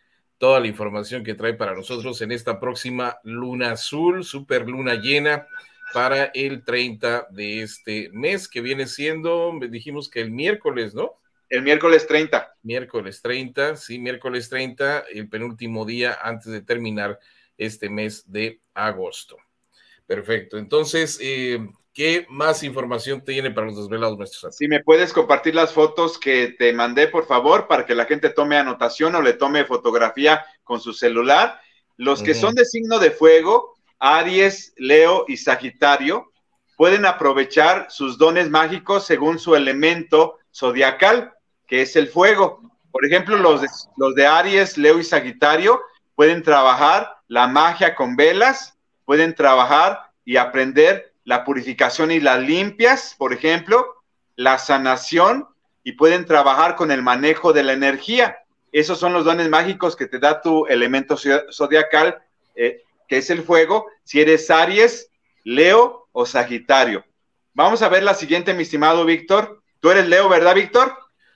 toda 0.44 0.60
la 0.60 0.66
información 0.66 1.24
que 1.24 1.32
trae 1.32 1.54
para 1.54 1.74
nosotros 1.74 2.20
en 2.20 2.30
esta 2.30 2.60
próxima 2.60 3.18
luna 3.22 3.72
azul, 3.72 4.24
super 4.24 4.68
luna 4.68 4.96
llena 4.96 5.46
para 5.94 6.24
el 6.34 6.62
30 6.62 7.28
de 7.30 7.62
este 7.62 8.10
mes, 8.12 8.46
que 8.46 8.60
viene 8.60 8.86
siendo, 8.86 9.58
dijimos 9.70 10.10
que 10.10 10.20
el 10.20 10.30
miércoles, 10.30 10.94
¿no? 10.94 11.14
El 11.48 11.62
miércoles 11.62 12.06
30. 12.06 12.56
Miércoles 12.62 13.22
30, 13.22 13.76
sí, 13.76 13.98
miércoles 13.98 14.50
30, 14.50 15.04
el 15.14 15.30
penúltimo 15.30 15.86
día 15.86 16.18
antes 16.20 16.52
de 16.52 16.60
terminar 16.60 17.18
este 17.56 17.88
mes 17.88 18.30
de 18.30 18.60
agosto. 18.74 19.38
Perfecto. 20.06 20.58
Entonces, 20.58 21.18
eh, 21.20 21.66
¿qué 21.92 22.26
más 22.28 22.62
información 22.62 23.24
tiene 23.24 23.50
para 23.50 23.68
los 23.68 23.76
desvelados, 23.76 24.18
maestros? 24.18 24.54
Si 24.56 24.68
me 24.68 24.82
puedes 24.82 25.12
compartir 25.12 25.54
las 25.54 25.72
fotos 25.72 26.18
que 26.18 26.54
te 26.58 26.72
mandé, 26.72 27.08
por 27.08 27.26
favor, 27.26 27.66
para 27.68 27.86
que 27.86 27.94
la 27.94 28.04
gente 28.04 28.30
tome 28.30 28.56
anotación 28.56 29.14
o 29.14 29.22
le 29.22 29.32
tome 29.32 29.64
fotografía 29.64 30.44
con 30.62 30.80
su 30.80 30.92
celular. 30.92 31.60
Los 31.96 32.22
que 32.22 32.34
son 32.34 32.54
de 32.54 32.64
signo 32.64 32.98
de 32.98 33.12
fuego, 33.12 33.74
Aries, 34.00 34.74
Leo 34.76 35.24
y 35.28 35.36
Sagitario, 35.36 36.32
pueden 36.76 37.06
aprovechar 37.06 37.86
sus 37.88 38.18
dones 38.18 38.50
mágicos 38.50 39.06
según 39.06 39.38
su 39.38 39.54
elemento 39.54 40.38
zodiacal, 40.52 41.32
que 41.66 41.82
es 41.82 41.94
el 41.94 42.08
fuego. 42.08 42.60
Por 42.90 43.06
ejemplo, 43.06 43.36
los 43.36 43.62
los 43.96 44.14
de 44.16 44.26
Aries, 44.26 44.76
Leo 44.76 44.98
y 44.98 45.04
Sagitario 45.04 45.80
pueden 46.16 46.42
trabajar 46.42 47.16
la 47.28 47.46
magia 47.46 47.94
con 47.94 48.16
velas, 48.16 48.73
pueden 49.04 49.34
trabajar 49.34 50.10
y 50.24 50.36
aprender 50.36 51.12
la 51.24 51.44
purificación 51.44 52.10
y 52.10 52.20
las 52.20 52.40
limpias, 52.40 53.14
por 53.16 53.32
ejemplo, 53.32 54.02
la 54.36 54.58
sanación 54.58 55.48
y 55.82 55.92
pueden 55.92 56.26
trabajar 56.26 56.76
con 56.76 56.90
el 56.90 57.02
manejo 57.02 57.52
de 57.52 57.62
la 57.62 57.72
energía. 57.72 58.38
Esos 58.72 58.98
son 58.98 59.12
los 59.12 59.24
dones 59.24 59.48
mágicos 59.48 59.96
que 59.96 60.06
te 60.06 60.18
da 60.18 60.40
tu 60.40 60.66
elemento 60.66 61.16
zodiacal, 61.52 62.22
eh, 62.54 62.82
que 63.06 63.18
es 63.18 63.30
el 63.30 63.42
fuego, 63.42 63.86
si 64.02 64.20
eres 64.20 64.50
Aries, 64.50 65.10
Leo 65.44 66.08
o 66.12 66.26
Sagitario. 66.26 67.04
Vamos 67.52 67.82
a 67.82 67.88
ver 67.88 68.02
la 68.02 68.14
siguiente, 68.14 68.54
mi 68.54 68.62
estimado 68.62 69.04
Víctor. 69.04 69.62
Tú 69.80 69.90
eres 69.90 70.08
Leo, 70.08 70.28
¿verdad, 70.28 70.54
Víctor? 70.54 70.92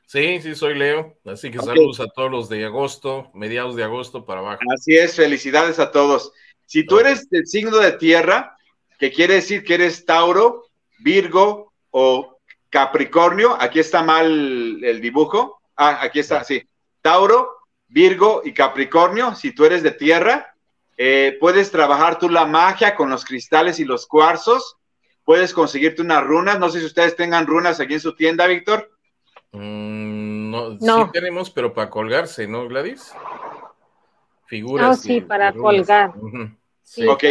Sí, 0.06 0.40
sí, 0.40 0.54
soy 0.54 0.74
Leo. 0.74 1.18
Así 1.26 1.50
que 1.50 1.58
saludos 1.58 2.00
a 2.00 2.06
todos 2.06 2.30
los 2.30 2.48
de 2.48 2.64
agosto, 2.64 3.30
mediados 3.34 3.76
de 3.76 3.84
agosto 3.84 4.24
para 4.24 4.40
abajo. 4.40 4.60
Así 4.74 4.96
es, 4.96 5.14
felicidades 5.14 5.78
a 5.78 5.92
todos. 5.92 6.32
Si 6.68 6.84
tú 6.84 6.98
eres 6.98 7.30
del 7.30 7.46
signo 7.46 7.78
de 7.78 7.92
tierra, 7.92 8.54
que 8.98 9.10
quiere 9.10 9.36
decir 9.36 9.64
que 9.64 9.72
eres 9.72 10.04
Tauro, 10.04 10.66
Virgo 10.98 11.72
o 11.90 12.38
Capricornio, 12.68 13.56
aquí 13.58 13.78
está 13.78 14.02
mal 14.02 14.84
el 14.84 15.00
dibujo. 15.00 15.62
Ah, 15.74 16.00
aquí 16.02 16.20
está, 16.20 16.44
sí. 16.44 16.62
Tauro, 17.00 17.56
Virgo 17.86 18.42
y 18.44 18.52
Capricornio, 18.52 19.34
si 19.34 19.52
tú 19.52 19.64
eres 19.64 19.82
de 19.82 19.92
tierra, 19.92 20.54
eh, 20.98 21.38
puedes 21.40 21.70
trabajar 21.70 22.18
tú 22.18 22.28
la 22.28 22.44
magia 22.44 22.94
con 22.94 23.08
los 23.08 23.24
cristales 23.24 23.80
y 23.80 23.86
los 23.86 24.06
cuarzos. 24.06 24.76
Puedes 25.24 25.54
conseguirte 25.54 26.02
unas 26.02 26.22
runas. 26.22 26.58
No 26.58 26.68
sé 26.68 26.80
si 26.80 26.84
ustedes 26.84 27.16
tengan 27.16 27.46
runas 27.46 27.80
aquí 27.80 27.94
en 27.94 28.00
su 28.00 28.14
tienda, 28.14 28.46
Víctor. 28.46 28.90
Mm, 29.52 30.50
no, 30.50 30.78
sí 30.78 31.10
tenemos, 31.14 31.48
pero 31.48 31.72
para 31.72 31.88
colgarse, 31.88 32.46
¿no, 32.46 32.68
Gladys? 32.68 33.14
Figuras. 34.44 34.86
No, 34.86 34.94
sí, 34.94 35.22
para 35.22 35.54
colgar. 35.54 36.12
Ok, 37.06 37.24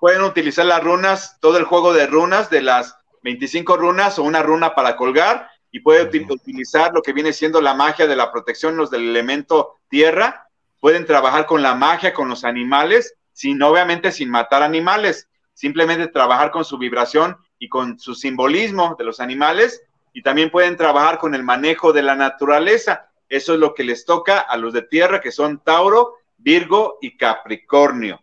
¿Pueden, 0.00 0.22
utilizar 0.22 0.66
las 0.66 0.82
runas, 0.82 1.38
todo 1.40 1.58
el 1.58 1.64
juego 1.64 1.92
de 1.92 2.06
runas, 2.06 2.50
de 2.50 2.62
las 2.62 2.96
25 3.22 3.76
runas 3.76 4.18
o 4.18 4.22
una 4.22 4.42
runa 4.42 4.74
para 4.74 4.96
colgar, 4.96 5.48
y 5.70 5.80
pueden 5.80 6.30
utilizar 6.30 6.92
lo 6.92 7.02
que 7.02 7.12
viene 7.12 7.32
siendo 7.32 7.60
la 7.60 7.74
magia 7.74 8.06
de 8.06 8.16
la 8.16 8.30
protección, 8.30 8.76
los 8.76 8.90
del 8.90 9.08
elemento 9.08 9.80
tierra. 9.88 10.48
Pueden 10.80 11.06
trabajar 11.06 11.46
con 11.46 11.62
la 11.62 11.74
magia, 11.74 12.12
con 12.12 12.28
los 12.28 12.44
animales, 12.44 13.14
sin 13.32 13.62
obviamente 13.62 14.12
sin 14.12 14.30
matar 14.30 14.62
animales, 14.62 15.28
simplemente 15.54 16.08
trabajar 16.08 16.50
con 16.50 16.64
su 16.64 16.76
vibración 16.76 17.36
y 17.58 17.68
con 17.68 17.98
su 17.98 18.14
simbolismo 18.14 18.96
de 18.98 19.04
los 19.04 19.20
animales 19.20 19.82
y 20.12 20.22
también 20.22 20.50
pueden 20.50 20.76
trabajar 20.76 21.18
con 21.18 21.34
el 21.34 21.42
manejo 21.42 21.92
de 21.92 22.02
la 22.02 22.14
naturaleza. 22.14 23.10
Eso 23.28 23.54
es 23.54 23.60
lo 23.60 23.74
que 23.74 23.84
les 23.84 24.04
toca 24.04 24.40
a 24.40 24.56
los 24.56 24.72
de 24.72 24.82
tierra, 24.82 25.20
que 25.20 25.32
son 25.32 25.60
Tauro, 25.60 26.16
Virgo 26.36 26.98
y 27.00 27.16
Capricornio. 27.16 28.22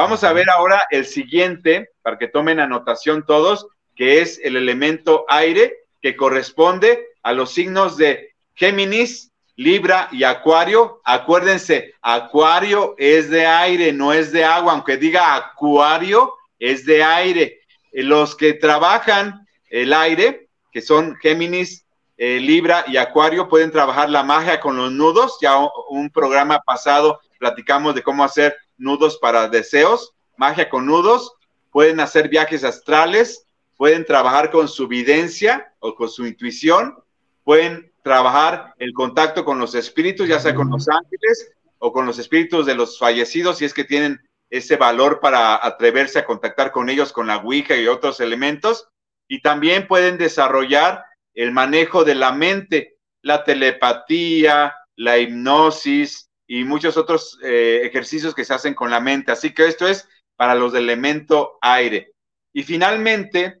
Vamos 0.00 0.24
a 0.24 0.32
ver 0.32 0.48
ahora 0.48 0.84
el 0.88 1.04
siguiente, 1.04 1.90
para 2.00 2.16
que 2.16 2.26
tomen 2.26 2.58
anotación 2.58 3.26
todos. 3.26 3.66
que 3.94 4.22
es 4.22 4.40
el 4.42 4.56
elemento 4.56 5.26
aire, 5.28 5.76
que 6.00 6.16
corresponde 6.16 7.08
a 7.22 7.34
los 7.34 7.52
signos 7.52 7.98
de 7.98 8.34
Géminis, 8.54 9.30
Libra 9.56 10.08
y 10.10 10.24
Acuario. 10.24 11.02
Acuérdense, 11.04 11.92
Acuario 12.00 12.94
es 12.96 13.28
de 13.28 13.44
aire, 13.44 13.92
no 13.92 14.14
es 14.14 14.32
de 14.32 14.42
agua, 14.42 14.72
aunque 14.72 14.96
diga 14.96 15.34
Acuario, 15.34 16.32
es 16.58 16.86
de 16.86 17.02
aire. 17.02 17.60
Eh, 17.92 18.02
los 18.02 18.34
que 18.34 18.54
trabajan 18.54 19.46
el 19.68 19.92
aire, 19.92 20.48
que 20.72 20.80
son 20.80 21.14
Géminis, 21.16 21.84
eh, 22.16 22.40
Libra 22.40 22.86
y 22.86 22.96
Acuario, 22.96 23.50
pueden 23.50 23.70
trabajar 23.70 24.08
la 24.08 24.22
magia 24.22 24.60
con 24.60 24.78
los 24.78 24.90
nudos. 24.90 25.36
Ya 25.42 25.58
un 25.90 26.08
programa 26.08 26.58
pasado 26.60 27.20
platicamos 27.38 27.94
de 27.94 28.02
cómo 28.02 28.24
hacer 28.24 28.56
nudos 28.80 29.18
para 29.18 29.48
deseos, 29.48 30.14
magia 30.36 30.68
con 30.68 30.86
nudos. 30.86 31.34
Pueden 31.70 32.00
hacer 32.00 32.28
viajes 32.28 32.64
astrales, 32.64 33.46
pueden 33.76 34.04
trabajar 34.04 34.50
con 34.50 34.66
su 34.66 34.88
videncia 34.88 35.72
o 35.78 35.94
con 35.94 36.08
su 36.08 36.26
intuición, 36.26 36.96
pueden 37.44 37.92
trabajar 38.02 38.74
el 38.78 38.92
contacto 38.92 39.44
con 39.44 39.58
los 39.58 39.74
espíritus, 39.74 40.26
ya 40.26 40.40
sea 40.40 40.54
con 40.54 40.70
los 40.70 40.88
ángeles 40.88 41.52
o 41.78 41.92
con 41.92 42.06
los 42.06 42.18
espíritus 42.18 42.66
de 42.66 42.74
los 42.74 42.98
fallecidos, 42.98 43.58
si 43.58 43.64
es 43.66 43.74
que 43.74 43.84
tienen 43.84 44.20
ese 44.48 44.76
valor 44.76 45.20
para 45.20 45.64
atreverse 45.64 46.18
a 46.18 46.24
contactar 46.24 46.72
con 46.72 46.88
ellos 46.88 47.12
con 47.12 47.28
la 47.28 47.36
Ouija 47.36 47.76
y 47.76 47.86
otros 47.86 48.20
elementos. 48.20 48.88
Y 49.28 49.42
también 49.42 49.86
pueden 49.86 50.18
desarrollar 50.18 51.04
el 51.34 51.52
manejo 51.52 52.04
de 52.04 52.16
la 52.16 52.32
mente, 52.32 52.96
la 53.22 53.44
telepatía, 53.44 54.74
la 54.96 55.18
hipnosis 55.18 56.29
y 56.52 56.64
muchos 56.64 56.96
otros 56.96 57.38
eh, 57.44 57.82
ejercicios 57.84 58.34
que 58.34 58.44
se 58.44 58.52
hacen 58.52 58.74
con 58.74 58.90
la 58.90 58.98
mente. 58.98 59.30
Así 59.30 59.54
que 59.54 59.68
esto 59.68 59.86
es 59.86 60.08
para 60.34 60.56
los 60.56 60.72
del 60.72 60.82
elemento 60.82 61.58
aire. 61.62 62.12
Y 62.52 62.64
finalmente, 62.64 63.60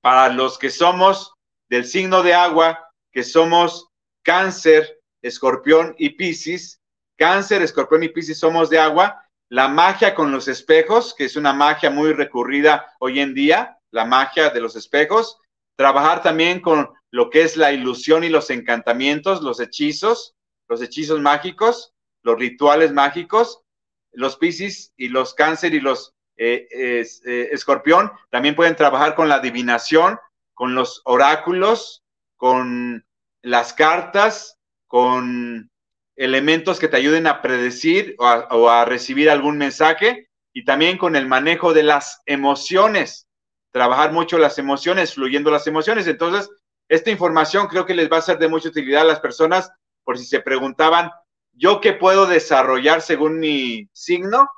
para 0.00 0.28
los 0.28 0.58
que 0.58 0.70
somos 0.70 1.34
del 1.68 1.84
signo 1.84 2.24
de 2.24 2.34
agua, 2.34 2.90
que 3.12 3.22
somos 3.22 3.90
cáncer, 4.24 4.98
escorpión 5.22 5.94
y 5.98 6.10
piscis. 6.10 6.80
Cáncer, 7.16 7.62
escorpión 7.62 8.02
y 8.02 8.08
piscis 8.08 8.40
somos 8.40 8.70
de 8.70 8.80
agua. 8.80 9.24
La 9.48 9.68
magia 9.68 10.12
con 10.12 10.32
los 10.32 10.48
espejos, 10.48 11.14
que 11.14 11.26
es 11.26 11.36
una 11.36 11.52
magia 11.52 11.90
muy 11.90 12.12
recurrida 12.12 12.92
hoy 12.98 13.20
en 13.20 13.34
día, 13.34 13.78
la 13.92 14.04
magia 14.04 14.50
de 14.50 14.60
los 14.60 14.74
espejos. 14.74 15.38
Trabajar 15.76 16.24
también 16.24 16.60
con 16.60 16.90
lo 17.12 17.30
que 17.30 17.42
es 17.42 17.56
la 17.56 17.70
ilusión 17.70 18.24
y 18.24 18.30
los 18.30 18.50
encantamientos, 18.50 19.42
los 19.42 19.60
hechizos, 19.60 20.34
los 20.68 20.82
hechizos 20.82 21.20
mágicos, 21.20 21.92
los 22.22 22.38
rituales 22.38 22.92
mágicos. 22.92 23.62
Los 24.12 24.36
piscis 24.36 24.92
y 24.96 25.08
los 25.08 25.34
cáncer 25.34 25.74
y 25.74 25.80
los 25.80 26.14
eh, 26.42 26.66
eh, 26.72 27.48
escorpión, 27.52 28.10
también 28.30 28.56
pueden 28.56 28.74
trabajar 28.74 29.14
con 29.14 29.28
la 29.28 29.34
adivinación, 29.34 30.18
con 30.54 30.74
los 30.74 31.02
oráculos, 31.04 32.02
con 32.36 33.04
las 33.42 33.74
cartas, 33.74 34.58
con 34.86 35.70
elementos 36.16 36.78
que 36.78 36.88
te 36.88 36.96
ayuden 36.96 37.26
a 37.26 37.42
predecir 37.42 38.16
o 38.18 38.70
a, 38.70 38.84
recibir 38.86 39.28
algún 39.28 39.58
mensaje 39.58 40.30
y 40.54 40.64
también 40.64 40.96
con 40.96 41.14
el 41.14 41.26
manejo 41.26 41.74
de 41.74 41.82
las 41.82 42.22
emociones, 42.24 43.28
trabajar 43.70 44.12
mucho 44.12 44.38
las 44.38 44.58
emociones, 44.58 45.12
fluyendo 45.12 45.50
las 45.50 45.66
emociones. 45.66 46.06
Entonces, 46.06 46.50
esta 46.88 47.10
información 47.10 47.66
creo 47.66 47.84
que 47.84 47.94
les 47.94 48.10
va 48.10 48.16
a 48.16 48.22
ser 48.22 48.38
de 48.38 48.48
mucha 48.48 48.70
utilidad 48.70 49.02
a 49.02 49.12
las 49.12 49.20
personas 49.20 49.70
por 50.04 50.16
si 50.16 50.24
se 50.24 50.40
preguntaban, 50.40 51.10
¿yo 51.52 51.80
qué 51.80 51.92
puedo 51.92 52.26
desarrollar 52.26 53.02
según 53.02 53.38
mi 53.38 53.88
signo? 53.92 54.48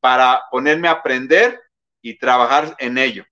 para 0.00 0.44
ponerme 0.50 0.88
a 0.88 0.92
aprender 0.92 1.60
y 2.02 2.18
trabajar 2.18 2.74
en 2.78 2.98
ello. 2.98 3.24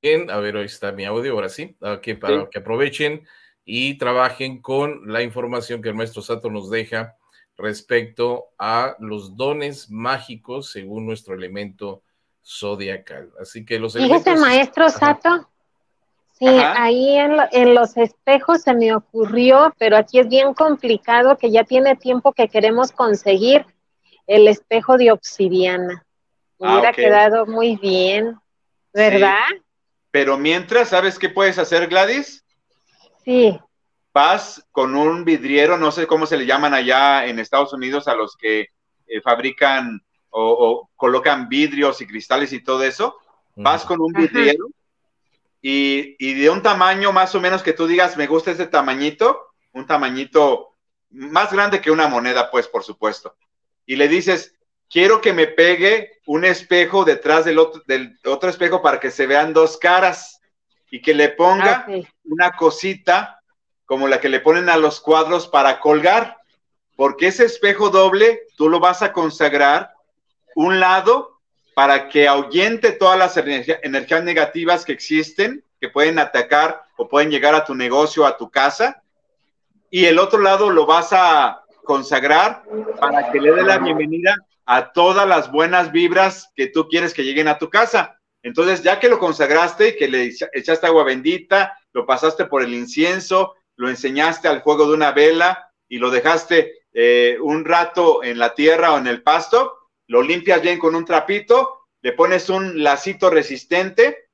Bien, 0.00 0.30
a 0.30 0.38
ver, 0.38 0.56
hoy 0.56 0.66
está 0.66 0.92
mi 0.92 1.04
audio, 1.04 1.32
ahora 1.32 1.48
sí, 1.48 1.76
aquí 1.80 2.14
para 2.14 2.48
que 2.48 2.60
aprovechen 2.60 3.26
y 3.64 3.98
trabajen 3.98 4.62
con 4.62 5.12
la 5.12 5.22
información 5.22 5.82
que 5.82 5.88
el 5.88 5.96
maestro 5.96 6.22
Sato 6.22 6.48
nos 6.50 6.70
deja 6.70 7.16
respecto 7.56 8.46
a 8.58 8.94
los 9.00 9.36
dones 9.36 9.90
mágicos 9.90 10.70
según 10.70 11.04
nuestro 11.04 11.34
elemento 11.34 12.04
zodiacal. 12.46 13.32
Así 13.40 13.64
que 13.64 13.80
los 13.80 13.94
Fíjese, 13.94 14.36
maestro 14.36 14.88
Sato, 14.88 15.50
Sí, 16.38 16.46
ahí 16.46 17.18
en, 17.18 17.74
los 17.74 17.96
espejos 17.96 18.62
se 18.62 18.72
me 18.72 18.94
ocurrió, 18.94 19.74
pero 19.76 19.96
aquí 19.96 20.20
es 20.20 20.28
bien 20.28 20.54
complicado 20.54 21.36
que 21.36 21.50
ya 21.50 21.64
tiene 21.64 21.96
tiempo 21.96 22.32
que 22.32 22.48
queremos 22.48 22.92
conseguir 22.92 23.66
el 24.28 24.46
espejo 24.46 24.96
de 24.96 25.10
obsidiana. 25.10 26.06
Ah, 26.60 26.74
Hubiera 26.74 26.92
quedado 26.92 27.44
muy 27.44 27.74
bien, 27.74 28.38
¿verdad? 28.94 29.48
Pero 30.12 30.38
mientras, 30.38 30.90
¿sabes 30.90 31.18
qué 31.18 31.28
puedes 31.28 31.58
hacer, 31.58 31.88
Gladys? 31.88 32.44
Sí. 33.24 33.58
Vas 34.14 34.64
con 34.70 34.94
un 34.94 35.24
vidriero, 35.24 35.76
no 35.76 35.90
sé 35.90 36.06
cómo 36.06 36.24
se 36.24 36.36
le 36.36 36.46
llaman 36.46 36.72
allá 36.72 37.26
en 37.26 37.40
Estados 37.40 37.72
Unidos 37.72 38.06
a 38.06 38.14
los 38.14 38.36
que 38.36 38.68
eh, 39.08 39.20
fabrican 39.24 40.00
o, 40.30 40.88
colocan 40.94 41.48
vidrios 41.48 42.00
y 42.00 42.06
cristales 42.06 42.52
y 42.52 42.62
todo 42.62 42.84
eso. 42.84 43.16
Vas 43.56 43.84
con 43.84 44.00
un 44.00 44.12
vidriero 44.12 44.68
y, 45.60 46.34
de 46.34 46.50
un 46.50 46.62
tamaño 46.62 47.12
más 47.12 47.34
o 47.34 47.40
menos 47.40 47.62
que 47.62 47.72
tú 47.72 47.86
digas, 47.86 48.16
me 48.16 48.26
gusta 48.26 48.50
ese 48.50 48.66
tamañito, 48.66 49.52
un 49.72 49.86
tamañito 49.86 50.76
más 51.10 51.52
grande 51.52 51.80
que 51.80 51.90
una 51.90 52.08
moneda, 52.08 52.50
pues, 52.50 52.68
por 52.68 52.84
supuesto. 52.84 53.36
Y 53.86 53.96
le 53.96 54.08
dices, 54.08 54.54
quiero 54.88 55.20
que 55.20 55.32
me 55.32 55.46
pegue 55.46 56.20
un 56.26 56.44
espejo 56.44 57.04
detrás 57.04 57.44
del 57.44 57.58
otro, 57.58 57.82
del 57.86 58.18
otro 58.24 58.50
espejo 58.50 58.82
para 58.82 59.00
que 59.00 59.10
se 59.10 59.26
vean 59.26 59.52
dos 59.52 59.76
caras 59.78 60.40
y 60.90 61.02
que 61.02 61.14
le 61.14 61.30
ponga 61.30 61.86
ah, 61.88 61.92
una 62.24 62.52
cosita 62.52 63.40
como 63.84 64.06
la 64.06 64.20
que 64.20 64.28
le 64.28 64.40
ponen 64.40 64.68
a 64.68 64.76
los 64.76 65.00
cuadros 65.00 65.48
para 65.48 65.80
colgar, 65.80 66.36
porque 66.94 67.28
ese 67.28 67.46
espejo 67.46 67.88
doble 67.88 68.42
tú 68.56 68.68
lo 68.68 68.80
vas 68.80 69.02
a 69.02 69.12
consagrar 69.12 69.94
un 70.54 70.78
lado 70.78 71.37
para 71.78 72.08
que 72.08 72.26
ahuyente 72.26 72.90
todas 72.90 73.16
las 73.16 73.36
energías 73.36 74.24
negativas 74.24 74.84
que 74.84 74.90
existen, 74.90 75.62
que 75.80 75.88
pueden 75.88 76.18
atacar 76.18 76.82
o 76.96 77.08
pueden 77.08 77.30
llegar 77.30 77.54
a 77.54 77.64
tu 77.64 77.72
negocio, 77.72 78.26
a 78.26 78.36
tu 78.36 78.50
casa. 78.50 79.04
Y 79.88 80.06
el 80.06 80.18
otro 80.18 80.40
lado 80.40 80.70
lo 80.70 80.86
vas 80.86 81.10
a 81.12 81.62
consagrar 81.84 82.64
para 82.98 83.30
que 83.30 83.40
le 83.40 83.52
dé 83.52 83.62
la 83.62 83.78
bienvenida 83.78 84.34
a 84.66 84.90
todas 84.90 85.28
las 85.28 85.52
buenas 85.52 85.92
vibras 85.92 86.50
que 86.56 86.66
tú 86.66 86.88
quieres 86.88 87.14
que 87.14 87.22
lleguen 87.22 87.46
a 87.46 87.58
tu 87.58 87.70
casa. 87.70 88.18
Entonces, 88.42 88.82
ya 88.82 88.98
que 88.98 89.08
lo 89.08 89.20
consagraste, 89.20 89.94
que 89.94 90.08
le 90.08 90.32
echaste 90.54 90.84
agua 90.84 91.04
bendita, 91.04 91.78
lo 91.92 92.04
pasaste 92.04 92.46
por 92.46 92.64
el 92.64 92.74
incienso, 92.74 93.54
lo 93.76 93.88
enseñaste 93.88 94.48
al 94.48 94.62
fuego 94.62 94.88
de 94.88 94.94
una 94.94 95.12
vela 95.12 95.70
y 95.88 95.98
lo 95.98 96.10
dejaste 96.10 96.72
eh, 96.92 97.38
un 97.40 97.64
rato 97.64 98.24
en 98.24 98.40
la 98.40 98.52
tierra 98.56 98.94
o 98.94 98.98
en 98.98 99.06
el 99.06 99.22
pasto, 99.22 99.77
lo 100.08 100.22
limpias 100.22 100.60
bien 100.60 100.78
con 100.78 100.94
un 100.94 101.04
trapito, 101.04 101.86
le 102.00 102.12
pones 102.12 102.48
un 102.48 102.82
lacito 102.82 103.30
resistente 103.30 104.28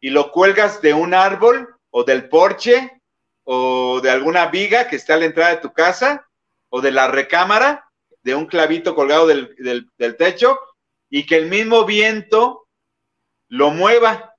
y 0.00 0.10
lo 0.10 0.32
cuelgas 0.32 0.82
de 0.82 0.92
un 0.92 1.14
árbol 1.14 1.76
o 1.90 2.04
del 2.04 2.28
porche 2.28 3.00
o 3.44 4.00
de 4.00 4.10
alguna 4.10 4.46
viga 4.46 4.88
que 4.88 4.96
está 4.96 5.14
a 5.14 5.18
la 5.18 5.26
entrada 5.26 5.50
de 5.50 5.60
tu 5.60 5.72
casa 5.72 6.28
o 6.68 6.80
de 6.80 6.90
la 6.90 7.08
recámara, 7.08 7.88
de 8.22 8.34
un 8.34 8.46
clavito 8.46 8.94
colgado 8.94 9.26
del, 9.26 9.88
techo 10.18 10.58
y 11.08 11.26
que 11.26 11.36
el 11.36 11.48
mismo 11.48 11.84
viento 11.84 12.66
lo 13.48 13.70
mueva, 13.70 14.34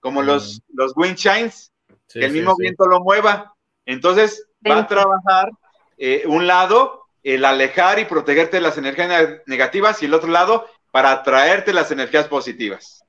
como 0.00 0.22
los, 0.22 0.60
los 0.68 0.92
wind 0.96 1.16
chines, 1.16 1.72
que 2.08 2.24
el 2.24 2.32
mismo 2.32 2.56
viento 2.56 2.86
lo 2.86 3.00
mueva. 3.00 3.54
Entonces 3.86 4.46
va 4.68 4.80
a 4.80 4.86
trabajar 4.86 5.50
eh, 5.96 6.24
un 6.26 6.46
lado 6.46 7.01
el 7.22 7.44
alejar 7.44 7.98
y 7.98 8.04
protegerte 8.04 8.56
de 8.56 8.62
las 8.62 8.78
energías 8.78 9.40
negativas 9.46 10.02
y 10.02 10.06
el 10.06 10.14
otro 10.14 10.30
lado 10.30 10.66
para 10.90 11.12
atraerte 11.12 11.72
las 11.72 11.90
energías 11.90 12.28
positivas. 12.28 13.04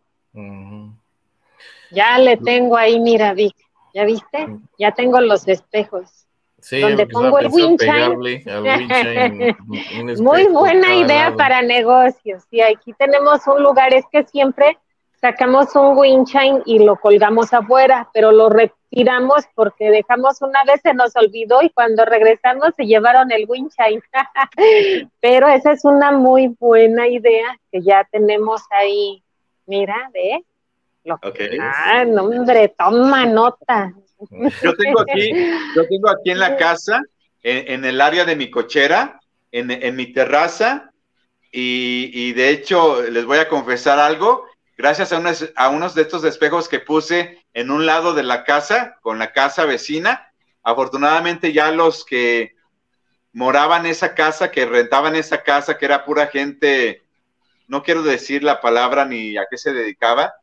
Ya 1.91 2.18
le 2.18 2.38
tengo 2.38 2.78
ahí, 2.78 2.99
mira, 2.99 3.34
Vic, 3.34 3.55
¿ya 3.93 4.05
viste? 4.05 4.47
Ya 4.80 4.91
tengo 4.91 5.20
los 5.22 5.47
espejos. 5.47 6.09
Sí, 6.59 6.80
donde 6.80 7.05
pongo 7.07 7.39
el 7.39 7.49
winchime. 7.49 8.16
Muy 10.18 10.45
buena 10.45 10.95
idea 10.95 11.36
para 11.36 11.61
negocios. 11.61 12.43
Y 12.51 12.61
aquí 12.61 12.93
tenemos 12.93 13.45
un 13.47 13.61
lugar, 13.61 13.93
es 13.93 14.05
que 14.09 14.24
siempre 14.24 14.78
sacamos 15.24 15.74
un 15.74 15.97
winchime 15.97 16.63
y 16.65 16.80
lo 16.80 16.97
colgamos 16.97 17.53
afuera, 17.53 18.09
pero 18.13 18.34
lo 18.34 18.49
retiramos 18.49 19.45
porque 19.55 19.89
dejamos 19.89 20.41
una 20.41 20.65
vez, 20.65 20.82
se 20.84 20.93
nos 20.93 21.15
olvidó 21.15 21.61
y 21.61 21.69
cuando 21.69 22.03
regresamos 22.03 22.71
se 22.76 22.84
llevaron 22.84 23.32
el 23.32 23.45
winchime. 23.47 24.01
pero 25.21 25.47
esa 25.47 25.71
es 25.71 25.86
una 25.86 26.11
muy 26.11 26.47
buena 26.59 27.07
idea 27.07 27.57
que 27.71 27.82
ya 27.82 28.05
tenemos 28.11 28.63
ahí. 28.69 29.24
Mira, 29.65 30.11
ve. 30.13 30.43
Lo 31.05 31.17
Ah, 31.61 32.03
no, 32.03 32.24
hombre, 32.26 32.76
toma 32.78 33.26
nota. 33.26 33.93
Yo 34.30 34.76
tengo 34.76 34.99
aquí, 34.99 35.32
yo 35.74 35.88
tengo 35.88 36.09
aquí 36.09 36.32
en 36.32 36.39
la 36.39 36.57
casa, 36.57 37.01
en, 37.43 37.86
el 37.86 38.01
área 38.01 38.26
de 38.26 38.36
mi 38.36 38.51
cochera, 38.51 39.21
en, 39.53 39.71
en 39.71 39.95
mi 39.95 40.07
terraza, 40.07 40.91
y, 41.55 42.34
de 42.34 42.49
hecho 42.49 43.03
les 43.03 43.26
voy 43.26 43.38
a 43.38 43.47
confesar 43.47 43.99
algo, 43.99 44.45
gracias 44.78 45.13
a 45.13 45.19
unos, 45.19 45.51
a 45.55 45.69
unos 45.69 45.95
de 45.95 46.03
estos 46.03 46.24
espejos 46.24 46.67
que 46.67 46.80
puse 46.80 47.43
en 47.53 47.71
un 47.71 47.86
lado 47.86 48.13
de 48.13 48.24
la 48.24 48.43
casa, 48.43 48.97
con 49.01 49.19
la 49.19 49.32
casa 49.32 49.65
vecina, 49.65 50.32
afortunadamente 50.63 51.53
ya 51.53 51.71
los 51.71 52.05
que 52.05 52.55
moraban 53.34 53.86
en 53.86 53.91
esa 53.91 54.13
casa, 54.13 54.51
que 54.51 54.65
rentaban 54.65 55.15
esa 55.15 55.43
casa, 55.43 55.78
que 55.78 55.86
era 55.86 56.05
pura 56.05 56.28
gente, 56.28 57.03
no 57.67 57.84
quiero 57.84 58.03
decir 58.03 58.43
la 58.43 58.61
palabra 58.61 59.05
ni 59.05 59.38
a 59.38 59.45
qué 59.49 59.57
se 59.57 59.74
dedicaba, 59.74 60.34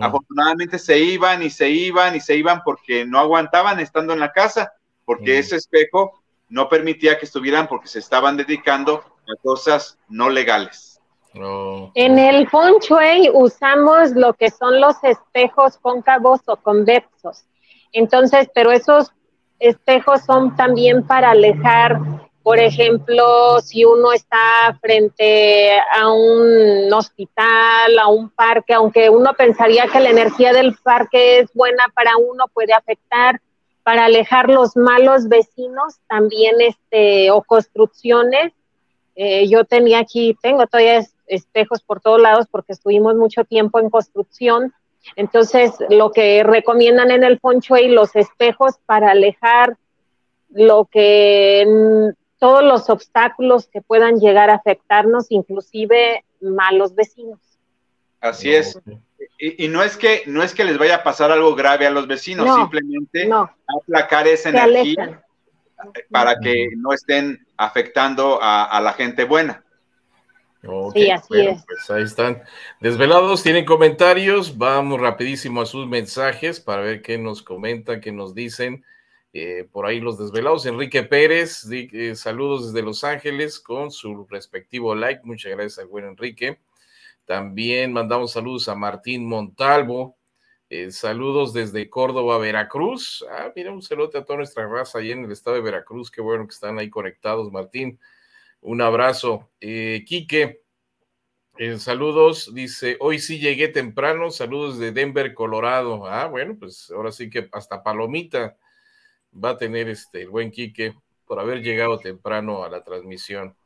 afortunadamente 0.00 0.78
se 0.78 0.98
iban 0.98 1.42
y 1.42 1.50
se 1.50 1.68
iban 1.68 2.14
y 2.14 2.20
se 2.20 2.36
iban 2.36 2.62
porque 2.62 3.06
no 3.06 3.18
aguantaban 3.18 3.80
estando 3.80 4.12
en 4.12 4.20
la 4.20 4.32
casa, 4.32 4.72
porque 5.04 5.38
ese 5.38 5.56
espejo 5.56 6.22
no 6.48 6.68
permitía 6.68 7.18
que 7.18 7.24
estuvieran 7.24 7.68
porque 7.68 7.88
se 7.88 7.98
estaban 7.98 8.36
dedicando 8.36 8.98
a 8.98 9.42
cosas 9.42 9.98
no 10.08 10.28
legales. 10.28 10.91
En 11.34 12.18
el 12.18 12.48
feng 12.48 12.78
shui 12.80 13.30
usamos 13.32 14.10
lo 14.12 14.34
que 14.34 14.50
son 14.50 14.80
los 14.80 14.96
espejos 15.02 15.78
cóncavos 15.78 16.40
o 16.46 16.56
convexos. 16.56 17.44
Entonces, 17.92 18.50
pero 18.54 18.70
esos 18.70 19.12
espejos 19.58 20.22
son 20.24 20.56
también 20.56 21.06
para 21.06 21.30
alejar, 21.30 21.98
por 22.42 22.58
ejemplo, 22.58 23.60
si 23.60 23.84
uno 23.84 24.12
está 24.12 24.76
frente 24.80 25.78
a 25.78 26.12
un 26.12 26.92
hospital, 26.92 27.98
a 27.98 28.08
un 28.08 28.28
parque, 28.30 28.74
aunque 28.74 29.08
uno 29.08 29.32
pensaría 29.34 29.86
que 29.86 30.00
la 30.00 30.10
energía 30.10 30.52
del 30.52 30.76
parque 30.82 31.40
es 31.40 31.52
buena 31.54 31.84
para 31.94 32.16
uno, 32.16 32.46
puede 32.52 32.72
afectar 32.72 33.40
para 33.82 34.04
alejar 34.04 34.48
los 34.48 34.76
malos 34.76 35.28
vecinos 35.28 35.96
también 36.08 36.60
este 36.60 37.30
o 37.30 37.42
construcciones 37.42 38.52
eh, 39.14 39.46
yo 39.48 39.64
tenía 39.64 39.98
aquí 39.98 40.36
tengo 40.40 40.66
todavía 40.66 41.04
espejos 41.26 41.82
por 41.82 42.00
todos 42.00 42.20
lados 42.20 42.46
porque 42.50 42.72
estuvimos 42.72 43.16
mucho 43.16 43.44
tiempo 43.44 43.80
en 43.80 43.90
construcción. 43.90 44.72
Entonces 45.16 45.72
lo 45.88 46.12
que 46.12 46.42
recomiendan 46.44 47.10
en 47.10 47.24
el 47.24 47.38
poncho 47.38 47.76
y 47.76 47.88
los 47.88 48.14
espejos 48.14 48.74
para 48.86 49.10
alejar 49.10 49.76
lo 50.50 50.84
que 50.84 51.66
todos 52.38 52.64
los 52.64 52.90
obstáculos 52.90 53.68
que 53.68 53.80
puedan 53.80 54.18
llegar 54.18 54.50
a 54.50 54.54
afectarnos 54.54 55.26
inclusive 55.30 56.24
malos 56.40 56.94
vecinos. 56.94 57.38
Así 58.20 58.54
es. 58.54 58.78
y, 59.38 59.66
no 59.68 59.82
es 59.82 59.96
que 59.96 60.22
no 60.26 60.42
es 60.42 60.54
que 60.54 60.64
les 60.64 60.78
vaya 60.78 60.96
a 60.96 61.02
pasar 61.02 61.32
algo 61.32 61.54
grave 61.54 61.86
a 61.86 61.90
los 61.90 62.06
vecinos, 62.06 62.54
simplemente 62.54 63.28
aplacar 63.80 64.28
esa 64.28 64.50
energía 64.50 65.24
para 66.10 66.38
que 66.38 66.68
no 66.76 66.92
estén 66.92 67.44
afectando 67.56 68.38
a, 68.40 68.80
la 68.80 68.92
gente 68.92 69.24
buena. 69.24 69.64
Sí, 70.94 71.10
así 71.10 71.40
es. 71.40 71.64
Pues 71.66 71.90
ahí 71.90 72.02
están. 72.04 72.42
Desvelados, 72.80 73.42
tienen 73.42 73.64
comentarios. 73.64 74.56
Vamos 74.56 75.00
rapidísimo 75.00 75.62
a 75.62 75.66
sus 75.66 75.86
mensajes 75.86 76.60
para 76.60 76.82
ver 76.82 77.02
qué 77.02 77.18
nos 77.18 77.42
comentan, 77.42 78.00
qué 78.00 78.12
nos 78.12 78.34
dicen. 78.34 78.84
Eh, 79.32 79.66
por 79.70 79.86
ahí 79.86 80.00
los 80.00 80.18
desvelados. 80.18 80.66
Enrique 80.66 81.02
Pérez, 81.02 81.66
eh, 81.70 82.14
saludos 82.14 82.72
desde 82.72 82.84
Los 82.84 83.02
Ángeles 83.02 83.58
con 83.58 83.90
su 83.90 84.26
respectivo 84.26 84.94
like. 84.94 85.22
Muchas 85.24 85.52
gracias 85.52 85.78
al 85.80 85.86
buen 85.86 86.04
Enrique. 86.04 86.60
También 87.24 87.92
mandamos 87.92 88.32
saludos 88.32 88.68
a 88.68 88.74
Martín 88.74 89.26
Montalvo. 89.26 90.16
Eh, 90.68 90.90
saludos 90.90 91.52
desde 91.52 91.90
Córdoba, 91.90 92.38
Veracruz. 92.38 93.24
Ah, 93.30 93.52
mira, 93.54 93.72
un 93.72 93.82
saludo 93.82 94.18
a 94.18 94.24
toda 94.24 94.38
nuestra 94.38 94.66
raza 94.66 94.98
ahí 94.98 95.12
en 95.12 95.24
el 95.24 95.32
estado 95.32 95.56
de 95.56 95.62
Veracruz. 95.62 96.10
Qué 96.10 96.20
bueno 96.20 96.46
que 96.46 96.54
están 96.54 96.78
ahí 96.78 96.88
conectados, 96.88 97.50
Martín. 97.50 97.98
Un 98.62 98.80
abrazo. 98.80 99.50
Eh, 99.60 100.04
Quique, 100.06 100.62
eh, 101.58 101.78
saludos. 101.78 102.54
Dice, 102.54 102.96
hoy 103.00 103.18
sí 103.18 103.40
llegué 103.40 103.66
temprano. 103.66 104.30
Saludos 104.30 104.78
de 104.78 104.92
Denver, 104.92 105.34
Colorado. 105.34 106.06
Ah, 106.06 106.28
bueno, 106.28 106.56
pues 106.56 106.88
ahora 106.92 107.10
sí 107.10 107.28
que 107.28 107.48
hasta 107.50 107.82
Palomita 107.82 108.56
va 109.32 109.50
a 109.50 109.58
tener 109.58 109.88
este 109.88 110.22
el 110.22 110.28
buen 110.30 110.52
Quique 110.52 110.94
por 111.26 111.40
haber 111.40 111.60
llegado 111.60 111.98
temprano 111.98 112.62
a 112.62 112.70
la 112.70 112.84
transmisión. 112.84 113.56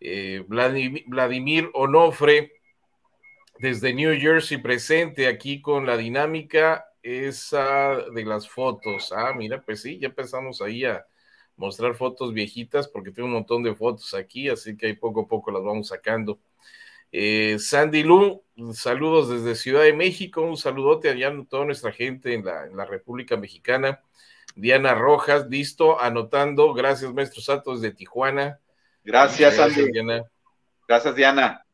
Eh, 0.00 0.44
Vladimir 0.46 1.70
Onofre 1.74 2.52
desde 3.58 3.92
New 3.92 4.20
Jersey 4.20 4.58
presente 4.58 5.26
aquí 5.26 5.60
con 5.60 5.84
la 5.84 5.96
dinámica 5.96 6.86
esa 7.02 7.96
de 8.14 8.24
las 8.24 8.48
fotos. 8.48 9.10
Ah, 9.10 9.32
mira, 9.36 9.60
pues 9.62 9.82
sí, 9.82 9.98
ya 9.98 10.08
empezamos 10.08 10.62
ahí 10.62 10.84
a 10.84 11.04
mostrar 11.58 11.94
fotos 11.94 12.32
viejitas 12.32 12.88
porque 12.88 13.10
tengo 13.10 13.26
un 13.26 13.34
montón 13.34 13.62
de 13.62 13.74
fotos 13.74 14.14
aquí, 14.14 14.48
así 14.48 14.76
que 14.76 14.86
ahí 14.86 14.94
poco 14.94 15.22
a 15.22 15.28
poco 15.28 15.50
las 15.50 15.62
vamos 15.62 15.88
sacando. 15.88 16.38
Eh, 17.12 17.58
Sandy 17.58 18.04
Lu, 18.04 18.42
saludos 18.72 19.28
desde 19.28 19.54
Ciudad 19.54 19.82
de 19.82 19.92
México, 19.92 20.40
un 20.42 20.56
saludote 20.56 21.10
a 21.10 21.44
toda 21.48 21.64
nuestra 21.66 21.92
gente 21.92 22.32
en 22.32 22.44
la, 22.44 22.66
en 22.66 22.76
la 22.76 22.86
República 22.86 23.36
Mexicana. 23.36 24.00
Diana 24.54 24.94
Rojas, 24.94 25.46
listo, 25.48 26.00
anotando. 26.00 26.72
Gracias, 26.74 27.12
maestro 27.12 27.42
Santos 27.42 27.80
de 27.80 27.92
Tijuana. 27.92 28.60
Gracias, 29.04 29.56
Sandy. 29.56 29.90
Gracias, 30.86 31.14
Diana. 31.14 31.64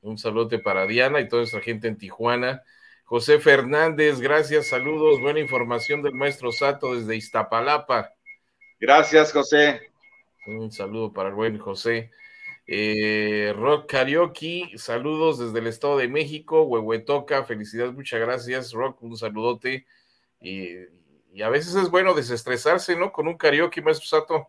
Un 0.00 0.18
saludo 0.18 0.62
para 0.62 0.86
Diana 0.86 1.20
y 1.20 1.28
toda 1.28 1.42
nuestra 1.42 1.60
gente 1.60 1.88
en 1.88 1.96
Tijuana. 1.96 2.62
José 3.04 3.38
Fernández, 3.38 4.20
gracias, 4.20 4.68
saludos, 4.68 5.20
buena 5.20 5.38
información 5.38 6.02
del 6.02 6.14
maestro 6.14 6.52
Sato 6.52 6.94
desde 6.94 7.16
Iztapalapa. 7.16 8.10
Gracias, 8.86 9.32
José. 9.32 9.80
Un 10.46 10.70
saludo 10.70 11.10
para 11.10 11.30
el 11.30 11.34
buen 11.34 11.58
José. 11.58 12.10
Eh, 12.66 13.54
Rock 13.56 13.90
Karaoke, 13.90 14.72
saludos 14.76 15.38
desde 15.38 15.60
el 15.60 15.68
Estado 15.68 15.96
de 15.96 16.06
México, 16.06 16.64
Huehuetoca, 16.64 17.44
felicidades, 17.44 17.94
muchas 17.94 18.20
gracias, 18.20 18.74
Rock, 18.74 19.02
un 19.02 19.16
saludote. 19.16 19.86
Y, 20.38 20.76
a 21.42 21.48
veces 21.48 21.74
es 21.76 21.88
bueno 21.88 22.12
desestresarse, 22.12 22.94
¿no? 22.94 23.10
Con 23.10 23.26
un 23.26 23.38
karaoke, 23.38 23.80
maestro 23.80 24.06
Sato. 24.06 24.48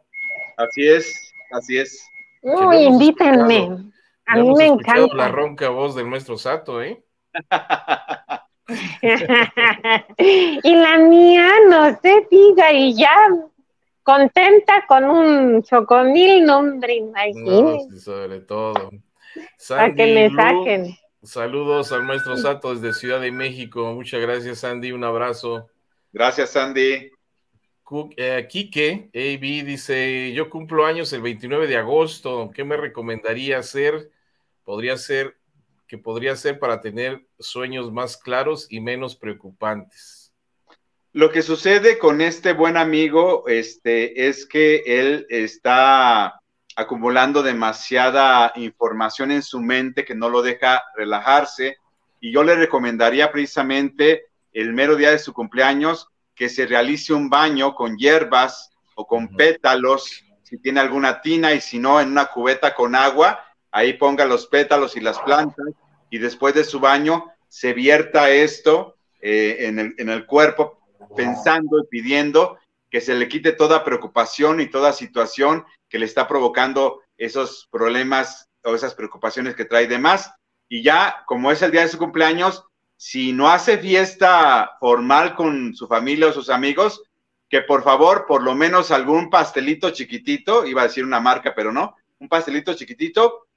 Así 0.57 0.85
es, 0.85 1.33
así 1.51 1.77
es. 1.77 2.05
Uy, 2.41 2.83
invítenme. 2.83 3.89
A 4.25 4.35
mí 4.35 4.53
me 4.53 4.65
encanta. 4.65 5.15
La 5.15 5.29
ronca 5.29 5.69
voz 5.69 5.95
del 5.95 6.07
maestro 6.07 6.37
Sato, 6.37 6.83
¿eh? 6.83 7.01
y 9.01 10.75
la 10.75 10.97
mía 10.97 11.51
no 11.69 11.97
se 12.01 12.27
diga 12.29 12.73
y 12.73 12.95
ya 12.95 13.15
contenta 14.05 14.85
con 14.87 15.03
un 15.03 15.63
chocomil, 15.63 16.45
nombre, 16.45 16.95
imagínate. 16.95 17.87
No, 17.89 17.99
sobre 17.99 18.39
todo. 18.39 18.91
Para 19.67 19.93
que 19.93 20.05
me 20.13 20.29
saquen. 20.33 20.95
Saludos 21.23 21.91
al 21.91 22.03
maestro 22.03 22.37
Sato 22.37 22.73
desde 22.73 22.97
Ciudad 22.97 23.19
de 23.19 23.31
México. 23.31 23.91
Muchas 23.93 24.21
gracias, 24.21 24.59
Sandy. 24.59 24.93
Un 24.93 25.03
abrazo. 25.03 25.67
Gracias, 26.13 26.51
Sandy. 26.51 27.11
Eh, 28.17 28.47
Quique, 28.49 29.09
AB, 29.13 29.65
dice, 29.65 30.31
yo 30.33 30.49
cumplo 30.49 30.85
años 30.85 31.11
el 31.11 31.21
29 31.21 31.67
de 31.67 31.77
agosto. 31.77 32.51
¿Qué 32.53 32.63
me 32.63 32.77
recomendaría 32.77 33.57
hacer? 33.57 34.11
podría 34.65 34.97
ser 34.97 35.37
que 35.87 35.97
podría 35.97 36.35
ser 36.35 36.59
para 36.59 36.81
tener 36.81 37.25
sueños 37.39 37.91
más 37.93 38.17
claros 38.17 38.65
y 38.69 38.81
menos 38.81 39.15
preocupantes. 39.15 40.14
Lo 41.15 41.31
que 41.31 41.43
sucede 41.43 41.97
con 41.97 42.19
este 42.19 42.51
buen 42.51 42.75
amigo 42.75 43.45
este, 43.47 44.27
es 44.27 44.45
que 44.45 44.83
él 44.85 45.25
está 45.29 46.41
acumulando 46.75 47.41
demasiada 47.41 48.51
información 48.57 49.31
en 49.31 49.41
su 49.41 49.61
mente 49.61 50.03
que 50.03 50.13
no 50.13 50.27
lo 50.27 50.41
deja 50.41 50.83
relajarse. 50.93 51.77
Y 52.19 52.33
yo 52.33 52.43
le 52.43 52.55
recomendaría 52.55 53.31
precisamente 53.31 54.25
el 54.51 54.73
mero 54.73 54.97
día 54.97 55.11
de 55.11 55.19
su 55.19 55.31
cumpleaños 55.31 56.09
que 56.35 56.49
se 56.49 56.65
realice 56.65 57.13
un 57.13 57.29
baño 57.29 57.75
con 57.75 57.95
hierbas 57.95 58.71
o 58.95 59.07
con 59.07 59.37
pétalos, 59.37 60.25
si 60.43 60.57
tiene 60.57 60.81
alguna 60.81 61.21
tina 61.21 61.53
y 61.53 61.61
si 61.61 61.79
no, 61.79 62.01
en 62.01 62.09
una 62.09 62.25
cubeta 62.25 62.75
con 62.75 62.93
agua 62.93 63.41
ahí 63.71 63.93
ponga 63.93 64.25
los 64.25 64.47
pétalos 64.47 64.97
y 64.97 64.99
las 64.99 65.17
plantas 65.19 65.65
y 66.09 66.17
después 66.17 66.53
de 66.55 66.65
su 66.65 66.81
baño 66.81 67.31
se 67.47 67.71
vierta 67.71 68.29
esto 68.31 68.97
eh, 69.21 69.57
en, 69.97 70.09
el, 70.09 70.25
cuerpo 70.25 70.84
pensando 71.15 71.79
y 71.79 71.87
pidiendo 71.87 72.57
que 72.89 73.01
se 73.01 73.15
le 73.15 73.27
quite 73.27 73.51
toda 73.51 73.83
preocupación 73.83 74.61
y 74.61 74.67
toda 74.67 74.93
situación 74.93 75.65
que 75.89 75.99
le 75.99 76.05
está 76.05 76.27
provocando 76.27 77.01
esos 77.17 77.67
problemas 77.71 78.49
o 78.63 78.75
esas 78.75 78.95
preocupaciones 78.95 79.55
que 79.55 79.65
trae 79.65 79.87
de 79.87 79.99
más. 79.99 80.31
Y 80.69 80.81
ya, 80.81 81.23
como 81.27 81.51
es 81.51 81.61
el 81.61 81.71
día 81.71 81.81
de 81.81 81.89
su 81.89 81.97
cumpleaños, 81.97 82.63
si 82.97 83.33
no 83.33 83.49
hace 83.49 83.77
fiesta 83.77 84.77
formal 84.79 85.35
con 85.35 85.75
su 85.75 85.87
familia 85.87 86.27
o 86.27 86.33
sus 86.33 86.49
amigos, 86.49 87.03
que 87.49 87.61
por 87.61 87.83
favor, 87.83 88.25
por 88.27 88.41
lo 88.43 88.55
menos 88.55 88.91
algún 88.91 89.29
pastelito 89.29 89.91
chiquitito, 89.91 90.65
iba 90.65 90.81
a 90.81 90.87
decir 90.87 91.03
una 91.03 91.19
marca, 91.19 91.53
pero 91.53 91.71
no, 91.71 91.95
un 92.19 92.29
pastelito 92.29 92.73
chiquitito 92.73 93.47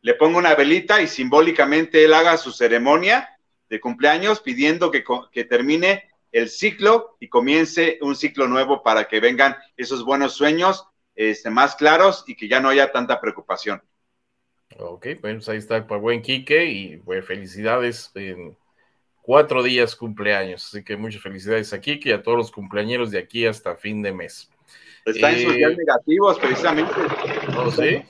le 0.00 0.14
ponga 0.14 0.38
una 0.38 0.54
velita 0.54 1.00
y 1.02 1.08
simbólicamente 1.08 2.04
él 2.04 2.14
haga 2.14 2.36
su 2.36 2.52
ceremonia 2.52 3.28
de 3.68 3.80
cumpleaños 3.80 4.40
pidiendo 4.40 4.90
que, 4.90 5.04
que 5.32 5.44
termine 5.44 6.08
el 6.32 6.48
ciclo 6.48 7.16
y 7.20 7.28
comience 7.28 7.98
un 8.02 8.14
ciclo 8.16 8.46
nuevo 8.46 8.82
para 8.82 9.08
que 9.08 9.20
vengan 9.20 9.56
esos 9.76 10.04
buenos 10.04 10.34
sueños 10.34 10.86
este, 11.14 11.50
más 11.50 11.74
claros 11.74 12.24
y 12.26 12.36
que 12.36 12.48
ya 12.48 12.60
no 12.60 12.68
haya 12.68 12.92
tanta 12.92 13.20
preocupación. 13.20 13.82
Ok, 14.78 15.06
pues 15.20 15.48
ahí 15.48 15.58
está 15.58 15.76
el 15.76 15.82
buen 15.84 16.22
Quique 16.22 16.66
y 16.66 16.96
pues, 16.98 17.24
felicidades 17.26 18.10
en 18.14 18.56
cuatro 19.22 19.62
días 19.62 19.96
cumpleaños. 19.96 20.66
Así 20.66 20.84
que 20.84 20.96
muchas 20.96 21.22
felicidades 21.22 21.72
a 21.72 21.80
Quique 21.80 22.10
y 22.10 22.12
a 22.12 22.22
todos 22.22 22.38
los 22.38 22.52
cumpleaños 22.52 23.10
de 23.10 23.18
aquí 23.18 23.46
hasta 23.46 23.76
fin 23.76 24.02
de 24.02 24.12
mes. 24.12 24.50
Está 25.04 25.32
en 25.32 25.42
sus 25.42 25.54
días 25.54 25.72
eh, 25.72 25.76
negativos, 25.76 26.38
precisamente. 26.38 26.92
¿Oh, 27.56 27.70
sí? 27.70 28.02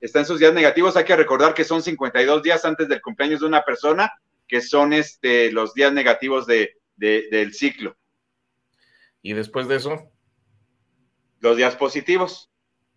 Está 0.00 0.20
en 0.20 0.26
sus 0.26 0.40
días 0.40 0.54
negativos. 0.54 0.96
Hay 0.96 1.04
que 1.04 1.16
recordar 1.16 1.52
que 1.52 1.64
son 1.64 1.82
52 1.82 2.42
días 2.42 2.64
antes 2.64 2.88
del 2.88 3.02
cumpleaños 3.02 3.40
de 3.40 3.46
una 3.46 3.62
persona, 3.62 4.10
que 4.46 4.60
son 4.60 4.92
este, 4.92 5.52
los 5.52 5.74
días 5.74 5.92
negativos 5.92 6.46
de, 6.46 6.77
del 6.98 7.54
ciclo. 7.54 7.96
¿Y 9.22 9.32
después 9.32 9.68
de 9.68 9.76
eso? 9.76 10.10
Los 11.40 11.56
días 11.56 11.76
positivos. 11.76 12.50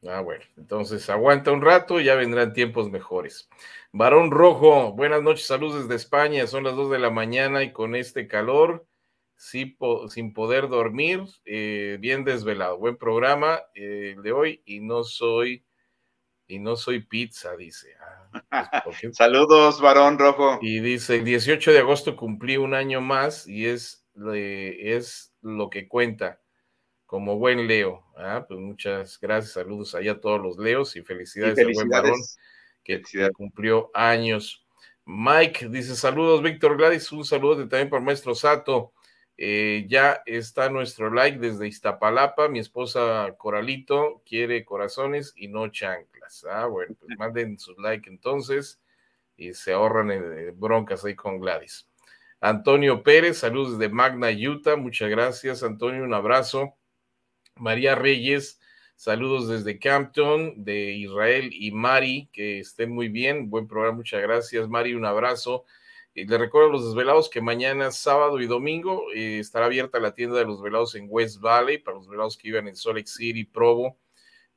Ah, 0.07 0.21
bueno, 0.21 0.43
entonces 0.57 1.07
aguanta 1.11 1.51
un 1.51 1.61
rato 1.61 1.99
y 1.99 2.05
ya 2.05 2.15
vendrán 2.15 2.53
tiempos 2.53 2.89
mejores. 2.89 3.47
Varón 3.91 4.31
Rojo, 4.31 4.93
buenas 4.93 5.21
noches, 5.21 5.45
saludos 5.45 5.83
desde 5.83 5.95
España, 5.95 6.47
son 6.47 6.63
las 6.63 6.75
2 6.75 6.89
de 6.89 6.97
la 6.97 7.11
mañana 7.11 7.61
y 7.61 7.71
con 7.71 7.95
este 7.95 8.27
calor, 8.27 8.87
sí, 9.35 9.77
sin 10.09 10.33
poder 10.33 10.69
dormir, 10.69 11.25
eh, 11.45 11.97
bien 11.99 12.23
desvelado. 12.23 12.79
Buen 12.79 12.97
programa 12.97 13.61
eh, 13.75 14.15
de 14.23 14.31
hoy 14.31 14.63
y 14.65 14.79
no 14.79 15.03
soy, 15.03 15.65
y 16.47 16.57
no 16.57 16.75
soy 16.75 17.01
pizza, 17.01 17.55
dice. 17.55 17.95
Pues, 18.83 18.97
saludos, 19.13 19.81
Varón 19.81 20.17
Rojo. 20.19 20.59
Y 20.61 20.79
dice, 20.79 21.17
el 21.17 21.25
18 21.25 21.71
de 21.71 21.79
agosto 21.79 22.15
cumplí 22.15 22.57
un 22.57 22.73
año 22.73 23.01
más 23.01 23.47
y 23.47 23.65
es, 23.65 24.05
es 24.15 25.33
lo 25.41 25.69
que 25.69 25.87
cuenta 25.87 26.41
como 27.05 27.37
buen 27.37 27.67
Leo. 27.67 28.05
Ah, 28.15 28.45
pues 28.47 28.59
muchas 28.59 29.19
gracias, 29.19 29.53
saludos 29.53 29.95
allá 29.95 30.13
a 30.13 30.21
todos 30.21 30.41
los 30.41 30.57
Leos 30.57 30.95
y 30.95 31.01
felicidades, 31.01 31.59
al 31.59 31.73
buen 31.73 31.89
varón 31.89 32.19
que 32.83 33.01
cumplió 33.33 33.91
años. 33.93 34.65
Mike 35.05 35.67
dice: 35.69 35.95
Saludos, 35.95 36.41
Víctor 36.41 36.77
Gladys. 36.77 37.11
Un 37.11 37.25
saludo 37.25 37.67
también 37.67 37.89
para 37.89 38.01
maestro 38.01 38.33
Sato. 38.35 38.93
Eh, 39.37 39.85
ya 39.89 40.21
está 40.25 40.69
nuestro 40.69 41.09
like 41.11 41.39
desde 41.39 41.67
Iztapalapa. 41.67 42.47
Mi 42.47 42.59
esposa 42.59 43.33
Coralito 43.37 44.21
quiere 44.25 44.63
corazones 44.63 45.33
y 45.35 45.47
no 45.47 45.69
chanclas. 45.69 46.45
Ah, 46.49 46.67
bueno, 46.67 46.95
pues 46.99 47.09
manden 47.17 47.57
su 47.57 47.73
like 47.79 48.09
entonces 48.09 48.79
y 49.35 49.53
se 49.53 49.73
ahorran 49.73 50.11
en 50.11 50.59
broncas 50.59 51.03
ahí 51.03 51.15
con 51.15 51.39
Gladys. 51.39 51.87
Antonio 52.39 53.03
Pérez, 53.03 53.37
saludos 53.39 53.77
de 53.77 53.89
Magna, 53.89 54.29
Utah. 54.29 54.75
Muchas 54.75 55.09
gracias, 55.09 55.63
Antonio. 55.63 56.03
Un 56.03 56.13
abrazo. 56.13 56.75
María 57.55 57.95
Reyes, 57.95 58.59
saludos 58.95 59.47
desde 59.47 59.77
Campton, 59.77 60.63
de 60.63 60.93
Israel 60.93 61.51
y 61.53 61.71
Mari, 61.71 62.29
que 62.33 62.59
estén 62.59 62.91
muy 62.91 63.09
bien. 63.09 63.49
Buen 63.49 63.67
programa, 63.67 63.97
muchas 63.97 64.21
gracias, 64.21 64.67
Mari. 64.67 64.95
Un 64.95 65.05
abrazo. 65.05 65.65
Y 66.13 66.25
le 66.25 66.37
recuerdo 66.37 66.69
a 66.69 66.71
los 66.73 66.85
desvelados 66.85 67.29
que 67.29 67.41
mañana, 67.41 67.91
sábado 67.91 68.41
y 68.41 68.45
domingo, 68.45 69.05
eh, 69.15 69.39
estará 69.39 69.67
abierta 69.67 69.99
la 69.99 70.13
tienda 70.13 70.37
de 70.37 70.45
los 70.45 70.61
velados 70.61 70.95
en 70.95 71.07
West 71.09 71.39
Valley 71.39 71.77
para 71.77 71.97
los 71.97 72.07
velados 72.07 72.37
que 72.37 72.49
vivan 72.49 72.67
en 72.67 72.75
Salt 72.75 72.97
Lake 72.97 73.07
City, 73.07 73.45
Provo 73.45 73.97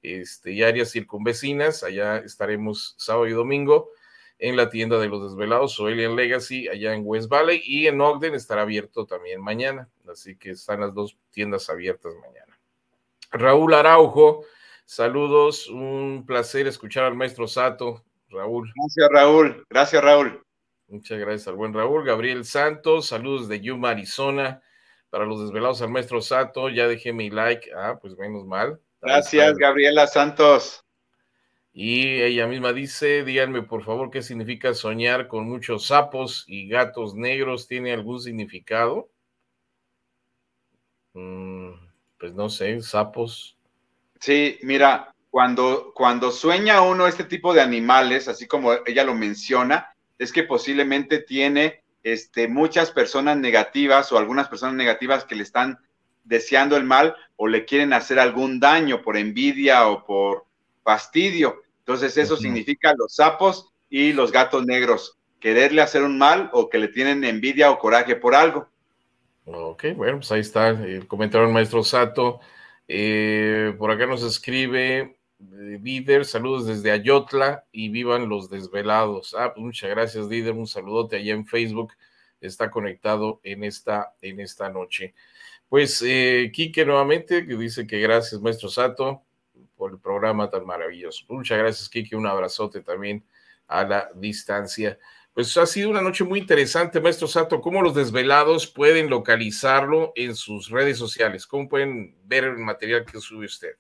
este, 0.02 0.52
y 0.52 0.62
áreas 0.62 0.90
circunvecinas. 0.90 1.84
Allá 1.84 2.18
estaremos 2.18 2.94
sábado 2.98 3.28
y 3.28 3.32
domingo 3.32 3.90
en 4.38 4.56
la 4.56 4.68
tienda 4.68 4.98
de 4.98 5.08
los 5.08 5.22
desvelados 5.22 5.78
o 5.78 5.86
Alien 5.86 6.16
Legacy 6.16 6.68
allá 6.68 6.92
en 6.92 7.02
West 7.04 7.28
Valley 7.28 7.62
y 7.64 7.86
en 7.86 8.00
Ogden 8.00 8.34
estará 8.34 8.62
abierto 8.62 9.06
también 9.06 9.40
mañana. 9.40 9.88
Así 10.10 10.36
que 10.36 10.50
están 10.50 10.80
las 10.80 10.92
dos 10.92 11.16
tiendas 11.30 11.70
abiertas 11.70 12.12
mañana. 12.20 12.58
Raúl 13.30 13.74
Araujo, 13.74 14.44
saludos, 14.84 15.68
un 15.68 16.24
placer 16.26 16.66
escuchar 16.66 17.04
al 17.04 17.14
maestro 17.14 17.46
Sato. 17.46 18.04
Raúl. 18.28 18.72
Gracias, 18.74 19.08
Raúl. 19.10 19.66
Gracias, 19.70 20.02
Raúl. 20.02 20.44
Muchas 20.88 21.18
gracias 21.18 21.48
al 21.48 21.56
buen 21.56 21.72
Raúl. 21.72 22.04
Gabriel 22.04 22.44
Santos, 22.44 23.06
saludos 23.06 23.48
de 23.48 23.60
Yuma, 23.60 23.90
Arizona. 23.90 24.62
Para 25.10 25.26
los 25.26 25.40
desvelados 25.40 25.80
al 25.80 25.90
maestro 25.90 26.20
Sato, 26.20 26.68
ya 26.68 26.88
dejé 26.88 27.12
mi 27.12 27.30
like. 27.30 27.70
Ah, 27.74 27.98
pues 28.00 28.16
menos 28.16 28.44
mal. 28.44 28.80
Gracias, 29.00 29.56
Gabriela 29.56 30.06
Santos. 30.06 30.84
Y 31.72 32.20
ella 32.22 32.46
misma 32.46 32.72
dice, 32.72 33.24
díganme 33.24 33.62
por 33.62 33.84
favor 33.84 34.10
qué 34.10 34.22
significa 34.22 34.74
soñar 34.74 35.26
con 35.26 35.44
muchos 35.44 35.88
sapos 35.88 36.44
y 36.46 36.68
gatos 36.68 37.14
negros. 37.14 37.66
¿Tiene 37.66 37.92
algún 37.92 38.20
significado? 38.20 39.10
Mm, 41.14 41.70
pues 42.18 42.34
no 42.34 42.48
sé, 42.48 42.80
sapos. 42.82 43.56
Sí, 44.20 44.58
mira, 44.62 45.14
cuando, 45.30 45.92
cuando 45.94 46.30
sueña 46.30 46.82
uno 46.82 47.06
este 47.06 47.24
tipo 47.24 47.52
de 47.52 47.60
animales, 47.60 48.28
así 48.28 48.46
como 48.46 48.72
ella 48.86 49.04
lo 49.04 49.14
menciona, 49.14 49.93
es 50.18 50.32
que 50.32 50.42
posiblemente 50.42 51.18
tiene 51.18 51.82
este, 52.02 52.48
muchas 52.48 52.90
personas 52.90 53.36
negativas 53.36 54.12
o 54.12 54.18
algunas 54.18 54.48
personas 54.48 54.74
negativas 54.74 55.24
que 55.24 55.34
le 55.34 55.42
están 55.42 55.78
deseando 56.24 56.76
el 56.76 56.84
mal 56.84 57.14
o 57.36 57.48
le 57.48 57.64
quieren 57.64 57.92
hacer 57.92 58.18
algún 58.18 58.60
daño 58.60 59.02
por 59.02 59.16
envidia 59.16 59.88
o 59.88 60.04
por 60.04 60.44
fastidio. 60.82 61.62
Entonces 61.80 62.16
eso 62.16 62.36
significa 62.36 62.94
los 62.96 63.16
sapos 63.16 63.72
y 63.90 64.12
los 64.12 64.32
gatos 64.32 64.64
negros, 64.64 65.18
quererle 65.38 65.82
hacer 65.82 66.02
un 66.02 66.18
mal 66.18 66.50
o 66.52 66.68
que 66.68 66.78
le 66.78 66.88
tienen 66.88 67.24
envidia 67.24 67.70
o 67.70 67.78
coraje 67.78 68.16
por 68.16 68.34
algo. 68.34 68.68
Ok, 69.46 69.84
bueno, 69.94 70.18
pues 70.18 70.32
ahí 70.32 70.40
está 70.40 70.70
el 70.70 71.06
comentario 71.06 71.46
del 71.46 71.54
maestro 71.54 71.82
Sato. 71.84 72.40
Eh, 72.88 73.74
por 73.78 73.90
acá 73.90 74.06
nos 74.06 74.22
escribe 74.22 75.18
Dider, 75.50 76.24
saludos 76.24 76.66
desde 76.66 76.90
Ayotla 76.90 77.64
y 77.72 77.88
vivan 77.88 78.28
los 78.28 78.48
desvelados. 78.48 79.34
Ah, 79.38 79.52
pues 79.54 79.64
muchas 79.64 79.90
gracias, 79.90 80.28
Dider, 80.28 80.52
un 80.52 80.66
saludote 80.66 81.16
allá 81.16 81.34
en 81.34 81.46
Facebook. 81.46 81.92
Está 82.40 82.70
conectado 82.70 83.40
en 83.42 83.64
esta, 83.64 84.14
en 84.20 84.40
esta 84.40 84.68
noche. 84.70 85.14
Pues 85.68 86.02
eh, 86.06 86.50
Quique 86.52 86.84
nuevamente, 86.84 87.46
que 87.46 87.56
dice 87.56 87.86
que 87.86 88.00
gracias, 88.00 88.40
maestro 88.40 88.68
Sato, 88.68 89.22
por 89.76 89.92
el 89.92 89.98
programa 89.98 90.50
tan 90.50 90.64
maravilloso. 90.64 91.24
Muchas 91.28 91.58
gracias, 91.58 91.88
Quique, 91.88 92.16
un 92.16 92.26
abrazote 92.26 92.80
también 92.80 93.24
a 93.66 93.84
la 93.84 94.10
distancia. 94.14 94.98
Pues 95.32 95.56
ha 95.56 95.66
sido 95.66 95.90
una 95.90 96.00
noche 96.00 96.22
muy 96.24 96.38
interesante, 96.38 97.00
maestro 97.00 97.26
Sato. 97.26 97.60
¿Cómo 97.60 97.82
los 97.82 97.94
desvelados 97.94 98.66
pueden 98.66 99.10
localizarlo 99.10 100.12
en 100.14 100.36
sus 100.36 100.70
redes 100.70 100.96
sociales? 100.96 101.46
¿Cómo 101.46 101.68
pueden 101.68 102.16
ver 102.24 102.44
el 102.44 102.58
material 102.58 103.04
que 103.04 103.20
sube 103.20 103.46
usted? 103.46 103.74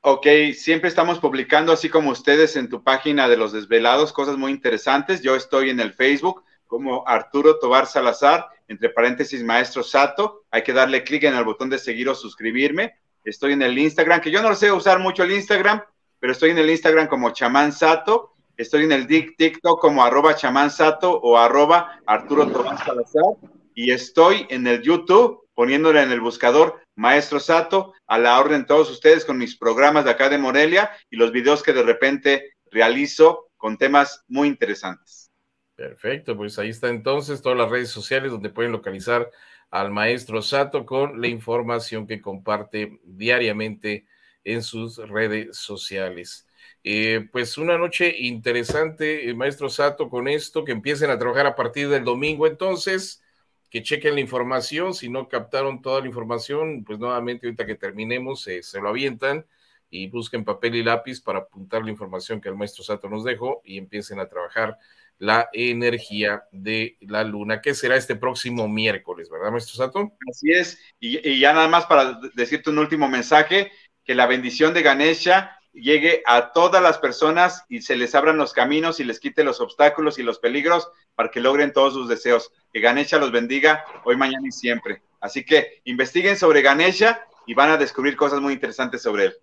Ok, 0.00 0.26
siempre 0.54 0.88
estamos 0.88 1.18
publicando, 1.18 1.72
así 1.72 1.88
como 1.88 2.10
ustedes 2.10 2.56
en 2.56 2.68
tu 2.68 2.82
página 2.82 3.28
de 3.28 3.36
los 3.36 3.52
desvelados, 3.52 4.12
cosas 4.12 4.36
muy 4.36 4.52
interesantes. 4.52 5.22
Yo 5.22 5.34
estoy 5.34 5.70
en 5.70 5.80
el 5.80 5.92
Facebook 5.92 6.44
como 6.66 7.06
Arturo 7.06 7.58
Tobar 7.58 7.86
Salazar, 7.86 8.46
entre 8.68 8.90
paréntesis, 8.90 9.42
maestro 9.42 9.82
Sato. 9.82 10.44
Hay 10.50 10.62
que 10.62 10.72
darle 10.72 11.04
clic 11.04 11.24
en 11.24 11.34
el 11.34 11.44
botón 11.44 11.68
de 11.70 11.78
seguir 11.78 12.08
o 12.08 12.14
suscribirme. 12.14 12.94
Estoy 13.24 13.52
en 13.52 13.62
el 13.62 13.78
Instagram, 13.78 14.20
que 14.20 14.30
yo 14.30 14.40
no 14.42 14.54
sé 14.54 14.70
usar 14.70 14.98
mucho 14.98 15.24
el 15.24 15.32
Instagram, 15.32 15.82
pero 16.20 16.32
estoy 16.32 16.50
en 16.50 16.58
el 16.58 16.70
Instagram 16.70 17.08
como 17.08 17.30
chamán 17.30 17.72
Sato 17.72 18.36
Estoy 18.58 18.82
en 18.82 18.90
el 18.90 19.06
TikTok 19.06 19.80
como 19.80 20.02
arroba 20.02 20.34
chamansato 20.34 21.12
o 21.12 21.38
arroba 21.38 22.00
Arturo 22.06 22.48
Tomás 22.48 22.84
Salazar. 22.84 23.36
Y 23.72 23.92
estoy 23.92 24.46
en 24.50 24.66
el 24.66 24.82
YouTube 24.82 25.46
poniéndole 25.54 26.02
en 26.02 26.10
el 26.10 26.20
buscador 26.20 26.80
Maestro 26.98 27.38
Sato 27.38 27.94
a 28.08 28.18
la 28.18 28.40
orden 28.40 28.62
de 28.62 28.66
todos 28.66 28.90
ustedes 28.90 29.24
con 29.24 29.38
mis 29.38 29.56
programas 29.56 30.04
de 30.04 30.10
acá 30.10 30.28
de 30.28 30.36
Morelia 30.36 30.90
y 31.08 31.16
los 31.16 31.30
videos 31.30 31.62
que 31.62 31.72
de 31.72 31.84
repente 31.84 32.56
realizo 32.72 33.50
con 33.56 33.78
temas 33.78 34.24
muy 34.26 34.48
interesantes. 34.48 35.30
Perfecto, 35.76 36.36
pues 36.36 36.58
ahí 36.58 36.70
está 36.70 36.88
entonces 36.88 37.40
todas 37.40 37.56
las 37.56 37.70
redes 37.70 37.90
sociales 37.90 38.32
donde 38.32 38.50
pueden 38.50 38.72
localizar 38.72 39.30
al 39.70 39.92
maestro 39.92 40.42
Sato 40.42 40.84
con 40.84 41.20
la 41.20 41.28
información 41.28 42.04
que 42.04 42.20
comparte 42.20 42.98
diariamente 43.04 44.06
en 44.42 44.64
sus 44.64 44.96
redes 44.96 45.56
sociales. 45.56 46.48
Eh, 46.82 47.28
pues 47.30 47.58
una 47.58 47.78
noche 47.78 48.12
interesante, 48.18 49.30
eh, 49.30 49.34
maestro 49.34 49.68
Sato, 49.68 50.10
con 50.10 50.26
esto, 50.26 50.64
que 50.64 50.72
empiecen 50.72 51.10
a 51.10 51.18
trabajar 51.18 51.46
a 51.46 51.54
partir 51.54 51.88
del 51.88 52.02
domingo 52.02 52.48
entonces, 52.48 53.22
que 53.70 53.82
chequen 53.82 54.14
la 54.14 54.20
información, 54.20 54.94
si 54.94 55.08
no 55.08 55.28
captaron 55.28 55.82
toda 55.82 56.00
la 56.00 56.06
información, 56.06 56.84
pues 56.84 56.98
nuevamente 56.98 57.46
ahorita 57.46 57.66
que 57.66 57.74
terminemos 57.74 58.46
eh, 58.48 58.62
se 58.62 58.80
lo 58.80 58.88
avientan 58.88 59.46
y 59.90 60.08
busquen 60.08 60.44
papel 60.44 60.76
y 60.76 60.82
lápiz 60.82 61.20
para 61.20 61.40
apuntar 61.40 61.82
la 61.84 61.90
información 61.90 62.40
que 62.40 62.48
el 62.48 62.56
maestro 62.56 62.84
Sato 62.84 63.08
nos 63.08 63.24
dejó 63.24 63.62
y 63.64 63.78
empiecen 63.78 64.20
a 64.20 64.28
trabajar 64.28 64.76
la 65.18 65.48
energía 65.52 66.44
de 66.52 66.96
la 67.00 67.24
luna, 67.24 67.60
que 67.60 67.74
será 67.74 67.96
este 67.96 68.14
próximo 68.14 68.68
miércoles, 68.68 69.28
¿verdad, 69.28 69.50
maestro 69.50 69.74
Sato? 69.74 70.12
Así 70.30 70.52
es, 70.52 70.78
y, 71.00 71.28
y 71.28 71.40
ya 71.40 71.52
nada 71.52 71.68
más 71.68 71.86
para 71.86 72.20
decirte 72.34 72.70
un 72.70 72.78
último 72.78 73.08
mensaje, 73.08 73.72
que 74.04 74.14
la 74.14 74.26
bendición 74.26 74.72
de 74.72 74.82
Ganesha 74.82 75.57
llegue 75.72 76.22
a 76.26 76.52
todas 76.52 76.82
las 76.82 76.98
personas 76.98 77.64
y 77.68 77.82
se 77.82 77.96
les 77.96 78.14
abran 78.14 78.36
los 78.36 78.52
caminos 78.52 79.00
y 79.00 79.04
les 79.04 79.20
quite 79.20 79.44
los 79.44 79.60
obstáculos 79.60 80.18
y 80.18 80.22
los 80.22 80.38
peligros 80.38 80.90
para 81.14 81.30
que 81.30 81.40
logren 81.40 81.72
todos 81.72 81.94
sus 81.94 82.08
deseos. 82.08 82.52
Que 82.72 82.80
Ganesha 82.80 83.18
los 83.18 83.32
bendiga 83.32 83.84
hoy, 84.04 84.16
mañana 84.16 84.46
y 84.46 84.52
siempre. 84.52 85.02
Así 85.20 85.44
que 85.44 85.80
investiguen 85.84 86.36
sobre 86.36 86.62
Ganesha 86.62 87.26
y 87.46 87.54
van 87.54 87.70
a 87.70 87.76
descubrir 87.76 88.16
cosas 88.16 88.40
muy 88.40 88.52
interesantes 88.52 89.02
sobre 89.02 89.26
él. 89.26 89.34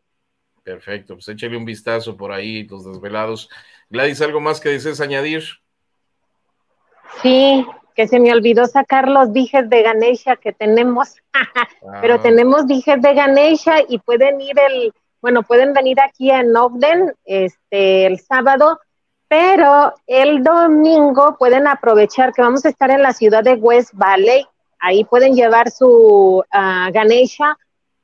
Perfecto, 0.64 1.14
pues 1.16 1.28
échale 1.28 1.58
un 1.58 1.66
vistazo 1.66 2.18
por 2.18 2.32
ahí, 2.32 2.64
los 2.64 2.86
desvelados. 2.86 3.50
Gladys, 3.90 4.22
¿algo 4.22 4.42
más 4.42 4.60
que 4.60 4.70
desees 4.70 5.00
añadir? 5.00 5.44
Sí, 7.22 7.66
que 7.96 8.08
se 8.08 8.20
me 8.20 8.32
olvidó 8.32 8.66
sacar 8.66 9.08
los 9.08 9.32
dijes 9.32 9.70
de 9.70 9.84
Ganesha 9.84 10.36
que 10.36 10.54
tenemos, 10.54 11.16
pero 12.02 12.16
ah. 12.16 12.22
tenemos 12.22 12.68
dijes 12.68 13.02
de 13.02 13.14
Ganesha 13.14 13.78
y 13.88 14.00
pueden 14.00 14.42
ir 14.42 14.56
el, 14.60 14.94
bueno, 15.26 15.42
pueden 15.42 15.74
venir 15.74 16.00
aquí 16.00 16.30
en 16.30 16.56
Ogden 16.56 17.12
este, 17.24 18.06
el 18.06 18.20
sábado, 18.20 18.80
pero 19.28 19.96
el 20.06 20.44
domingo 20.44 21.36
pueden 21.40 21.66
aprovechar 21.66 22.32
que 22.32 22.44
vamos 22.44 22.64
a 22.64 22.70
estar 22.70 22.92
en 22.92 23.02
la 23.02 23.12
ciudad 23.12 23.44
de 23.44 23.56
West 23.56 23.90
Valley, 23.94 24.46
ahí 24.78 25.04
pueden 25.04 25.34
llevar 25.34 25.72
su 25.72 26.44
uh, 26.46 26.92
Ganesha, 26.94 27.58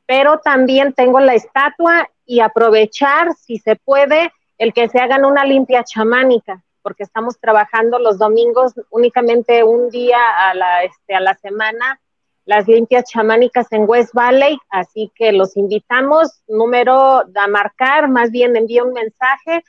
pero 0.08 0.40
también 0.40 0.94
tengo 0.94 1.20
la 1.20 1.36
estatua 1.36 2.10
y 2.26 2.40
aprovechar, 2.40 3.36
si 3.36 3.60
se 3.60 3.76
puede, 3.76 4.34
el 4.58 4.74
que 4.74 4.90
se 4.90 4.98
hagan 4.98 5.24
una 5.24 5.46
limpia 5.46 5.84
chamánica 5.84 6.64
porque 6.82 7.04
estamos 7.04 7.40
trabajando 7.40 8.00
los 8.00 8.18
domingos 8.18 8.74
únicamente 8.90 9.64
un 9.64 9.92
día 9.92 10.18
a 10.40 10.56
la, 10.56 10.84
este, 10.86 11.14
a 11.14 11.20
la 11.20 11.36
semana, 11.36 12.00
las 12.46 12.68
limpias 12.68 13.06
chamánicas 13.10 13.72
en 13.72 13.86
West 13.88 14.14
Valley, 14.14 14.58
así 14.70 15.12
que 15.16 15.32
los 15.32 15.58
invitamos, 15.58 16.44
número 16.48 17.22
a 17.22 17.48
marcar, 17.48 18.10
más 18.10 18.30
bien 18.32 18.56
envía 18.56 18.84
un 18.84 18.94
mensaje, 18.94 19.64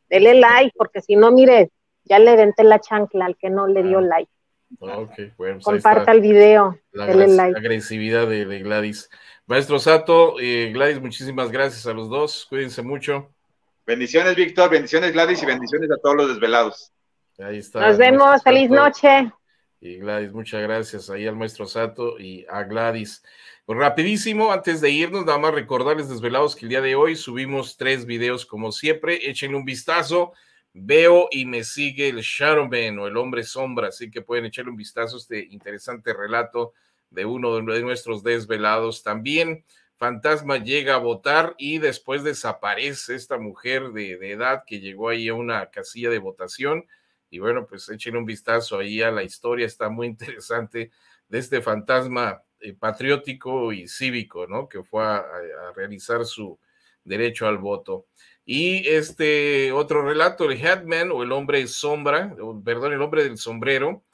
Dele 0.08 0.34
like, 0.34 0.74
porque 0.76 1.00
si 1.00 1.16
no, 1.16 1.30
mire, 1.30 1.70
ya 2.04 2.18
le 2.18 2.36
venté 2.36 2.64
la 2.64 2.80
chancla 2.80 3.24
al 3.26 3.36
que 3.36 3.48
no 3.48 3.66
le 3.66 3.82
dio 3.82 3.98
ah. 3.98 4.02
like. 4.02 4.30
Okay, 4.78 5.32
bueno, 5.36 5.56
pues 5.56 5.64
Comparta 5.64 6.12
el 6.12 6.20
video. 6.20 6.78
La, 6.92 7.06
like. 7.06 7.58
agresividad 7.58 8.28
de, 8.28 8.44
de 8.44 8.60
Gladys. 8.60 9.10
Maestro 9.46 9.80
Sato, 9.80 10.38
eh, 10.38 10.70
Gladys, 10.72 11.00
muchísimas 11.00 11.50
gracias 11.50 11.86
a 11.86 11.92
los 11.92 12.08
dos. 12.08 12.46
Cuídense 12.48 12.82
mucho. 12.82 13.30
Bendiciones, 13.84 14.36
Víctor. 14.36 14.70
Bendiciones, 14.70 15.12
Gladys, 15.12 15.42
y 15.42 15.46
bendiciones 15.46 15.90
a 15.90 15.96
todos 15.96 16.16
los 16.16 16.28
desvelados. 16.28 16.92
Ahí 17.42 17.58
está. 17.58 17.86
Nos 17.86 17.98
vemos. 17.98 18.42
Feliz 18.42 18.70
noche. 18.70 19.32
Y 19.80 19.96
Gladys, 19.96 20.32
muchas 20.32 20.62
gracias 20.62 21.08
ahí 21.08 21.26
al 21.26 21.36
maestro 21.36 21.66
Sato 21.66 22.18
y 22.18 22.44
a 22.48 22.64
Gladys. 22.64 23.22
Pues 23.64 23.78
rapidísimo, 23.78 24.52
antes 24.52 24.80
de 24.80 24.90
irnos, 24.90 25.24
nada 25.24 25.38
más 25.38 25.54
recordarles 25.54 26.08
desvelados 26.08 26.54
que 26.54 26.66
el 26.66 26.70
día 26.70 26.80
de 26.80 26.96
hoy 26.96 27.16
subimos 27.16 27.76
tres 27.76 28.04
videos 28.04 28.44
como 28.44 28.72
siempre. 28.72 29.30
Échenle 29.30 29.56
un 29.56 29.64
vistazo. 29.64 30.32
Veo 30.72 31.28
y 31.30 31.46
me 31.46 31.64
sigue 31.64 32.08
el 32.08 32.20
Shadowman 32.20 32.98
o 32.98 33.06
el 33.08 33.16
hombre 33.16 33.42
sombra, 33.42 33.88
así 33.88 34.10
que 34.10 34.22
pueden 34.22 34.44
echarle 34.44 34.70
un 34.70 34.76
vistazo 34.76 35.16
a 35.16 35.18
este 35.18 35.46
interesante 35.50 36.12
relato 36.12 36.74
de 37.10 37.24
uno 37.24 37.56
de 37.56 37.82
nuestros 37.82 38.22
desvelados. 38.22 39.02
También 39.02 39.64
Fantasma 39.96 40.56
llega 40.56 40.94
a 40.94 40.98
votar 40.98 41.54
y 41.58 41.78
después 41.78 42.24
desaparece 42.24 43.14
esta 43.14 43.36
mujer 43.36 43.90
de, 43.90 44.12
edad 44.30 44.62
que 44.66 44.80
llegó 44.80 45.10
ahí 45.10 45.28
a 45.28 45.34
una 45.34 45.70
casilla 45.70 46.08
de 46.08 46.18
votación. 46.18 46.86
Y 47.30 47.38
bueno, 47.38 47.66
pues 47.66 47.88
echen 47.88 48.16
un 48.16 48.24
vistazo 48.24 48.78
ahí 48.78 49.00
a 49.02 49.10
la 49.10 49.22
historia, 49.22 49.66
está 49.66 49.88
muy 49.88 50.06
interesante 50.08 50.90
de 51.28 51.38
este 51.38 51.62
fantasma 51.62 52.42
eh, 52.60 52.74
patriótico 52.74 53.72
y 53.72 53.88
cívico, 53.88 54.46
¿no? 54.46 54.68
Que 54.68 54.82
fue 54.82 55.04
a, 55.04 55.24
realizar 55.74 56.24
su 56.24 56.58
derecho 57.04 57.46
al 57.46 57.58
voto. 57.58 58.06
Y 58.44 58.86
este 58.88 59.72
otro 59.72 60.02
relato, 60.02 60.50
el 60.50 60.58
Headman 60.58 61.10
o 61.12 61.22
el 61.22 61.32
hombre 61.32 61.66
sombra, 61.68 62.34
perdón, 62.64 62.92
el 62.92 63.02
hombre 63.02 63.22
del 63.22 63.38
sombrero, 63.38 64.04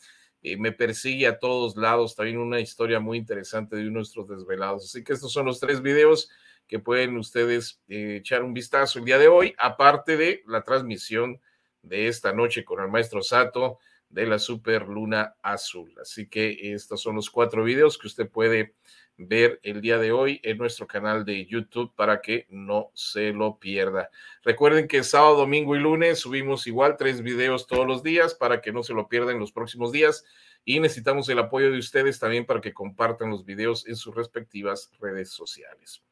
eh, 0.43 0.57
me 0.59 0.73
persigue 0.73 1.27
a 1.27 1.39
todos 1.39 1.77
lados. 1.77 2.15
También 2.15 2.39
una 2.39 2.61
historia 2.61 3.01
muy 3.01 3.19
interesante 3.19 3.77
de 3.77 3.85
nuestros 3.85 4.29
desvelados. 4.29 4.85
Así 4.85 5.03
que 5.03 5.15
estos 5.15 5.33
son 5.33 5.47
los 5.47 5.59
tres 5.59 5.81
videos 5.81 6.31
que 6.69 6.79
pueden 6.79 7.17
ustedes 7.17 7.81
eh, 7.89 8.17
echar 8.21 8.43
un 8.43 8.53
vistazo 8.53 8.99
el 8.99 9.05
día 9.05 9.19
de 9.19 9.29
hoy, 9.29 9.55
aparte 9.59 10.17
de 10.17 10.43
la 10.47 10.63
transmisión 10.63 11.41
de 11.87 12.09
esta 12.09 12.33
noche 12.33 12.65
con 12.65 12.83
el 12.83 12.89
maestro 12.89 13.23
Sato 13.23 13.79
de 14.09 14.27
la 14.27 14.39
Super 14.39 14.87
Luna 14.87 15.37
Azul. 15.43 15.93
Así 16.01 16.29
que 16.29 16.73
estos 16.73 17.01
son 17.01 17.17
los 17.17 17.31
cuatro 17.31 17.65
videos 17.65 17.99
que 17.99 18.07
usted 18.07 18.29
puede 18.29 18.75
ver 19.19 19.61
el 19.63 19.81
día 19.81 19.99
de 19.99 20.13
hoy 20.13 20.41
en 20.43 20.59
nuestro 20.59 20.87
canal 20.87 21.25
de 21.25 21.47
YouTube 21.47 21.95
para 21.95 22.21
que 22.21 22.47
no 22.51 22.91
se 22.95 23.33
lo 23.33 23.59
pierda. 23.59 24.11
Recuerden 24.43 24.89
que 24.89 25.03
sábado, 25.03 25.37
domingo 25.37 25.75
y 25.75 25.79
lunes 25.79 26.19
subimos 26.19 26.67
igual 26.67 26.97
tres 26.99 27.23
videos 27.23 27.67
todos 27.67 27.87
los 27.87 28.03
días 28.03 28.35
para 28.35 28.61
que 28.61 28.73
no 28.73 28.83
se 28.83 28.93
lo 28.93 29.09
pierdan 29.09 29.39
los 29.39 29.53
próximos 29.53 29.91
días 29.91 30.25
y 30.65 30.81
necesitamos 30.81 31.29
el 31.29 31.39
apoyo 31.39 31.71
de 31.71 31.79
ustedes 31.79 32.19
también 32.19 32.45
para 32.45 32.61
que 32.61 32.75
compartan 32.75 33.31
los 33.31 33.45
videos 33.45 33.87
en 33.87 33.97
sus 33.97 34.15
respectivas 34.15 34.91
redes 35.01 35.31
sociales. 35.31 36.03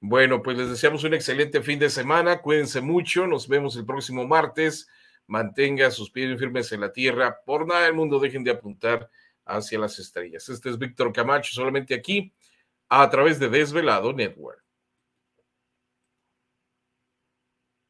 Bueno, 0.00 0.42
pues 0.42 0.56
les 0.56 0.68
deseamos 0.68 1.04
un 1.04 1.14
excelente 1.14 1.62
fin 1.62 1.78
de 1.78 1.90
semana, 1.90 2.40
cuídense 2.40 2.80
mucho, 2.80 3.26
nos 3.26 3.48
vemos 3.48 3.76
el 3.76 3.84
próximo 3.84 4.26
martes, 4.26 4.88
mantenga 5.26 5.90
sus 5.90 6.10
pies 6.10 6.38
firmes 6.38 6.70
en 6.72 6.80
la 6.80 6.92
tierra, 6.92 7.40
por 7.44 7.66
nada 7.66 7.84
del 7.84 7.94
mundo 7.94 8.18
dejen 8.18 8.44
de 8.44 8.50
apuntar 8.50 9.10
hacia 9.44 9.78
las 9.78 9.98
estrellas. 9.98 10.48
Este 10.48 10.70
es 10.70 10.78
Víctor 10.78 11.12
Camacho, 11.12 11.52
solamente 11.54 11.94
aquí 11.94 12.32
a 12.88 13.08
través 13.08 13.38
de 13.38 13.48
Desvelado 13.48 14.12
Network. 14.12 14.65